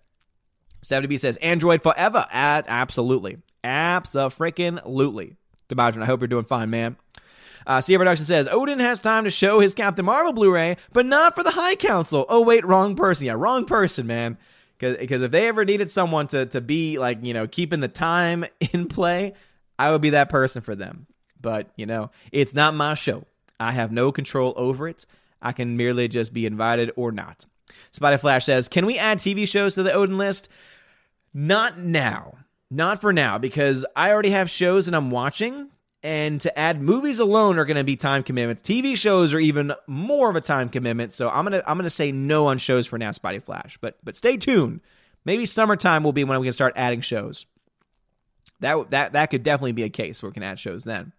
70B 0.85 1.19
says 1.19 1.39
Android 1.39 1.83
forever. 1.83 2.27
Ad, 2.31 2.67
absolutely, 2.69 3.39
absolutely. 3.65 5.37
Imagine. 5.71 6.03
I 6.03 6.07
hope 6.07 6.21
you're 6.21 6.29
doing 6.29 6.45
fine, 6.45 6.71
man. 6.71 6.97
Uh, 7.67 7.81
Cia 7.81 7.97
Production 7.97 8.27
says 8.27 8.49
Odin 8.49 8.81
has 8.81 9.01
time 9.01 9.25
to 9.25 9.31
show 9.31 9.61
his 9.61 9.75
Captain 9.75 10.05
Marvel 10.05 10.33
Blu-ray, 10.33 10.77
but 10.93 11.07
not 11.07 11.35
for 11.35 11.43
the 11.43 11.51
High 11.51 11.77
Council. 11.77 12.27
Oh 12.29 12.43
wait, 12.43 12.65
wrong 12.65 12.97
person. 12.97 13.27
Yeah, 13.27 13.35
wrong 13.35 13.65
person, 13.65 14.07
man. 14.07 14.39
Because 14.79 15.23
if 15.23 15.31
they 15.31 15.47
ever 15.47 15.65
needed 15.65 15.91
someone 15.91 16.27
to 16.29 16.47
to 16.47 16.61
be 16.61 16.99
like 16.99 17.19
you 17.23 17.35
know 17.35 17.47
keeping 17.47 17.81
the 17.81 17.89
time 17.89 18.45
in 18.73 18.89
play, 18.89 19.35
I 19.79 19.91
would 19.91 20.01
be 20.01 20.11
that 20.11 20.29
person 20.29 20.63
for 20.63 20.75
them. 20.75 21.07
But 21.41 21.71
you 21.77 21.87
know, 21.87 22.11
it's 22.33 22.55
not 22.55 22.75
my 22.75 22.95
show. 22.95 23.25
I 23.61 23.73
have 23.73 23.93
no 23.93 24.11
control 24.11 24.55
over 24.57 24.89
it. 24.89 25.07
I 25.41 25.53
can 25.53 25.77
merely 25.77 26.09
just 26.09 26.33
be 26.33 26.47
invited 26.47 26.93
or 26.97 27.13
not. 27.13 27.47
Spotty 27.93 28.17
Flash 28.17 28.45
says, 28.45 28.69
"Can 28.69 28.87
we 28.87 28.99
add 28.99 29.19
TV 29.19 29.47
shows 29.47 29.75
to 29.75 29.83
the 29.83 29.93
Odin 29.93 30.19
list?" 30.19 30.49
Not 31.35 31.79
now. 31.79 32.35
Not 32.75 33.03
for 33.03 33.13
now, 33.13 33.37
because 33.37 33.85
I 33.95 34.13
already 34.13 34.31
have 34.31 34.49
shows 34.49 34.87
that 34.87 34.95
I'm 34.95 35.11
watching, 35.11 35.69
and 36.03 36.41
to 36.41 36.59
add 36.59 36.81
movies 36.81 37.19
alone 37.19 37.59
are 37.59 37.67
going 37.67 37.77
to 37.77 37.85
be 37.85 37.97
time 37.97 38.23
commitments. 38.23 38.63
TV 38.63 38.97
shows 38.97 39.35
are 39.35 39.39
even 39.39 39.75
more 39.87 40.31
of 40.31 40.37
a 40.37 40.41
time 40.41 40.71
commitment, 40.71 41.13
so 41.13 41.29
I'm 41.29 41.45
gonna 41.45 41.63
I'm 41.67 41.77
gonna 41.77 41.91
say 41.91 42.13
no 42.13 42.47
on 42.47 42.57
shows 42.57 42.87
for 42.87 42.99
now, 42.99 43.11
Spotty 43.11 43.41
Flash. 43.41 43.77
But 43.83 43.99
but 44.03 44.17
stay 44.17 44.39
tuned. 44.39 44.81
Maybe 45.27 45.45
summertime 45.45 46.03
will 46.03 46.15
be 46.15 46.25
when 46.25 46.41
we 46.41 46.47
can 46.47 46.55
start 46.55 46.73
adding 46.75 47.03
shows. 47.03 47.45
That 48.61 48.91
that 48.91 49.13
that 49.13 49.27
could 49.27 49.43
definitely 49.43 49.73
be 49.73 49.83
a 49.83 49.91
case 49.91 50.23
where 50.23 50.31
we 50.31 50.35
can 50.35 50.43
add 50.43 50.59
shows 50.59 50.85
then. 50.85 51.13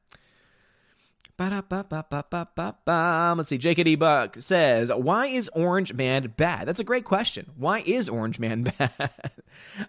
Let's 3.38 3.50
see. 3.50 3.58
JKD 3.58 3.98
Buck 3.98 4.38
says, 4.40 4.92
Why 4.92 5.28
is 5.28 5.50
Orange 5.54 5.94
Man 5.94 6.34
bad? 6.38 6.68
That's 6.68 6.80
a 6.80 6.84
great 6.84 7.06
question. 7.06 7.52
Why 7.56 7.80
is 7.86 8.08
Orange 8.08 8.40
Man 8.40 8.64
bad? 8.78 9.12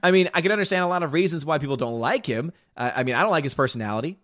I 0.02 0.10
mean, 0.10 0.30
I 0.32 0.40
can 0.40 0.52
understand 0.52 0.84
a 0.84 0.88
lot 0.88 1.02
of 1.02 1.12
reasons 1.12 1.44
why 1.44 1.58
people 1.58 1.76
don't 1.76 2.00
like 2.00 2.24
him. 2.26 2.52
Uh, 2.76 2.92
I 2.94 3.04
mean, 3.04 3.14
I 3.14 3.22
don't 3.22 3.30
like 3.30 3.44
his 3.44 3.54
personality, 3.54 4.18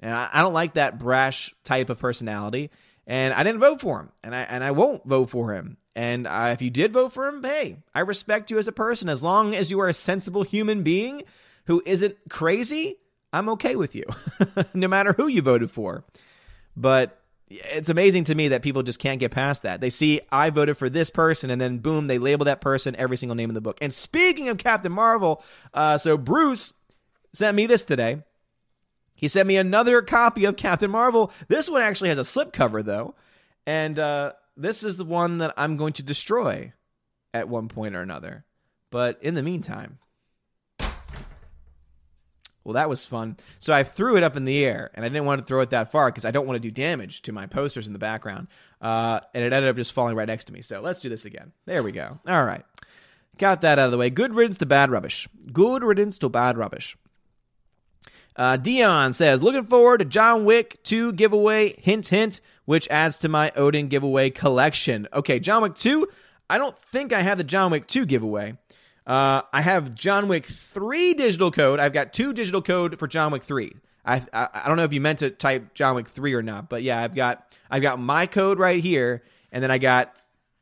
and 0.00 0.14
I, 0.14 0.28
I 0.32 0.42
don't 0.42 0.54
like 0.54 0.74
that 0.74 0.98
brash 0.98 1.54
type 1.64 1.90
of 1.90 1.98
personality. 1.98 2.70
And 3.06 3.34
I 3.34 3.42
didn't 3.42 3.60
vote 3.60 3.80
for 3.80 4.00
him, 4.00 4.10
and 4.22 4.34
I 4.34 4.42
and 4.42 4.62
I 4.62 4.70
won't 4.70 5.04
vote 5.04 5.28
for 5.28 5.54
him. 5.54 5.76
And 5.94 6.26
uh, 6.26 6.50
if 6.52 6.62
you 6.62 6.70
did 6.70 6.92
vote 6.92 7.12
for 7.12 7.26
him, 7.26 7.42
hey, 7.42 7.76
I 7.94 8.00
respect 8.00 8.50
you 8.50 8.58
as 8.58 8.68
a 8.68 8.72
person. 8.72 9.08
As 9.08 9.22
long 9.22 9.54
as 9.54 9.70
you 9.70 9.80
are 9.80 9.88
a 9.88 9.94
sensible 9.94 10.42
human 10.42 10.82
being 10.82 11.22
who 11.66 11.82
isn't 11.84 12.16
crazy, 12.30 12.96
I'm 13.32 13.48
okay 13.50 13.76
with 13.76 13.94
you, 13.94 14.04
no 14.74 14.88
matter 14.88 15.12
who 15.12 15.26
you 15.26 15.42
voted 15.42 15.70
for. 15.70 16.04
But 16.76 17.18
it's 17.50 17.90
amazing 17.90 18.24
to 18.24 18.34
me 18.34 18.48
that 18.48 18.62
people 18.62 18.82
just 18.82 18.98
can't 18.98 19.20
get 19.20 19.30
past 19.30 19.62
that. 19.62 19.80
They 19.80 19.90
see 19.90 20.20
I 20.30 20.50
voted 20.50 20.76
for 20.76 20.88
this 20.88 21.10
person, 21.10 21.50
and 21.50 21.60
then 21.60 21.78
boom, 21.78 22.06
they 22.06 22.18
label 22.18 22.44
that 22.46 22.60
person 22.60 22.96
every 22.96 23.16
single 23.16 23.34
name 23.34 23.50
in 23.50 23.54
the 23.54 23.60
book. 23.60 23.78
And 23.80 23.92
speaking 23.92 24.48
of 24.48 24.58
Captain 24.58 24.92
Marvel, 24.92 25.42
uh, 25.74 25.98
so 25.98 26.16
Bruce 26.16 26.72
sent 27.32 27.56
me 27.56 27.66
this 27.66 27.84
today. 27.84 28.22
He 29.14 29.28
sent 29.28 29.46
me 29.46 29.56
another 29.56 30.02
copy 30.02 30.44
of 30.46 30.56
Captain 30.56 30.90
Marvel. 30.90 31.32
This 31.48 31.68
one 31.68 31.82
actually 31.82 32.08
has 32.08 32.18
a 32.18 32.22
slipcover 32.22 32.84
though, 32.84 33.14
and 33.66 33.98
uh, 33.98 34.32
this 34.56 34.82
is 34.82 34.96
the 34.96 35.04
one 35.04 35.38
that 35.38 35.54
I'm 35.56 35.76
going 35.76 35.92
to 35.94 36.02
destroy 36.02 36.72
at 37.34 37.48
one 37.48 37.68
point 37.68 37.94
or 37.94 38.00
another. 38.00 38.44
But 38.90 39.18
in 39.22 39.34
the 39.34 39.42
meantime, 39.42 39.98
well, 42.64 42.74
that 42.74 42.88
was 42.88 43.04
fun. 43.04 43.36
So 43.58 43.72
I 43.72 43.82
threw 43.82 44.16
it 44.16 44.22
up 44.22 44.36
in 44.36 44.44
the 44.44 44.64
air, 44.64 44.90
and 44.94 45.04
I 45.04 45.08
didn't 45.08 45.24
want 45.24 45.40
to 45.40 45.44
throw 45.44 45.60
it 45.60 45.70
that 45.70 45.90
far 45.90 46.10
because 46.10 46.24
I 46.24 46.30
don't 46.30 46.46
want 46.46 46.56
to 46.56 46.68
do 46.68 46.70
damage 46.70 47.22
to 47.22 47.32
my 47.32 47.46
posters 47.46 47.86
in 47.86 47.92
the 47.92 47.98
background. 47.98 48.48
Uh, 48.80 49.20
and 49.34 49.44
it 49.44 49.52
ended 49.52 49.68
up 49.68 49.76
just 49.76 49.92
falling 49.92 50.16
right 50.16 50.28
next 50.28 50.44
to 50.44 50.52
me. 50.52 50.62
So 50.62 50.80
let's 50.80 51.00
do 51.00 51.08
this 51.08 51.24
again. 51.24 51.52
There 51.66 51.82
we 51.82 51.92
go. 51.92 52.18
All 52.26 52.44
right. 52.44 52.64
Got 53.38 53.62
that 53.62 53.78
out 53.78 53.86
of 53.86 53.92
the 53.92 53.98
way. 53.98 54.10
Good 54.10 54.34
riddance 54.34 54.58
to 54.58 54.66
bad 54.66 54.90
rubbish. 54.90 55.28
Good 55.52 55.82
riddance 55.82 56.18
to 56.18 56.28
bad 56.28 56.56
rubbish. 56.56 56.96
Uh, 58.34 58.56
Dion 58.56 59.12
says, 59.12 59.42
looking 59.42 59.66
forward 59.66 59.98
to 59.98 60.04
John 60.04 60.44
Wick 60.44 60.82
2 60.84 61.12
giveaway, 61.12 61.78
hint, 61.80 62.08
hint, 62.08 62.40
which 62.64 62.88
adds 62.88 63.18
to 63.18 63.28
my 63.28 63.52
Odin 63.56 63.88
giveaway 63.88 64.30
collection. 64.30 65.06
Okay, 65.12 65.38
John 65.38 65.62
Wick 65.62 65.74
2. 65.74 66.08
I 66.48 66.58
don't 66.58 66.76
think 66.78 67.12
I 67.12 67.20
have 67.20 67.38
the 67.38 67.44
John 67.44 67.70
Wick 67.70 67.86
2 67.86 68.06
giveaway. 68.06 68.56
Uh, 69.06 69.42
I 69.52 69.62
have 69.62 69.94
John 69.94 70.28
Wick 70.28 70.46
3 70.46 71.14
digital 71.14 71.50
code. 71.50 71.80
I've 71.80 71.92
got 71.92 72.12
two 72.12 72.32
digital 72.32 72.62
code 72.62 72.98
for 72.98 73.08
John 73.08 73.32
Wick 73.32 73.42
3. 73.42 73.72
I, 74.04 74.22
I, 74.32 74.48
I 74.52 74.68
don't 74.68 74.76
know 74.76 74.84
if 74.84 74.92
you 74.92 75.00
meant 75.00 75.20
to 75.20 75.30
type 75.30 75.74
John 75.74 75.96
Wick 75.96 76.08
3 76.08 76.34
or 76.34 76.42
not, 76.42 76.68
but 76.68 76.82
yeah, 76.82 77.00
I've 77.00 77.14
got 77.14 77.52
I've 77.70 77.82
got 77.82 77.98
my 77.98 78.26
code 78.26 78.58
right 78.58 78.82
here, 78.82 79.22
and 79.50 79.62
then 79.62 79.70
I 79.70 79.78
got 79.78 80.14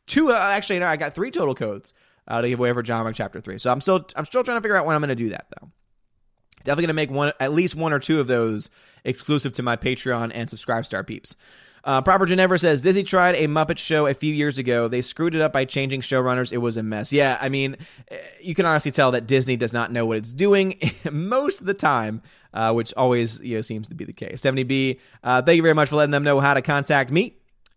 two. 0.06 0.30
Uh, 0.30 0.36
actually, 0.36 0.78
no, 0.78 0.86
I 0.86 0.96
got 0.96 1.14
three 1.14 1.30
total 1.30 1.54
codes 1.54 1.94
uh, 2.28 2.40
to 2.40 2.48
give 2.48 2.58
away 2.58 2.72
for 2.72 2.82
John 2.82 3.04
Wick 3.04 3.14
Chapter 3.14 3.40
3. 3.40 3.58
So 3.58 3.70
I'm 3.70 3.80
still 3.80 4.06
I'm 4.16 4.24
still 4.24 4.44
trying 4.44 4.58
to 4.58 4.62
figure 4.62 4.76
out 4.76 4.86
when 4.86 4.94
I'm 4.94 5.02
going 5.02 5.08
to 5.10 5.14
do 5.14 5.30
that 5.30 5.46
though. 5.50 5.70
Definitely 6.64 6.82
going 6.82 6.88
to 6.88 6.94
make 6.94 7.10
one 7.10 7.32
at 7.40 7.52
least 7.52 7.74
one 7.74 7.92
or 7.92 7.98
two 7.98 8.20
of 8.20 8.26
those 8.26 8.70
exclusive 9.04 9.52
to 9.54 9.62
my 9.62 9.76
Patreon 9.76 10.30
and 10.34 10.48
Subscribe 10.48 10.84
Star 10.84 11.02
peeps. 11.02 11.34
Uh, 11.84 12.02
Proper 12.02 12.26
Geneva 12.26 12.58
says 12.58 12.82
Disney 12.82 13.02
tried 13.02 13.34
a 13.36 13.46
Muppet 13.46 13.78
show 13.78 14.06
a 14.06 14.14
few 14.14 14.34
years 14.34 14.58
ago. 14.58 14.88
They 14.88 15.00
screwed 15.00 15.34
it 15.34 15.40
up 15.40 15.52
by 15.52 15.64
changing 15.64 16.02
showrunners. 16.02 16.52
It 16.52 16.58
was 16.58 16.76
a 16.76 16.82
mess. 16.82 17.12
Yeah, 17.12 17.38
I 17.40 17.48
mean, 17.48 17.76
eh, 18.08 18.18
you 18.40 18.54
can 18.54 18.66
honestly 18.66 18.90
tell 18.90 19.12
that 19.12 19.26
Disney 19.26 19.56
does 19.56 19.72
not 19.72 19.90
know 19.92 20.04
what 20.04 20.18
it's 20.18 20.32
doing 20.32 20.78
most 21.10 21.60
of 21.60 21.66
the 21.66 21.74
time, 21.74 22.22
uh, 22.52 22.72
which 22.72 22.92
always 22.96 23.40
you 23.40 23.56
know 23.56 23.62
seems 23.62 23.88
to 23.88 23.94
be 23.94 24.04
the 24.04 24.12
case. 24.12 24.40
Stephanie 24.40 24.64
B, 24.64 25.00
uh, 25.24 25.42
thank 25.42 25.56
you 25.56 25.62
very 25.62 25.74
much 25.74 25.88
for 25.88 25.96
letting 25.96 26.12
them 26.12 26.24
know 26.24 26.40
how 26.40 26.54
to 26.54 26.62
contact 26.62 27.10
me. 27.10 27.36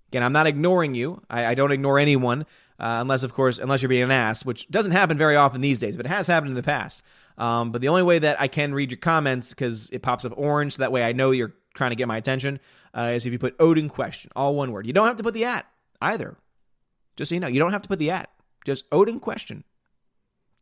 Again, 0.10 0.24
I'm 0.24 0.34
not 0.34 0.47
ignoring 0.47 0.95
you. 0.95 1.22
I, 1.30 1.45
I 1.45 1.54
don't 1.56 1.72
ignore 1.72 1.97
anyone. 1.97 2.45
Uh, 2.80 2.99
unless, 2.99 3.24
of 3.24 3.34
course, 3.34 3.60
unless 3.60 3.82
you're 3.82 3.88
being 3.88 4.04
an 4.04 4.12
ass, 4.12 4.43
which 4.43 4.68
doesn't 4.68 4.91
happen 4.91 5.18
very 5.18 5.36
often 5.36 5.62
these 5.62 5.80
days, 5.80 5.95
but 5.95 6.06
it 6.08 6.10
has 6.10 6.28
happened 6.28 6.49
in 6.49 6.56
the 6.56 6.64
past. 6.64 7.04
Um, 7.38 7.72
but 7.72 7.82
the 7.82 7.88
only 7.88 8.04
way 8.04 8.20
that 8.20 8.41
I 8.41 8.47
can 8.47 8.74
read 8.74 8.91
your 8.91 8.97
comments 8.97 9.49
because 9.49 9.89
it 9.91 10.01
pops 10.01 10.26
up 10.26 10.34
orange, 10.36 10.74
so 10.76 10.82
that 10.82 10.91
way 10.91 11.04
I 11.04 11.14
know 11.14 11.32
you're 11.32 11.54
trying 11.76 11.91
to 11.91 11.95
get 11.95 12.08
my 12.08 12.18
attention, 12.18 12.60
uh, 12.95 13.11
is 13.13 13.25
if 13.25 13.33
you 13.33 13.39
put 13.39 13.55
Odin 13.59 13.89
question, 13.89 14.31
all 14.35 14.55
one 14.55 14.71
word. 14.71 14.87
You 14.87 14.93
don't 14.93 15.07
have 15.07 15.17
to 15.17 15.23
put 15.23 15.33
the 15.33 15.45
at 15.45 15.65
either. 16.01 16.37
Just 17.15 17.29
so 17.29 17.35
you 17.35 17.41
know, 17.41 17.47
you 17.47 17.59
don't 17.59 17.71
have 17.73 17.81
to 17.83 17.89
put 17.89 17.99
the 17.99 18.11
at. 18.11 18.29
Just 18.65 18.85
Odin 18.91 19.19
question. 19.19 19.63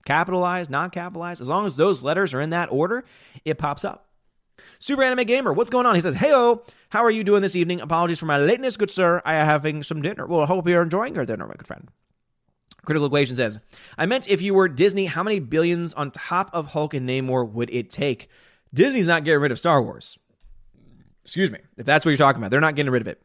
Capitalized, 0.05 0.71
not 0.71 0.91
capitalized. 0.91 1.41
As 1.41 1.47
long 1.47 1.65
as 1.65 1.77
those 1.77 2.03
letters 2.03 2.33
are 2.33 2.41
in 2.41 2.49
that 2.49 2.71
order, 2.71 3.03
it 3.45 3.57
pops 3.57 3.85
up. 3.85 4.07
Super 4.79 5.03
Anime 5.03 5.25
Gamer, 5.25 5.53
what's 5.53 5.69
going 5.69 5.85
on? 5.85 5.95
He 5.95 6.01
says, 6.01 6.15
Heyo, 6.15 6.67
how 6.89 7.03
are 7.03 7.11
you 7.11 7.23
doing 7.23 7.41
this 7.41 7.55
evening? 7.55 7.81
Apologies 7.81 8.19
for 8.19 8.25
my 8.25 8.37
lateness, 8.37 8.77
good 8.77 8.91
sir. 8.91 9.21
I 9.25 9.35
am 9.35 9.45
having 9.45 9.83
some 9.83 10.01
dinner. 10.01 10.25
Well, 10.25 10.41
I 10.41 10.45
hope 10.45 10.67
you're 10.67 10.81
enjoying 10.81 11.15
your 11.15 11.25
dinner, 11.25 11.47
my 11.47 11.53
good 11.55 11.67
friend. 11.67 11.89
Critical 12.83 13.05
Equation 13.05 13.35
says, 13.35 13.59
I 13.97 14.05
meant 14.05 14.27
if 14.27 14.41
you 14.41 14.53
were 14.53 14.67
Disney, 14.67 15.05
how 15.05 15.23
many 15.23 15.39
billions 15.39 15.93
on 15.93 16.11
top 16.11 16.49
of 16.53 16.67
Hulk 16.67 16.93
and 16.93 17.07
Namor 17.07 17.49
would 17.49 17.69
it 17.69 17.89
take? 17.89 18.27
Disney's 18.73 19.07
not 19.07 19.23
getting 19.23 19.41
rid 19.41 19.51
of 19.51 19.59
Star 19.59 19.81
Wars. 19.81 20.17
Excuse 21.31 21.49
me. 21.49 21.59
If 21.77 21.85
that's 21.85 22.03
what 22.03 22.09
you're 22.09 22.17
talking 22.17 22.41
about, 22.41 22.51
they're 22.51 22.59
not 22.59 22.75
getting 22.75 22.91
rid 22.91 23.01
of 23.01 23.07
it. 23.07 23.21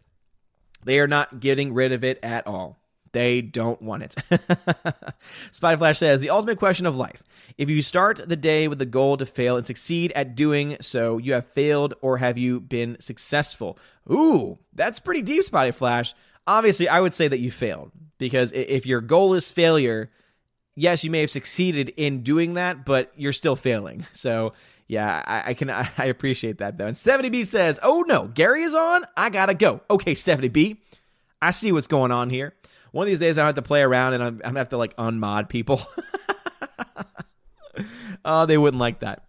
They 0.84 1.00
are 1.00 1.08
not 1.08 1.40
getting 1.40 1.74
rid 1.74 1.90
of 1.90 2.04
it 2.04 2.20
at 2.22 2.46
all. 2.46 2.78
They 3.10 3.42
don't 3.42 3.82
want 3.82 4.04
it. 4.04 4.14
Spy 5.50 5.74
Flash 5.74 5.98
says 5.98 6.20
the 6.20 6.30
ultimate 6.30 6.60
question 6.60 6.86
of 6.86 6.94
life. 6.94 7.24
If 7.58 7.68
you 7.68 7.82
start 7.82 8.20
the 8.24 8.36
day 8.36 8.68
with 8.68 8.78
the 8.78 8.86
goal 8.86 9.16
to 9.16 9.26
fail 9.26 9.56
and 9.56 9.66
succeed 9.66 10.12
at 10.14 10.36
doing 10.36 10.76
so, 10.80 11.18
you 11.18 11.32
have 11.32 11.48
failed 11.48 11.94
or 12.00 12.18
have 12.18 12.38
you 12.38 12.60
been 12.60 12.96
successful? 13.00 13.76
Ooh, 14.08 14.56
that's 14.72 15.00
pretty 15.00 15.22
deep, 15.22 15.42
Spotty 15.42 15.72
Flash. 15.72 16.14
Obviously, 16.46 16.88
I 16.88 17.00
would 17.00 17.12
say 17.12 17.26
that 17.26 17.40
you 17.40 17.50
failed 17.50 17.90
because 18.18 18.52
if 18.52 18.86
your 18.86 19.00
goal 19.00 19.34
is 19.34 19.50
failure, 19.50 20.12
yes, 20.76 21.02
you 21.02 21.10
may 21.10 21.22
have 21.22 21.30
succeeded 21.32 21.92
in 21.96 22.22
doing 22.22 22.54
that, 22.54 22.84
but 22.84 23.12
you're 23.16 23.32
still 23.32 23.56
failing. 23.56 24.06
So, 24.12 24.52
yeah, 24.88 25.22
I, 25.26 25.50
I 25.50 25.54
can 25.54 25.70
I, 25.70 25.90
I 25.98 26.06
appreciate 26.06 26.58
that 26.58 26.78
though. 26.78 26.86
And 26.86 26.96
70B 26.96 27.46
says, 27.46 27.80
"Oh 27.82 28.04
no, 28.06 28.28
Gary 28.28 28.62
is 28.62 28.74
on. 28.74 29.04
I 29.16 29.30
gotta 29.30 29.54
go." 29.54 29.80
Okay, 29.90 30.14
70B, 30.14 30.78
I 31.42 31.50
see 31.50 31.72
what's 31.72 31.86
going 31.86 32.12
on 32.12 32.30
here. 32.30 32.54
One 32.92 33.04
of 33.04 33.08
these 33.08 33.18
days, 33.18 33.36
I 33.36 33.44
have 33.46 33.56
to 33.56 33.62
play 33.62 33.82
around 33.82 34.14
and 34.14 34.22
I'm, 34.22 34.34
I'm 34.36 34.50
gonna 34.50 34.60
have 34.60 34.70
to 34.70 34.78
like 34.78 34.96
unmod 34.96 35.48
people. 35.48 35.82
oh, 38.24 38.46
they 38.46 38.56
wouldn't 38.56 38.80
like 38.80 39.00
that. 39.00 39.24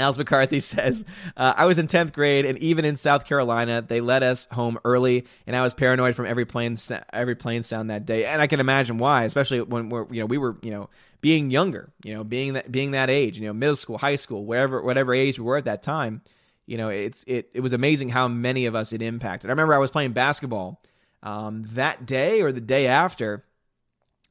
Alex 0.00 0.18
McCarthy 0.18 0.60
says, 0.60 1.04
uh, 1.36 1.54
I 1.56 1.66
was 1.66 1.78
in 1.78 1.86
10th 1.86 2.12
grade, 2.12 2.44
and 2.44 2.58
even 2.58 2.84
in 2.84 2.96
South 2.96 3.24
Carolina, 3.24 3.82
they 3.82 4.00
let 4.00 4.22
us 4.22 4.48
home 4.50 4.78
early, 4.84 5.26
and 5.46 5.54
I 5.54 5.62
was 5.62 5.74
paranoid 5.74 6.16
from 6.16 6.26
every 6.26 6.44
plane, 6.44 6.76
every 7.12 7.36
plane 7.36 7.62
sound 7.62 7.90
that 7.90 8.06
day. 8.06 8.24
And 8.24 8.40
I 8.40 8.46
can 8.46 8.60
imagine 8.60 8.98
why, 8.98 9.24
especially 9.24 9.60
when 9.60 9.88
we're, 9.88 10.06
you 10.12 10.20
know, 10.20 10.26
we 10.26 10.38
were, 10.38 10.56
you 10.62 10.70
know, 10.70 10.88
being 11.20 11.50
younger, 11.50 11.92
you 12.02 12.14
know, 12.14 12.24
being 12.24 12.54
that, 12.54 12.72
being 12.72 12.92
that 12.92 13.10
age, 13.10 13.38
you 13.38 13.46
know, 13.46 13.52
middle 13.52 13.76
school, 13.76 13.98
high 13.98 14.16
school, 14.16 14.44
wherever, 14.44 14.82
whatever 14.82 15.12
age 15.14 15.38
we 15.38 15.44
were 15.44 15.56
at 15.56 15.66
that 15.66 15.82
time. 15.82 16.22
You 16.66 16.76
know, 16.76 16.88
it's, 16.88 17.24
it, 17.26 17.50
it 17.52 17.60
was 17.60 17.72
amazing 17.72 18.10
how 18.10 18.28
many 18.28 18.66
of 18.66 18.74
us 18.74 18.92
it 18.92 19.02
impacted. 19.02 19.50
I 19.50 19.52
remember 19.52 19.74
I 19.74 19.78
was 19.78 19.90
playing 19.90 20.12
basketball 20.12 20.80
um, 21.22 21.66
that 21.72 22.06
day 22.06 22.42
or 22.42 22.52
the 22.52 22.60
day 22.60 22.86
after, 22.86 23.44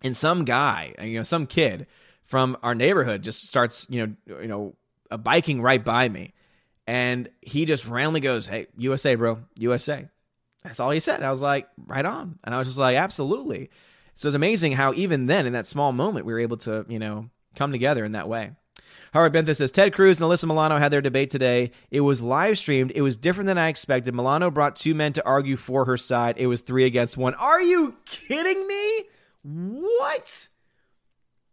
and 0.02 0.16
some 0.16 0.46
guy, 0.46 0.96
you 1.02 1.18
know, 1.18 1.24
some 1.24 1.46
kid 1.46 1.86
from 2.26 2.58
our 2.64 2.76
neighborhood 2.76 3.24
just 3.24 3.48
starts, 3.48 3.86
you 3.90 4.06
know, 4.06 4.38
you 4.42 4.48
know, 4.48 4.76
a 5.10 5.18
biking 5.18 5.62
right 5.62 5.84
by 5.84 6.10
me, 6.10 6.34
and 6.88 7.30
he 7.42 7.66
just 7.66 7.86
randomly 7.88 8.22
goes, 8.22 8.48
"Hey, 8.48 8.68
USA, 8.78 9.16
bro, 9.16 9.40
USA." 9.58 10.08
That's 10.64 10.80
all 10.80 10.92
he 10.92 11.00
said. 11.00 11.24
I 11.24 11.30
was 11.30 11.42
like, 11.42 11.68
"Right 11.86 12.06
on," 12.06 12.40
and 12.44 12.54
I 12.54 12.58
was 12.58 12.68
just 12.68 12.80
like, 12.80 12.98
"Absolutely." 12.98 13.70
So 14.16 14.28
it's 14.28 14.36
amazing 14.36 14.74
how 14.74 14.94
even 14.94 15.28
then, 15.28 15.46
in 15.46 15.54
that 15.54 15.66
small 15.66 15.94
moment, 15.94 16.26
we 16.26 16.34
were 16.34 16.40
able 16.40 16.58
to, 16.58 16.86
you 16.90 17.00
know, 17.00 17.30
come 17.56 17.72
together 17.72 18.04
in 18.04 18.12
that 18.12 18.28
way. 18.28 18.52
Howard 19.14 19.34
Bentha 19.34 19.56
says 19.56 19.72
Ted 19.72 19.94
Cruz 19.94 20.20
and 20.20 20.30
Alyssa 20.30 20.46
Milano 20.46 20.78
had 20.78 20.92
their 20.92 21.02
debate 21.02 21.30
today. 21.30 21.72
It 21.90 22.02
was 22.02 22.22
live 22.22 22.58
streamed. 22.58 22.92
It 22.94 23.02
was 23.02 23.18
different 23.18 23.48
than 23.48 23.58
I 23.58 23.70
expected. 23.70 24.14
Milano 24.14 24.52
brought 24.52 24.76
two 24.76 24.94
men 24.94 25.14
to 25.14 25.26
argue 25.26 25.56
for 25.56 25.86
her 25.86 25.98
side. 25.98 26.36
It 26.38 26.48
was 26.48 26.62
three 26.62 26.86
against 26.86 27.18
one. 27.18 27.34
Are 27.36 27.62
you 27.62 27.96
kidding 28.06 28.68
me? 28.68 29.06
What? 29.44 30.49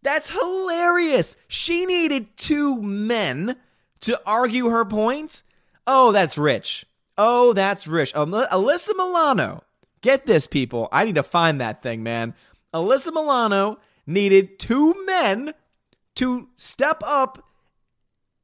That's 0.07 0.31
hilarious. 0.31 1.37
She 1.49 1.85
needed 1.85 2.37
two 2.37 2.81
men 2.81 3.57
to 4.03 4.21
argue 4.25 4.69
her 4.69 4.85
point. 4.85 5.43
Oh, 5.85 6.13
that's 6.13 6.39
rich. 6.39 6.87
Oh, 7.19 7.53
that's 7.53 7.89
rich. 7.89 8.15
Um, 8.15 8.31
Alyssa 8.31 8.95
Milano. 8.97 9.65
Get 10.03 10.25
this, 10.25 10.47
people. 10.47 10.89
I 10.93 11.03
need 11.03 11.17
to 11.17 11.25
find 11.25 11.61
that 11.61 11.83
thing, 11.83 12.05
man. 12.05 12.35
Alyssa 12.73 13.13
Milano 13.13 13.79
needed 14.07 14.61
two 14.61 14.95
men 15.07 15.53
to 16.15 16.51
step 16.55 17.03
up 17.05 17.45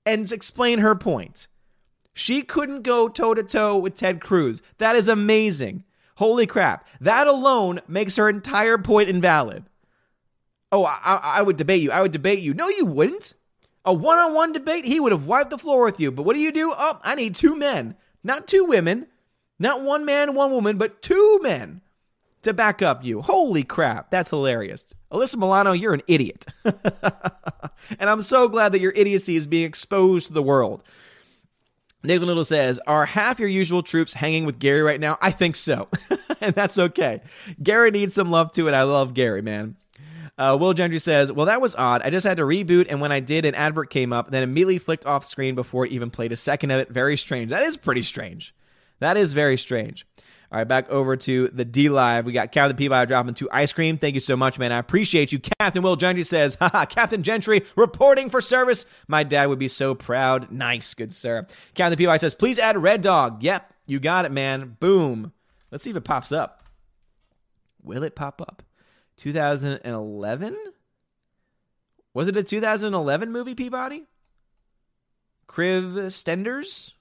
and 0.04 0.32
explain 0.32 0.80
her 0.80 0.96
point. 0.96 1.46
She 2.12 2.42
couldn't 2.42 2.82
go 2.82 3.08
toe 3.08 3.34
to 3.34 3.44
toe 3.44 3.76
with 3.76 3.94
Ted 3.94 4.20
Cruz. 4.20 4.62
That 4.78 4.96
is 4.96 5.06
amazing. 5.06 5.84
Holy 6.16 6.48
crap. 6.48 6.88
That 7.00 7.28
alone 7.28 7.82
makes 7.86 8.16
her 8.16 8.28
entire 8.28 8.78
point 8.78 9.08
invalid. 9.08 9.64
Oh, 10.72 10.84
I, 10.84 11.20
I 11.22 11.42
would 11.42 11.58
debate 11.58 11.82
you. 11.82 11.92
I 11.92 12.00
would 12.00 12.12
debate 12.12 12.40
you. 12.40 12.54
No, 12.54 12.68
you 12.68 12.86
wouldn't. 12.86 13.34
A 13.84 13.92
one 13.92 14.18
on 14.18 14.32
one 14.32 14.52
debate, 14.52 14.86
he 14.86 14.98
would 14.98 15.12
have 15.12 15.26
wiped 15.26 15.50
the 15.50 15.58
floor 15.58 15.84
with 15.84 16.00
you. 16.00 16.10
But 16.10 16.22
what 16.22 16.34
do 16.34 16.40
you 16.40 16.50
do? 16.50 16.72
Oh, 16.76 16.98
I 17.02 17.14
need 17.14 17.34
two 17.34 17.54
men, 17.56 17.96
not 18.24 18.48
two 18.48 18.64
women, 18.64 19.06
not 19.58 19.82
one 19.82 20.04
man, 20.04 20.34
one 20.34 20.50
woman, 20.50 20.78
but 20.78 21.02
two 21.02 21.40
men 21.42 21.82
to 22.42 22.54
back 22.54 22.80
up 22.80 23.04
you. 23.04 23.20
Holy 23.20 23.64
crap. 23.64 24.10
That's 24.10 24.30
hilarious. 24.30 24.86
Alyssa 25.12 25.36
Milano, 25.36 25.72
you're 25.72 25.94
an 25.94 26.02
idiot. 26.06 26.46
and 26.64 28.08
I'm 28.08 28.22
so 28.22 28.48
glad 28.48 28.72
that 28.72 28.80
your 28.80 28.92
idiocy 28.92 29.36
is 29.36 29.46
being 29.46 29.66
exposed 29.66 30.28
to 30.28 30.32
the 30.32 30.42
world. 30.42 30.82
Nickel 32.04 32.26
Noodle 32.26 32.44
says, 32.44 32.80
Are 32.86 33.06
half 33.06 33.38
your 33.38 33.48
usual 33.48 33.82
troops 33.82 34.14
hanging 34.14 34.44
with 34.46 34.58
Gary 34.58 34.82
right 34.82 34.98
now? 34.98 35.18
I 35.20 35.32
think 35.32 35.54
so. 35.54 35.88
and 36.40 36.54
that's 36.54 36.78
okay. 36.78 37.20
Gary 37.62 37.90
needs 37.90 38.14
some 38.14 38.30
love 38.30 38.52
too, 38.52 38.66
and 38.66 38.76
I 38.76 38.82
love 38.84 39.14
Gary, 39.14 39.42
man. 39.42 39.76
Uh, 40.38 40.56
Will 40.58 40.72
Gentry 40.72 40.98
says, 40.98 41.30
Well, 41.30 41.46
that 41.46 41.60
was 41.60 41.74
odd. 41.76 42.02
I 42.02 42.10
just 42.10 42.26
had 42.26 42.38
to 42.38 42.42
reboot, 42.42 42.86
and 42.88 43.00
when 43.00 43.12
I 43.12 43.20
did, 43.20 43.44
an 43.44 43.54
advert 43.54 43.90
came 43.90 44.12
up, 44.12 44.30
then 44.30 44.42
immediately 44.42 44.78
flicked 44.78 45.06
off 45.06 45.24
screen 45.24 45.54
before 45.54 45.86
it 45.86 45.92
even 45.92 46.10
played 46.10 46.32
a 46.32 46.36
second 46.36 46.70
of 46.70 46.80
it. 46.80 46.88
Very 46.88 47.16
strange. 47.16 47.50
That 47.50 47.62
is 47.64 47.76
pretty 47.76 48.02
strange. 48.02 48.54
That 49.00 49.16
is 49.16 49.32
very 49.32 49.58
strange. 49.58 50.06
All 50.50 50.58
right, 50.58 50.68
back 50.68 50.90
over 50.90 51.16
to 51.16 51.48
the 51.48 51.64
D 51.64 51.88
Live. 51.88 52.26
We 52.26 52.32
got 52.32 52.52
Captain 52.52 52.76
Peabody 52.76 53.06
dropping 53.06 53.32
to 53.34 53.48
ice 53.50 53.72
cream. 53.72 53.96
Thank 53.96 54.14
you 54.14 54.20
so 54.20 54.36
much, 54.36 54.58
man. 54.58 54.70
I 54.70 54.78
appreciate 54.78 55.32
you. 55.32 55.40
Captain 55.58 55.82
Will 55.82 55.96
Gentry 55.96 56.24
says, 56.24 56.56
haha, 56.60 56.84
Captain 56.84 57.22
Gentry 57.22 57.62
reporting 57.74 58.28
for 58.28 58.42
service. 58.42 58.84
My 59.08 59.24
dad 59.24 59.46
would 59.46 59.58
be 59.58 59.68
so 59.68 59.94
proud. 59.94 60.52
Nice, 60.52 60.92
good 60.92 61.12
sir. 61.14 61.46
Captain 61.74 61.96
Peabody 61.96 62.18
says, 62.18 62.34
please 62.34 62.58
add 62.58 62.76
Red 62.76 63.00
Dog. 63.00 63.42
Yep, 63.42 63.72
you 63.86 63.98
got 63.98 64.26
it, 64.26 64.32
man. 64.32 64.76
Boom. 64.78 65.32
Let's 65.70 65.84
see 65.84 65.90
if 65.90 65.96
it 65.96 66.04
pops 66.04 66.32
up. 66.32 66.62
Will 67.82 68.02
it 68.02 68.14
pop 68.14 68.42
up? 68.42 68.62
2011? 69.18 70.56
Was 72.14 72.28
it 72.28 72.36
a 72.36 72.42
2011 72.42 73.32
movie, 73.32 73.54
Peabody? 73.54 74.04
Kriv 75.48 76.12
Stenders? 76.12 76.92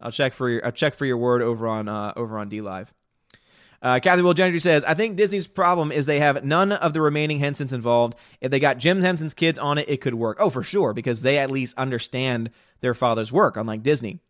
I'll 0.00 0.12
check 0.12 0.34
for 0.34 0.48
your 0.48 0.64
I'll 0.64 0.72
check 0.72 0.94
for 0.94 1.06
your 1.06 1.16
word 1.16 1.42
over 1.42 1.66
on 1.66 1.88
uh, 1.88 2.12
over 2.16 2.38
on 2.38 2.48
D 2.48 2.60
Live. 2.60 2.92
Uh, 3.82 4.00
Kathy 4.00 4.22
Will 4.22 4.34
Gentry 4.34 4.58
says, 4.58 4.84
I 4.84 4.94
think 4.94 5.16
Disney's 5.16 5.46
problem 5.46 5.92
is 5.92 6.06
they 6.06 6.18
have 6.18 6.44
none 6.44 6.72
of 6.72 6.92
the 6.92 7.00
remaining 7.00 7.38
Hensons 7.38 7.72
involved. 7.72 8.16
If 8.40 8.50
they 8.50 8.58
got 8.58 8.78
Jim 8.78 9.02
Henson's 9.02 9.34
kids 9.34 9.58
on 9.58 9.78
it, 9.78 9.88
it 9.88 10.00
could 10.00 10.14
work. 10.14 10.38
Oh, 10.40 10.50
for 10.50 10.62
sure, 10.62 10.92
because 10.94 11.20
they 11.20 11.38
at 11.38 11.50
least 11.50 11.76
understand 11.76 12.50
their 12.80 12.94
father's 12.94 13.30
work, 13.30 13.56
unlike 13.56 13.82
Disney. 13.82 14.20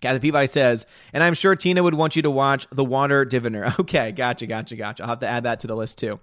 Kathy 0.00 0.18
Peabody 0.20 0.46
says, 0.46 0.86
and 1.12 1.22
I'm 1.22 1.34
sure 1.34 1.56
Tina 1.56 1.82
would 1.82 1.94
want 1.94 2.16
you 2.16 2.22
to 2.22 2.30
watch 2.30 2.66
The 2.72 2.84
Water 2.84 3.24
Diviner. 3.24 3.74
Okay, 3.80 4.12
gotcha, 4.12 4.46
gotcha, 4.46 4.76
gotcha. 4.76 5.02
I'll 5.02 5.08
have 5.10 5.20
to 5.20 5.28
add 5.28 5.44
that 5.44 5.60
to 5.60 5.66
the 5.66 5.76
list 5.76 5.98
too. 5.98 6.20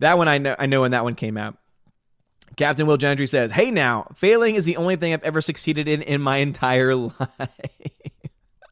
That 0.00 0.16
one 0.18 0.28
I 0.28 0.38
know 0.38 0.54
I 0.58 0.66
know 0.66 0.82
when 0.82 0.92
that 0.92 1.04
one 1.04 1.14
came 1.14 1.36
out. 1.36 1.56
Captain 2.56 2.86
Will 2.86 2.96
Gentry 2.96 3.26
says, 3.26 3.52
Hey 3.52 3.70
now, 3.70 4.08
failing 4.16 4.54
is 4.54 4.64
the 4.64 4.76
only 4.76 4.96
thing 4.96 5.12
I've 5.12 5.22
ever 5.24 5.40
succeeded 5.40 5.88
in 5.88 6.02
in 6.02 6.20
my 6.20 6.38
entire 6.38 6.94
life. 6.94 7.12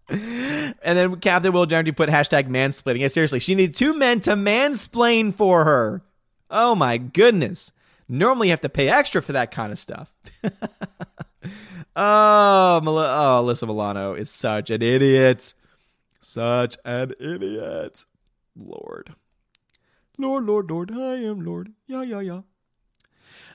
and 0.09 0.75
then 0.83 1.17
Captain 1.17 1.53
Will 1.53 1.67
Gentry 1.67 1.93
put 1.93 2.09
hashtag 2.09 2.49
mansplaining. 2.49 3.01
Yeah, 3.01 3.09
seriously, 3.09 3.41
she 3.41 3.55
needed 3.55 3.77
two 3.77 3.95
men 3.95 4.21
to 4.21 4.33
mansplain 4.33 5.35
for 5.35 5.65
her. 5.65 6.03
Oh 6.51 6.75
my 6.75 6.99
goodness. 6.99 7.73
Normally 8.09 8.49
you 8.49 8.53
have 8.53 8.61
to 8.61 8.69
pay 8.69 8.89
extra 8.89 9.21
for 9.21 9.33
that 9.33 9.51
kind 9.51 9.73
of 9.73 9.79
stuff. 9.79 10.13
oh, 11.97 12.81
Mal- 12.83 12.99
oh, 12.99 13.43
Alyssa 13.45 13.67
Milano 13.67 14.15
is 14.15 14.31
such 14.31 14.71
an 14.71 14.83
idiot. 14.83 15.55
Such 16.21 16.77
an 16.85 17.15
idiot. 17.19 18.05
Lord. 18.57 19.15
Lord, 20.19 20.45
Lord, 20.45 20.71
Lord, 20.71 20.91
I 20.93 21.17
am 21.17 21.45
Lord. 21.45 21.73
Yeah, 21.87 22.03
yeah, 22.03 22.21
yeah. 22.21 22.41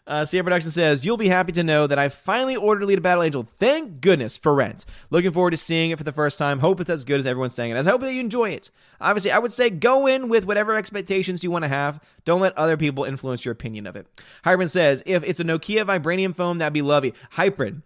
Uh, 0.07 0.25
Sierra 0.25 0.43
Production 0.43 0.71
says, 0.71 1.05
You'll 1.05 1.17
be 1.17 1.27
happy 1.27 1.51
to 1.53 1.63
know 1.63 1.85
that 1.85 1.99
I 1.99 2.09
finally 2.09 2.55
ordered 2.55 2.83
Alita 2.83 3.01
Battle 3.01 3.23
Angel. 3.23 3.47
Thank 3.59 4.01
goodness 4.01 4.35
for 4.35 4.53
rent. 4.53 4.85
Looking 5.11 5.31
forward 5.31 5.51
to 5.51 5.57
seeing 5.57 5.91
it 5.91 5.97
for 5.97 6.03
the 6.03 6.11
first 6.11 6.37
time. 6.39 6.59
Hope 6.59 6.79
it's 6.81 6.89
as 6.89 7.05
good 7.05 7.19
as 7.19 7.27
everyone's 7.27 7.53
saying 7.53 7.71
it. 7.71 7.77
As 7.77 7.87
I 7.87 7.91
hope 7.91 8.01
that 8.01 8.13
you 8.13 8.19
enjoy 8.19 8.49
it. 8.49 8.71
Obviously, 8.99 9.31
I 9.31 9.37
would 9.39 9.51
say 9.51 9.69
go 9.69 10.07
in 10.07 10.27
with 10.27 10.45
whatever 10.45 10.75
expectations 10.75 11.43
you 11.43 11.51
want 11.51 11.63
to 11.63 11.69
have. 11.69 11.99
Don't 12.25 12.41
let 12.41 12.57
other 12.57 12.77
people 12.77 13.03
influence 13.03 13.45
your 13.45 13.51
opinion 13.51 13.85
of 13.85 13.95
it. 13.95 14.07
Hybrid 14.43 14.71
says, 14.71 15.03
If 15.05 15.23
it's 15.23 15.39
a 15.39 15.43
Nokia 15.43 15.85
vibranium 15.85 16.35
phone, 16.35 16.57
that'd 16.57 16.73
be 16.73 16.81
lovely. 16.81 17.13
Hybrid. 17.31 17.83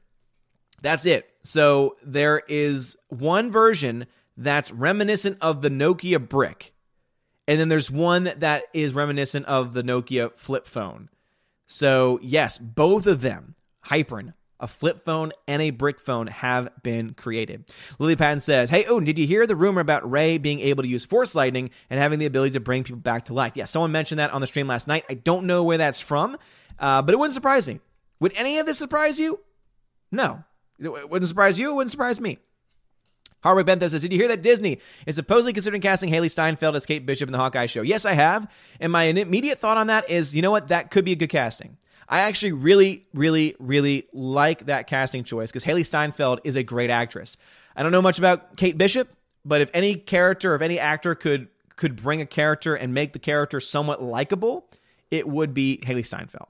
That's 0.82 1.05
it. 1.05 1.30
So 1.43 1.95
there 2.03 2.41
is 2.47 2.97
one 3.09 3.51
version 3.51 4.07
that's 4.38 4.71
reminiscent 4.71 5.38
of 5.41 5.61
the 5.61 5.69
Nokia 5.69 6.28
brick. 6.28 6.73
And 7.47 7.59
then 7.59 7.69
there's 7.69 7.91
one 7.91 8.34
that 8.38 8.63
is 8.73 8.93
reminiscent 8.93 9.45
of 9.45 9.73
the 9.73 9.84
Nokia 9.84 10.36
flip 10.36 10.67
phone. 10.67 11.09
So, 11.67 12.19
yes, 12.21 12.57
both 12.57 13.07
of 13.07 13.21
them, 13.21 13.55
Hypern, 13.86 14.34
a 14.59 14.67
flip 14.67 15.05
phone 15.05 15.32
and 15.47 15.61
a 15.61 15.69
brick 15.69 15.99
phone, 15.99 16.28
have 16.28 16.69
been 16.82 17.13
created. 17.13 17.65
Lily 17.99 18.15
Patton 18.15 18.39
says, 18.39 18.69
Hey, 18.69 18.86
Odin, 18.86 19.05
did 19.05 19.19
you 19.19 19.28
hear 19.28 19.45
the 19.45 19.55
rumor 19.55 19.82
about 19.82 20.09
Rey 20.09 20.38
being 20.38 20.59
able 20.59 20.84
to 20.84 20.89
use 20.89 21.05
Force 21.05 21.36
Lightning 21.36 21.69
and 21.89 21.99
having 21.99 22.19
the 22.19 22.26
ability 22.26 22.53
to 22.53 22.59
bring 22.59 22.84
people 22.84 23.01
back 23.01 23.26
to 23.26 23.34
life? 23.34 23.53
Yeah, 23.55 23.65
someone 23.65 23.91
mentioned 23.91 24.19
that 24.19 24.32
on 24.32 24.41
the 24.41 24.47
stream 24.47 24.67
last 24.67 24.88
night. 24.88 25.05
I 25.09 25.15
don't 25.15 25.45
know 25.45 25.63
where 25.63 25.78
that's 25.78 26.01
from, 26.01 26.38
uh, 26.80 27.01
but 27.01 27.13
it 27.13 27.17
wouldn't 27.17 27.34
surprise 27.34 27.67
me. 27.67 27.80
Would 28.19 28.34
any 28.36 28.59
of 28.59 28.65
this 28.65 28.78
surprise 28.78 29.19
you? 29.19 29.39
No. 30.11 30.43
It 30.80 31.09
wouldn't 31.09 31.28
surprise 31.28 31.57
you. 31.57 31.71
It 31.71 31.73
wouldn't 31.76 31.91
surprise 31.91 32.19
me. 32.19 32.39
Harwick 33.43 33.65
Bentho 33.65 33.89
says, 33.89 34.01
Did 34.01 34.11
you 34.11 34.17
hear 34.17 34.28
that 34.30 34.41
Disney 34.41 34.80
is 35.05 35.15
supposedly 35.15 35.53
considering 35.53 35.82
casting 35.82 36.09
Hailee 36.09 36.32
Steinfeld 36.32 36.76
as 36.76 36.86
Kate 36.86 37.05
Bishop 37.05 37.30
in 37.30 37.32
the 37.32 37.38
Hawkeye 37.38 37.67
show? 37.67 37.84
Yes, 37.84 38.03
I 38.03 38.13
have. 38.13 38.51
And 38.80 38.91
my 38.91 39.03
immediate 39.03 39.59
thought 39.59 39.78
on 39.78 39.88
that 39.88 40.09
is, 40.09 40.36
you 40.36 40.41
know 40.41 40.51
what? 40.51 40.69
That 40.69 40.89
could 40.89 41.05
be 41.05 41.11
a 41.11 41.15
good 41.15 41.30
casting. 41.30 41.78
I 42.09 42.21
actually 42.21 42.51
really, 42.51 43.05
really, 43.13 43.55
really 43.59 44.07
like 44.13 44.65
that 44.65 44.88
casting 44.88 45.23
choice 45.23 45.51
because 45.51 45.63
Hailee 45.63 45.86
Steinfeld 45.86 46.41
is 46.43 46.55
a 46.55 46.63
great 46.63 46.89
actress. 46.89 47.38
I 47.76 47.84
don't 47.84 47.91
know 47.91 48.01
much 48.01 48.17
about 48.17 48.57
Kate 48.57 48.78
Bishop, 48.78 49.09
but 49.43 49.61
if 49.61 49.69
any 49.73 49.95
character, 49.95 50.55
if 50.55 50.61
any 50.61 50.80
actor 50.80 51.15
could 51.15 51.47
could 51.76 51.95
bring 51.97 52.21
a 52.21 52.26
character 52.26 52.73
and 52.73 52.93
make 52.93 53.11
the 53.11 53.19
character 53.19 53.59
somewhat 53.59 54.01
likable, 54.01 54.69
it 55.11 55.28
would 55.28 55.53
be 55.53 55.80
Hailee 55.84 56.05
Steinfeld. 56.05 56.47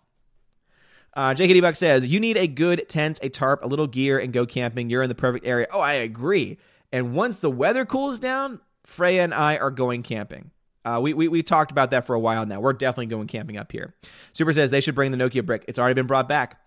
Uh, 1.15 1.33
JKD 1.33 1.61
Buck 1.61 1.75
says, 1.75 2.05
You 2.05 2.19
need 2.19 2.37
a 2.37 2.47
good 2.47 2.87
tent, 2.89 3.19
a 3.21 3.29
tarp, 3.29 3.63
a 3.63 3.67
little 3.67 3.87
gear, 3.87 4.19
and 4.19 4.33
go 4.33 4.45
camping. 4.45 4.89
You're 4.89 5.03
in 5.03 5.09
the 5.09 5.15
perfect 5.15 5.45
area. 5.45 5.67
Oh, 5.71 5.79
I 5.79 5.93
agree. 5.93 6.57
And 6.91 7.13
once 7.13 7.39
the 7.39 7.51
weather 7.51 7.85
cools 7.85 8.19
down, 8.19 8.59
Freya 8.83 9.23
and 9.23 9.33
I 9.33 9.57
are 9.57 9.71
going 9.71 10.03
camping. 10.03 10.51
Uh, 10.83 10.99
we, 11.01 11.13
we, 11.13 11.27
we 11.27 11.41
talked 11.41 11.71
about 11.71 11.91
that 11.91 12.05
for 12.05 12.13
a 12.13 12.19
while 12.19 12.45
now. 12.45 12.59
We're 12.59 12.73
definitely 12.73 13.07
going 13.07 13.27
camping 13.27 13.57
up 13.57 13.71
here. 13.71 13.95
Super 14.33 14.53
says 14.53 14.69
they 14.69 14.81
should 14.81 14.93
bring 14.93 15.11
the 15.11 15.17
Nokia 15.17 15.45
brick. 15.45 15.65
It's 15.67 15.79
already 15.79 15.95
been 15.95 16.05
brought 16.05 16.29
back. 16.29 16.61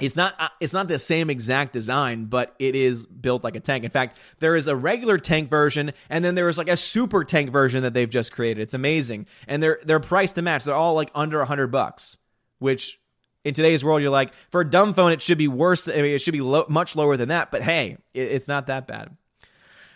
It's 0.00 0.14
not 0.14 0.34
uh, 0.38 0.48
it's 0.60 0.72
not 0.72 0.86
the 0.86 0.98
same 0.98 1.28
exact 1.28 1.72
design, 1.72 2.26
but 2.26 2.54
it 2.60 2.76
is 2.76 3.04
built 3.04 3.42
like 3.42 3.56
a 3.56 3.60
tank. 3.60 3.82
In 3.82 3.90
fact, 3.90 4.20
there 4.38 4.54
is 4.54 4.68
a 4.68 4.76
regular 4.76 5.18
tank 5.18 5.50
version, 5.50 5.92
and 6.08 6.24
then 6.24 6.36
there 6.36 6.48
is 6.48 6.56
like 6.56 6.68
a 6.68 6.76
super 6.76 7.24
tank 7.24 7.50
version 7.50 7.82
that 7.82 7.94
they've 7.94 8.08
just 8.08 8.30
created. 8.30 8.60
It's 8.60 8.74
amazing, 8.74 9.26
and 9.48 9.60
they're 9.60 9.80
they're 9.82 9.98
priced 9.98 10.36
to 10.36 10.42
match. 10.42 10.62
They're 10.64 10.74
all 10.74 10.94
like 10.94 11.10
under 11.16 11.44
hundred 11.44 11.68
bucks, 11.68 12.16
which 12.60 13.00
in 13.44 13.54
today's 13.54 13.84
world, 13.84 14.02
you're 14.02 14.10
like 14.10 14.32
for 14.50 14.60
a 14.60 14.68
dumb 14.68 14.94
phone, 14.94 15.12
it 15.12 15.22
should 15.22 15.38
be 15.38 15.48
worse. 15.48 15.88
I 15.88 15.92
mean, 15.92 16.14
it 16.14 16.20
should 16.20 16.32
be 16.32 16.40
lo- 16.40 16.66
much 16.68 16.96
lower 16.96 17.16
than 17.16 17.28
that. 17.28 17.50
But 17.50 17.62
hey, 17.62 17.98
it, 18.14 18.22
it's 18.22 18.48
not 18.48 18.66
that 18.66 18.86
bad. 18.86 19.16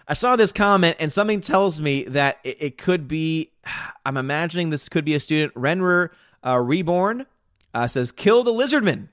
I 0.06 0.14
saw 0.14 0.36
this 0.36 0.52
comment 0.52 0.96
and 0.98 1.12
something 1.12 1.40
tells 1.40 1.80
me 1.80 2.04
that 2.04 2.38
it, 2.44 2.62
it 2.62 2.78
could 2.78 3.08
be. 3.08 3.50
I'm 4.04 4.16
imagining 4.16 4.70
this 4.70 4.88
could 4.88 5.04
be 5.04 5.14
a 5.14 5.20
student. 5.20 5.54
Renrer 5.54 6.10
uh, 6.44 6.58
Reborn 6.58 7.26
uh, 7.74 7.86
says, 7.86 8.12
"Kill 8.12 8.42
the 8.42 8.52
lizardman." 8.52 9.08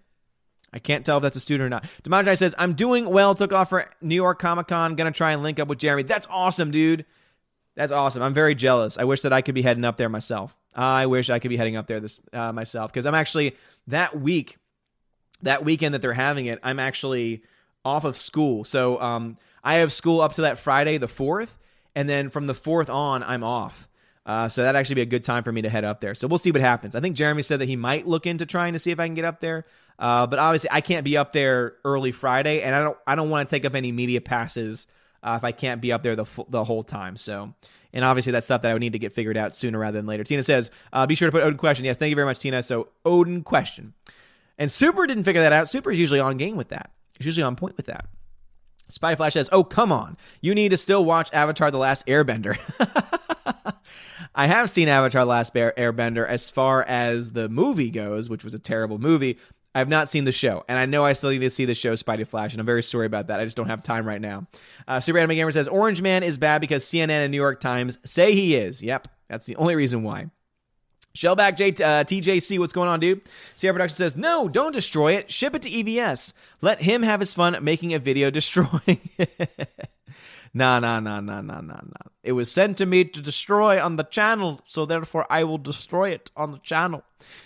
I 0.72 0.78
can't 0.78 1.04
tell 1.04 1.18
if 1.18 1.24
that's 1.24 1.38
a 1.38 1.40
student 1.40 1.66
or 1.66 1.70
not. 1.70 1.86
Demonjai 2.04 2.38
says, 2.38 2.54
"I'm 2.58 2.74
doing 2.74 3.10
well. 3.10 3.36
Took 3.36 3.54
off 3.54 3.70
for 3.70 3.90
New 4.02 4.16
York 4.16 4.40
Comic 4.40 4.68
Con. 4.68 4.96
Gonna 4.96 5.12
try 5.12 5.32
and 5.32 5.44
link 5.44 5.60
up 5.60 5.68
with 5.68 5.80
Jeremy. 5.80 6.04
That's 6.04 6.28
awesome, 6.30 6.72
dude. 6.72 7.06
That's 7.76 7.92
awesome. 7.92 8.22
I'm 8.22 8.34
very 8.34 8.56
jealous. 8.56 8.98
I 8.98 9.06
wish 9.06 9.22
that 9.22 9.32
I 9.32 9.42
could 9.42 9.56
be 9.56 9.62
heading 9.62 9.86
up 9.86 9.98
there 9.98 10.10
myself. 10.10 10.56
I 10.76 11.08
wish 11.08 11.30
I 11.30 11.40
could 11.40 11.50
be 11.50 11.58
heading 11.58 11.76
up 11.76 11.88
there 11.88 12.00
this 12.00 12.20
uh, 12.34 12.52
myself 12.52 12.92
because 12.92 13.06
I'm 13.06 13.16
actually 13.16 13.56
that 13.90 14.20
week, 14.20 14.58
that 15.42 15.64
weekend 15.64 15.94
that 15.94 16.02
they're 16.02 16.14
having 16.14 16.48
it. 16.48 16.60
I'm 16.64 16.80
actually 16.80 17.44
off 17.86 18.04
of 18.04 18.18
school, 18.18 18.64
so 18.64 19.00
um, 19.02 19.38
I 19.64 19.76
have 19.76 19.94
school 19.94 20.22
up 20.22 20.34
to 20.34 20.42
that 20.44 20.58
Friday, 20.58 20.98
the 20.98 21.08
4th, 21.08 21.58
and 21.96 22.08
then 22.08 22.30
from 22.30 22.48
the 22.48 22.54
4th 22.54 22.90
on, 22.90 23.24
I'm 23.24 23.44
off. 23.44 23.88
Uh, 24.26 24.48
so 24.48 24.62
that'd 24.62 24.78
actually 24.78 24.96
be 24.96 25.02
a 25.02 25.08
good 25.08 25.24
time 25.24 25.44
for 25.44 25.52
me 25.52 25.64
to 25.64 25.70
head 25.70 25.84
up 25.84 26.02
there. 26.02 26.14
So 26.14 26.28
we'll 26.28 26.38
see 26.38 26.52
what 26.52 26.62
happens. 26.62 26.96
I 26.96 27.00
think 27.00 27.16
Jeremy 27.16 27.42
said 27.42 27.62
that 27.62 27.68
he 27.68 27.76
might 27.76 28.06
look 28.06 28.28
into 28.28 28.46
trying 28.46 28.74
to 28.74 28.80
see 28.80 28.92
if 28.92 29.00
I 29.00 29.08
can 29.08 29.16
get 29.16 29.26
up 29.26 29.40
there. 29.40 29.66
Uh, 29.98 30.28
but 30.28 30.40
obviously, 30.40 30.70
I 30.72 30.82
can't 30.82 31.04
be 31.04 31.18
up 31.18 31.34
there 31.34 31.76
early 31.84 32.12
Friday, 32.12 32.62
and 32.62 32.74
I 32.74 32.84
don't 32.84 32.98
I 33.06 33.16
don't 33.16 33.30
want 33.30 33.50
to 33.50 33.56
take 33.56 33.66
up 33.66 33.76
any 33.76 33.92
media 33.92 34.22
passes 34.22 34.88
uh, 35.24 35.36
if 35.38 35.44
I 35.44 35.52
can't 35.52 35.82
be 35.82 35.92
up 35.92 36.04
there 36.04 36.16
the 36.16 36.26
the 36.48 36.64
whole 36.64 36.84
time. 36.84 37.18
So, 37.18 37.54
and 37.94 38.06
obviously, 38.06 38.32
that's 38.32 38.46
stuff 38.46 38.62
that 38.62 38.72
I 38.72 38.74
would 38.74 38.82
need 38.82 38.94
to 38.94 39.00
get 39.00 39.14
figured 39.14 39.38
out 39.38 39.56
sooner 39.56 39.80
rather 39.80 39.98
than 39.98 40.06
later. 40.06 40.24
Tina 40.24 40.44
says, 40.44 40.72
uh, 40.94 41.06
"Be 41.06 41.16
sure 41.16 41.28
to 41.28 41.32
put 41.32 41.44
Odin 41.44 41.58
question." 41.58 41.86
Yes, 41.86 41.98
thank 41.98 42.10
you 42.10 42.16
very 42.16 42.26
much, 42.26 42.40
Tina. 42.40 42.62
So 42.64 42.90
Odin 43.06 43.44
question, 43.44 43.94
and 44.58 44.70
Super 44.70 45.08
didn't 45.08 45.24
figure 45.24 45.42
that 45.42 45.54
out. 45.54 45.70
Super 45.70 45.92
is 45.92 46.00
usually 46.00 46.20
on 46.20 46.38
game 46.38 46.56
with 46.56 46.70
that. 46.70 46.92
He's 47.18 47.26
usually 47.26 47.44
on 47.44 47.56
point 47.56 47.78
with 47.78 47.88
that. 47.88 48.06
Spy 48.90 49.16
Flash 49.16 49.34
says, 49.34 49.50
"Oh 49.52 49.64
come 49.64 49.92
on, 49.92 50.18
you 50.42 50.56
need 50.56 50.70
to 50.70 50.78
still 50.78 51.06
watch 51.06 51.30
Avatar: 51.34 51.72
The 51.72 51.78
Last 51.78 52.06
Airbender." 52.08 52.58
I 54.36 54.48
have 54.48 54.70
seen 54.70 54.88
Avatar: 54.88 55.24
The 55.24 55.30
Last 55.30 55.54
Airbender 55.54 56.28
as 56.28 56.50
far 56.50 56.84
as 56.84 57.32
the 57.32 57.50
movie 57.50 57.92
goes, 57.92 58.30
which 58.30 58.44
was 58.44 58.54
a 58.54 58.60
terrible 58.60 59.00
movie. 59.00 59.38
I 59.76 59.80
have 59.80 59.90
not 59.90 60.10
seen 60.10 60.26
the 60.26 60.32
show, 60.32 60.64
and 60.68 60.80
I 60.80 60.88
know 60.88 61.06
I 61.06 61.14
still 61.14 61.30
need 61.30 61.40
to 61.40 61.50
see 61.50 61.66
the 61.66 61.76
show 61.76 61.94
Spidey 61.94 62.26
Flash, 62.26 62.54
and 62.54 62.60
I'm 62.60 62.66
very 62.66 62.82
sorry 62.82 63.06
about 63.06 63.28
that. 63.28 63.40
I 63.40 63.46
just 63.46 63.56
don't 63.56 63.68
have 63.68 63.84
time 63.84 64.06
right 64.06 64.20
now. 64.20 64.48
Uh, 64.88 65.00
Super 65.00 65.20
Anime 65.20 65.36
Gamer 65.36 65.52
says 65.52 65.68
Orange 65.68 66.02
Man 66.02 66.24
is 66.24 66.38
bad 66.38 66.60
because 66.60 66.84
CNN 66.86 67.10
and 67.10 67.32
New 67.32 67.38
York 67.38 67.60
Times 67.60 68.00
say 68.04 68.34
he 68.34 68.56
is. 68.56 68.82
Yep, 68.82 69.08
that's 69.28 69.46
the 69.46 69.56
only 69.58 69.76
reason 69.76 70.02
why. 70.02 70.32
Shellback 71.16 71.58
J, 71.58 71.70
uh, 71.70 72.04
TJC, 72.04 72.60
what's 72.60 72.74
going 72.74 72.88
on, 72.88 73.00
dude? 73.00 73.22
Sierra 73.56 73.74
Production 73.74 73.96
says, 73.96 74.16
no, 74.16 74.48
don't 74.48 74.72
destroy 74.72 75.14
it. 75.14 75.32
Ship 75.32 75.54
it 75.54 75.64
to 75.64 75.70
EVS. 75.70 76.34
Let 76.62 76.82
him 76.82 77.04
have 77.04 77.20
his 77.20 77.34
fun 77.34 77.58
making 77.64 77.94
a 77.94 78.00
video 78.00 78.30
destroying. 78.30 79.00
nah, 80.54 80.80
nah, 80.80 81.00
nah, 81.00 81.20
nah, 81.20 81.42
nah, 81.42 81.62
nah, 81.62 81.62
nah. 81.62 82.10
It 82.24 82.34
was 82.34 82.52
sent 82.52 82.78
to 82.78 82.86
me 82.86 83.06
to 83.06 83.22
destroy 83.22 83.82
on 83.82 83.96
the 83.96 84.04
channel, 84.04 84.62
so 84.66 84.86
therefore 84.86 85.26
I 85.30 85.44
will 85.44 85.58
destroy 85.58 86.10
it 86.10 86.32
on 86.36 86.52
the 86.52 86.60
channel. 86.60 87.04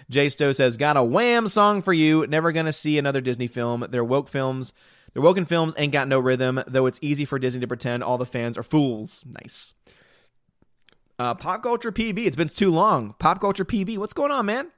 Jay 0.09 0.29
Stowe 0.29 0.51
says, 0.51 0.77
got 0.77 0.97
a 0.97 1.03
wham 1.03 1.47
song 1.47 1.81
for 1.81 1.93
you. 1.93 2.25
Never 2.27 2.51
gonna 2.51 2.73
see 2.73 2.97
another 2.97 3.21
Disney 3.21 3.47
film. 3.47 3.85
Their 3.89 4.03
woke 4.03 4.29
films, 4.29 4.73
their 5.13 5.21
woken 5.21 5.45
films 5.45 5.73
ain't 5.77 5.93
got 5.93 6.07
no 6.07 6.19
rhythm, 6.19 6.61
though 6.67 6.85
it's 6.85 6.99
easy 7.01 7.25
for 7.25 7.39
Disney 7.39 7.61
to 7.61 7.67
pretend 7.67 8.03
all 8.03 8.17
the 8.17 8.25
fans 8.25 8.57
are 8.57 8.63
fools. 8.63 9.23
Nice. 9.41 9.73
Uh, 11.19 11.35
Pop 11.35 11.61
Culture 11.61 11.91
PB, 11.91 12.25
it's 12.25 12.35
been 12.35 12.47
too 12.47 12.71
long. 12.71 13.15
Pop 13.19 13.39
Culture 13.39 13.65
PB, 13.65 13.97
what's 13.97 14.13
going 14.13 14.31
on, 14.31 14.45
man? 14.47 14.71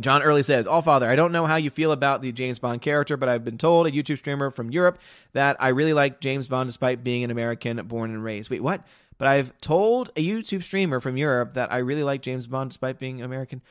John 0.00 0.22
Early 0.22 0.42
says, 0.42 0.66
All 0.66 0.82
Father, 0.82 1.08
I 1.08 1.16
don't 1.16 1.32
know 1.32 1.46
how 1.46 1.56
you 1.56 1.70
feel 1.70 1.92
about 1.92 2.20
the 2.20 2.32
James 2.32 2.58
Bond 2.58 2.82
character, 2.82 3.16
but 3.16 3.28
I've 3.28 3.44
been 3.44 3.58
told, 3.58 3.86
a 3.86 3.90
YouTube 3.90 4.18
streamer 4.18 4.50
from 4.50 4.70
Europe, 4.70 4.98
that 5.32 5.56
I 5.60 5.68
really 5.68 5.92
like 5.92 6.20
James 6.20 6.48
Bond 6.48 6.68
despite 6.68 7.04
being 7.04 7.22
an 7.22 7.30
American 7.30 7.76
born 7.86 8.10
and 8.10 8.24
raised. 8.24 8.50
Wait, 8.50 8.62
what? 8.62 8.84
But 9.18 9.28
I've 9.28 9.56
told 9.60 10.10
a 10.16 10.26
YouTube 10.26 10.64
streamer 10.64 11.00
from 11.00 11.16
Europe 11.16 11.54
that 11.54 11.72
I 11.72 11.78
really 11.78 12.02
like 12.02 12.22
James 12.22 12.46
Bond 12.46 12.70
despite 12.70 12.98
being 12.98 13.22
American. 13.22 13.62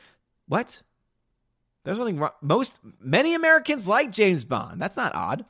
What? 0.48 0.82
There's 1.84 1.98
nothing 1.98 2.18
wrong. 2.18 2.30
Most, 2.40 2.80
many 2.98 3.34
Americans 3.34 3.86
like 3.86 4.10
James 4.10 4.44
Bond. 4.44 4.80
That's 4.80 4.96
not 4.96 5.14
odd. 5.14 5.44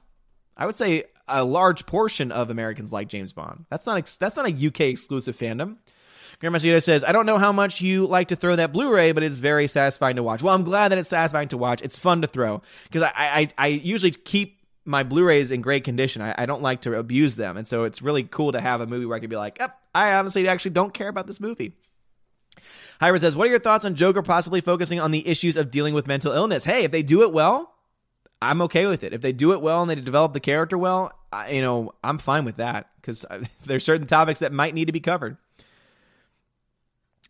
I 0.57 0.67
would 0.67 0.77
say 0.77 1.05
a 1.29 1.45
large 1.45 1.87
portion 1.87 2.33
of 2.33 2.51
Americans 2.51 2.93
like 2.93 3.09
James 3.09 3.33
Bond. 3.33 3.67
That's 3.71 3.87
not, 3.87 4.17
that's 4.19 4.37
not 4.37 4.49
a 4.49 4.67
UK 4.67 4.81
exclusive 4.81 5.39
fandom. 5.39 5.77
Grandma 6.45 6.59
says, 6.59 7.05
I 7.05 7.13
don't 7.13 7.25
know 7.25 7.39
how 7.39 7.53
much 7.53 7.81
you 7.81 8.07
like 8.07 8.29
to 8.29 8.37
throw 8.37 8.55
that 8.57 8.71
Blu-ray, 8.71 9.13
but 9.13 9.23
it's 9.23 9.39
very 9.39 9.67
satisfying 9.67 10.17
to 10.17 10.23
watch. 10.23 10.43
Well, 10.43 10.55
I'm 10.55 10.63
glad 10.63 10.91
that 10.91 10.99
it's 10.99 11.09
satisfying 11.09 11.49
to 11.49 11.57
watch. 11.57 11.81
It's 11.81 11.99
fun 11.99 12.21
to 12.21 12.29
throw 12.29 12.61
because 12.85 13.03
I, 13.03 13.13
I, 13.17 13.49
I 13.57 13.67
usually 13.69 14.11
keep 14.11 14.61
my 14.85 15.05
Blu-rays 15.05 15.51
in 15.51 15.63
great 15.63 15.85
condition. 15.85 16.21
I, 16.21 16.35
I, 16.37 16.45
don't 16.45 16.61
like 16.61 16.83
to 16.83 16.99
abuse 16.99 17.37
them, 17.37 17.57
and 17.57 17.67
so 17.67 17.85
it's 17.85 18.03
really 18.03 18.25
cool 18.25 18.53
to 18.53 18.61
have 18.61 18.83
a 18.83 18.87
movie 18.87 19.07
where 19.07 19.17
I 19.17 19.21
can 19.21 19.31
be 19.31 19.37
like, 19.37 19.59
I 19.95 20.13
honestly 20.13 20.47
actually 20.47 20.73
don't 20.73 20.93
care 20.93 21.09
about 21.09 21.27
this 21.27 21.41
movie. 21.41 21.73
Hyra 23.01 23.19
says, 23.19 23.35
"What 23.35 23.47
are 23.47 23.51
your 23.51 23.59
thoughts 23.59 23.87
on 23.87 23.95
Joker 23.95 24.21
possibly 24.21 24.61
focusing 24.61 25.01
on 25.01 25.13
the 25.13 25.27
issues 25.27 25.57
of 25.57 25.71
dealing 25.71 25.95
with 25.95 26.07
mental 26.07 26.33
illness? 26.33 26.67
Hey, 26.67 26.85
if 26.85 26.91
they 26.91 27.03
do 27.03 27.23
it 27.23 27.33
well, 27.33 27.73
I'm 28.43 28.61
okay 28.63 28.87
with 28.87 29.03
it. 29.03 29.15
If 29.15 29.23
they 29.23 29.33
do 29.33 29.53
it 29.53 29.63
well 29.63 29.81
and 29.81 29.91
they 29.91 29.95
develop 29.95 30.35
the 30.35 30.41
character 30.41 30.77
well, 30.77 31.13
I, 31.33 31.53
you 31.53 31.63
know, 31.63 31.95
I'm 32.05 32.19
fine 32.19 32.45
with 32.45 32.59
that 32.59 32.91
because 33.01 33.25
uh, 33.25 33.45
there's 33.65 33.85
certain 33.85 34.07
topics 34.07 34.41
that 34.41 34.53
might 34.53 34.75
need 34.75 34.87
to 34.87 34.93
be 34.93 35.01
covered." 35.01 35.39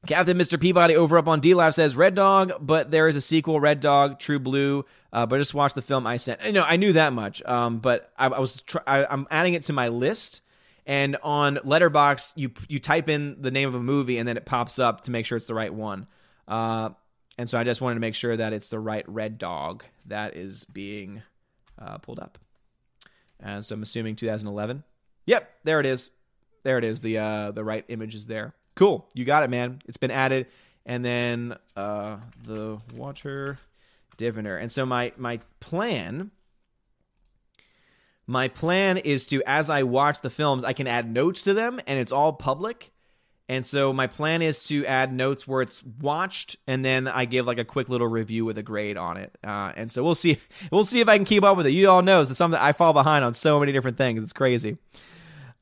Captain 0.06 0.36
Mr. 0.36 0.60
Peabody 0.60 0.96
over 0.96 1.18
up 1.18 1.28
on 1.28 1.40
D 1.40 1.54
Live 1.54 1.74
says 1.74 1.96
Red 1.96 2.14
Dog, 2.14 2.52
but 2.60 2.90
there 2.90 3.08
is 3.08 3.16
a 3.16 3.20
sequel, 3.20 3.60
Red 3.60 3.80
Dog, 3.80 4.18
True 4.18 4.38
Blue. 4.38 4.84
Uh, 5.12 5.26
but 5.26 5.38
just 5.38 5.54
watch 5.54 5.74
the 5.74 5.82
film 5.82 6.06
I 6.06 6.16
sent. 6.16 6.44
You 6.44 6.52
know, 6.52 6.64
I 6.66 6.76
knew 6.76 6.92
that 6.94 7.12
much. 7.12 7.42
Um, 7.42 7.78
but 7.78 8.12
I, 8.18 8.26
I 8.26 8.40
was 8.40 8.62
tr- 8.62 8.78
I, 8.86 9.04
I'm 9.04 9.26
adding 9.30 9.54
it 9.54 9.64
to 9.64 9.72
my 9.72 9.88
list. 9.88 10.40
And 10.86 11.16
on 11.22 11.56
Letterboxd, 11.56 12.32
you 12.36 12.50
you 12.68 12.78
type 12.78 13.08
in 13.08 13.40
the 13.40 13.50
name 13.50 13.68
of 13.68 13.74
a 13.74 13.80
movie 13.80 14.18
and 14.18 14.28
then 14.28 14.36
it 14.36 14.44
pops 14.44 14.78
up 14.78 15.02
to 15.02 15.10
make 15.10 15.24
sure 15.24 15.36
it's 15.36 15.46
the 15.46 15.54
right 15.54 15.72
one. 15.72 16.06
Uh, 16.46 16.90
and 17.38 17.48
so 17.48 17.58
I 17.58 17.64
just 17.64 17.80
wanted 17.80 17.94
to 17.94 18.00
make 18.00 18.14
sure 18.14 18.36
that 18.36 18.52
it's 18.52 18.68
the 18.68 18.78
right 18.78 19.08
red 19.08 19.38
dog 19.38 19.84
that 20.06 20.36
is 20.36 20.64
being 20.64 21.22
uh, 21.78 21.98
pulled 21.98 22.20
up. 22.20 22.38
And 23.40 23.64
so 23.64 23.74
I'm 23.74 23.82
assuming 23.82 24.16
2011. 24.16 24.84
Yep, 25.26 25.50
there 25.64 25.80
it 25.80 25.86
is. 25.86 26.10
There 26.64 26.78
it 26.78 26.84
is. 26.84 27.00
The 27.00 27.18
uh, 27.18 27.50
the 27.52 27.64
right 27.64 27.84
image 27.88 28.14
is 28.14 28.26
there. 28.26 28.54
Cool, 28.74 29.06
you 29.14 29.24
got 29.24 29.44
it, 29.44 29.50
man. 29.50 29.80
It's 29.86 29.96
been 29.96 30.10
added, 30.10 30.46
and 30.84 31.04
then 31.04 31.56
uh, 31.76 32.16
the 32.44 32.78
water 32.94 33.58
diviner. 34.16 34.56
And 34.56 34.70
so 34.70 34.84
my 34.84 35.12
my 35.16 35.40
plan. 35.60 36.30
My 38.26 38.48
plan 38.48 38.96
is 38.96 39.26
to, 39.26 39.42
as 39.44 39.68
I 39.68 39.82
watch 39.82 40.22
the 40.22 40.30
films, 40.30 40.64
I 40.64 40.72
can 40.72 40.86
add 40.86 41.12
notes 41.12 41.42
to 41.42 41.52
them, 41.52 41.78
and 41.86 41.98
it's 41.98 42.10
all 42.10 42.32
public. 42.32 42.90
And 43.50 43.66
so 43.66 43.92
my 43.92 44.06
plan 44.06 44.40
is 44.40 44.64
to 44.68 44.86
add 44.86 45.12
notes 45.12 45.46
where 45.46 45.60
it's 45.60 45.82
watched, 46.00 46.56
and 46.66 46.82
then 46.82 47.06
I 47.06 47.26
give 47.26 47.44
like 47.44 47.58
a 47.58 47.64
quick 47.66 47.90
little 47.90 48.06
review 48.06 48.46
with 48.46 48.56
a 48.56 48.62
grade 48.62 48.96
on 48.96 49.18
it. 49.18 49.36
Uh, 49.44 49.72
and 49.76 49.92
so 49.92 50.02
we'll 50.02 50.14
see. 50.14 50.40
We'll 50.72 50.86
see 50.86 51.00
if 51.00 51.08
I 51.08 51.18
can 51.18 51.26
keep 51.26 51.44
up 51.44 51.58
with 51.58 51.66
it. 51.66 51.72
You 51.72 51.90
all 51.90 52.00
know 52.00 52.22
it's 52.22 52.34
something 52.34 52.58
I 52.58 52.72
fall 52.72 52.94
behind 52.94 53.26
on 53.26 53.34
so 53.34 53.60
many 53.60 53.72
different 53.72 53.98
things. 53.98 54.22
It's 54.22 54.32
crazy. 54.32 54.78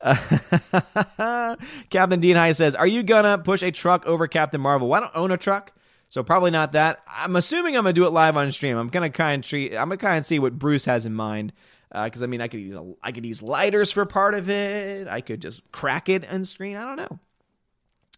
Captain 1.89 2.19
Dean 2.19 2.35
High 2.35 2.51
says, 2.51 2.75
"Are 2.75 2.87
you 2.87 3.03
gonna 3.03 3.37
push 3.37 3.63
a 3.63 3.71
truck 3.71 4.05
over 4.05 4.27
Captain 4.27 4.59
Marvel? 4.59 4.87
Well, 4.87 5.01
I 5.01 5.05
don't 5.05 5.15
own 5.15 5.31
a 5.31 5.37
truck, 5.37 5.71
so 6.09 6.23
probably 6.23 6.51
not 6.51 6.73
that. 6.73 7.01
I'm 7.07 7.35
assuming 7.35 7.77
I'm 7.77 7.83
gonna 7.83 7.93
do 7.93 8.05
it 8.05 8.09
live 8.11 8.35
on 8.35 8.51
stream. 8.51 8.77
I'm 8.77 8.89
gonna 8.89 9.09
kind 9.09 9.43
of 9.43 9.49
treat. 9.49 9.71
I'm 9.71 9.89
gonna 9.89 9.97
kind 9.97 10.19
of 10.19 10.25
see 10.25 10.39
what 10.39 10.59
Bruce 10.59 10.85
has 10.85 11.05
in 11.05 11.13
mind." 11.13 11.53
Because 11.91 12.21
uh, 12.21 12.25
I 12.25 12.27
mean, 12.27 12.41
I 12.41 12.47
could 12.47 12.59
use 12.59 12.75
a, 12.75 12.93
I 13.03 13.11
could 13.11 13.25
use 13.25 13.43
lighters 13.43 13.91
for 13.91 14.03
part 14.05 14.33
of 14.33 14.49
it. 14.49 15.07
I 15.07 15.21
could 15.21 15.41
just 15.41 15.71
crack 15.71 16.09
it 16.09 16.27
on 16.27 16.43
screen. 16.43 16.75
I 16.75 16.85
don't 16.85 16.97
know. 16.97 17.19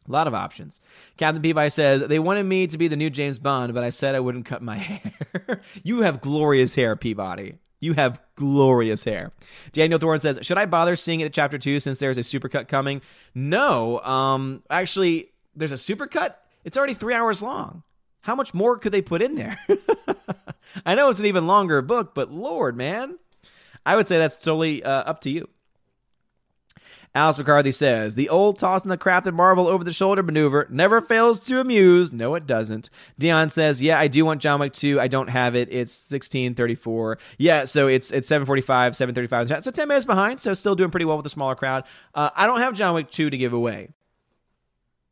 A 0.08 0.12
lot 0.12 0.28
of 0.28 0.34
options. 0.34 0.82
Captain 1.18 1.42
Peabody 1.42 1.70
says, 1.70 2.02
They 2.02 2.20
wanted 2.20 2.44
me 2.44 2.68
to 2.68 2.78
be 2.78 2.88
the 2.88 2.96
new 2.96 3.10
James 3.10 3.40
Bond, 3.40 3.74
but 3.74 3.84
I 3.84 3.90
said 3.90 4.16
I 4.16 4.20
wouldn't 4.20 4.46
cut 4.46 4.62
my 4.62 4.78
hair. 4.78 5.62
you 5.84 6.02
have 6.02 6.22
glorious 6.22 6.76
hair, 6.76 6.96
Peabody. 6.96 7.56
You 7.80 7.94
have 7.94 8.22
glorious 8.36 9.04
hair. 9.04 9.32
Daniel 9.72 10.00
Thorne 10.00 10.20
says, 10.20 10.40
Should 10.42 10.58
I 10.58 10.66
bother 10.66 10.96
seeing 10.96 11.20
it 11.20 11.26
at 11.26 11.34
chapter 11.34 11.58
two 11.58 11.80
since 11.80 12.00
there's 12.00 12.18
a 12.18 12.22
supercut 12.22 12.68
coming? 12.68 13.02
No. 13.34 14.00
Um, 14.00 14.64
actually, 14.70 15.32
there's 15.56 15.72
a 15.72 15.76
supercut. 15.76 16.36
It's 16.64 16.78
already 16.78 16.94
three 16.94 17.14
hours 17.14 17.42
long. 17.44 17.84
How 18.22 18.36
much 18.36 18.54
more 18.54 18.78
could 18.78 18.92
they 18.92 19.02
put 19.02 19.22
in 19.22 19.36
there? 19.36 19.58
I 20.86 20.96
know 20.96 21.10
it's 21.10 21.20
an 21.20 21.28
even 21.28 21.46
longer 21.48 21.82
book, 21.82 22.16
but 22.16 22.32
Lord, 22.32 22.76
man. 22.76 23.20
I 23.86 23.96
would 23.96 24.08
say 24.08 24.18
that's 24.18 24.38
totally 24.38 24.84
uh, 24.84 24.90
up 25.04 25.22
to 25.22 25.30
you. 25.30 25.48
Alex 27.16 27.38
McCarthy 27.38 27.72
says, 27.72 28.16
The 28.16 28.28
old 28.28 28.60
toss 28.60 28.82
tossing 28.82 28.90
the 28.90 28.98
crafted 28.98 29.34
Marvel 29.34 29.68
over 29.68 29.86
the 29.86 29.94
shoulder 29.94 30.22
maneuver 30.22 30.68
never 30.70 31.02
fails 31.02 31.40
to 31.40 31.62
amuse. 31.62 32.12
No, 32.12 32.36
it 32.36 32.46
doesn't. 32.46 32.90
Dion 33.18 33.50
says, 33.50 33.82
Yeah, 33.82 33.98
I 33.98 34.10
do 34.10 34.26
want 34.26 34.42
John 34.42 34.60
Wick 34.60 34.74
2. 34.74 35.00
I 35.00 35.08
don't 35.08 35.30
have 35.30 35.56
it. 35.56 35.70
It's 35.70 36.12
1634. 36.12 37.18
Yeah, 37.38 37.64
so 37.64 37.88
it's 37.88 38.12
it's 38.12 38.28
745, 38.28 38.98
735. 38.98 39.64
So 39.64 39.72
10 39.72 39.88
minutes 39.88 40.06
behind, 40.06 40.40
so 40.42 40.54
still 40.54 40.76
doing 40.76 40.92
pretty 40.92 41.06
well 41.06 41.16
with 41.16 41.24
the 41.24 41.30
smaller 41.30 41.56
crowd. 41.56 41.86
Uh, 42.14 42.32
I 42.36 42.48
don't 42.48 42.60
have 42.60 42.74
John 42.74 42.94
Wick 42.94 43.10
2 43.10 43.30
to 43.30 43.38
give 43.38 43.54
away. 43.54 43.90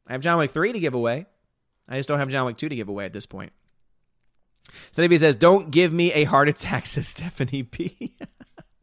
I 0.05 0.11
have 0.11 0.21
John 0.21 0.37
Wick 0.37 0.51
3 0.51 0.73
to 0.73 0.79
give 0.81 0.93
away. 0.93 1.25
I 1.87 1.95
just 1.95 2.09
don't 2.09 2.19
have 2.19 2.29
John 2.29 2.45
Wick 2.45 2.57
2 2.57 2.67
to 2.67 2.75
give 2.75 2.89
away 2.89 3.05
at 3.05 3.13
this 3.13 3.25
point. 3.25 3.53
Steady 4.91 5.17
says, 5.17 5.37
Don't 5.37 5.71
give 5.71 5.93
me 5.93 6.11
a 6.11 6.25
heart 6.25 6.49
attack, 6.49 6.85
says 6.87 7.07
Stephanie 7.07 7.63
P. 7.63 8.13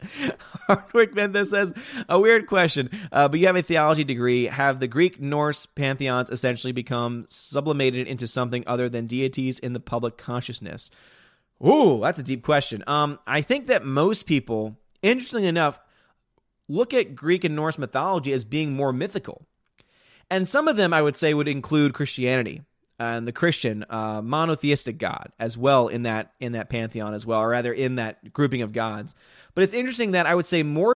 Hardwick 0.66 1.14
Mendez 1.14 1.50
says, 1.50 1.72
a 2.08 2.18
weird 2.18 2.46
question, 2.46 2.90
uh, 3.12 3.28
but 3.28 3.40
you 3.40 3.46
have 3.46 3.56
a 3.56 3.62
theology 3.62 4.04
degree. 4.04 4.46
Have 4.46 4.80
the 4.80 4.88
Greek 4.88 5.20
Norse 5.20 5.66
pantheons 5.66 6.30
essentially 6.30 6.72
become 6.72 7.24
sublimated 7.28 8.06
into 8.06 8.26
something 8.26 8.64
other 8.66 8.88
than 8.88 9.06
deities 9.06 9.58
in 9.58 9.72
the 9.72 9.80
public 9.80 10.16
consciousness? 10.16 10.90
Ooh, 11.64 12.00
that's 12.02 12.18
a 12.18 12.22
deep 12.22 12.44
question. 12.44 12.82
Um, 12.86 13.18
I 13.26 13.42
think 13.42 13.66
that 13.66 13.84
most 13.84 14.26
people, 14.26 14.78
interestingly 15.02 15.46
enough, 15.46 15.78
look 16.68 16.94
at 16.94 17.14
Greek 17.14 17.44
and 17.44 17.54
Norse 17.54 17.78
mythology 17.78 18.32
as 18.32 18.44
being 18.44 18.72
more 18.72 18.92
mythical. 18.92 19.46
And 20.30 20.48
some 20.48 20.68
of 20.68 20.76
them, 20.76 20.92
I 20.94 21.02
would 21.02 21.16
say, 21.16 21.34
would 21.34 21.48
include 21.48 21.92
Christianity 21.92 22.62
and 23.00 23.26
the 23.26 23.32
Christian 23.32 23.84
uh, 23.88 24.20
monotheistic 24.20 24.98
God 24.98 25.32
as 25.40 25.56
well 25.56 25.88
in 25.88 26.02
that 26.02 26.32
in 26.38 26.52
that 26.52 26.68
pantheon 26.68 27.14
as 27.14 27.24
well, 27.24 27.40
or 27.40 27.48
rather 27.48 27.72
in 27.72 27.96
that 27.96 28.32
grouping 28.32 28.60
of 28.60 28.72
gods. 28.72 29.14
But 29.54 29.64
it's 29.64 29.72
interesting 29.72 30.12
that 30.12 30.26
I 30.26 30.34
would 30.34 30.46
say 30.46 30.62
more 30.62 30.88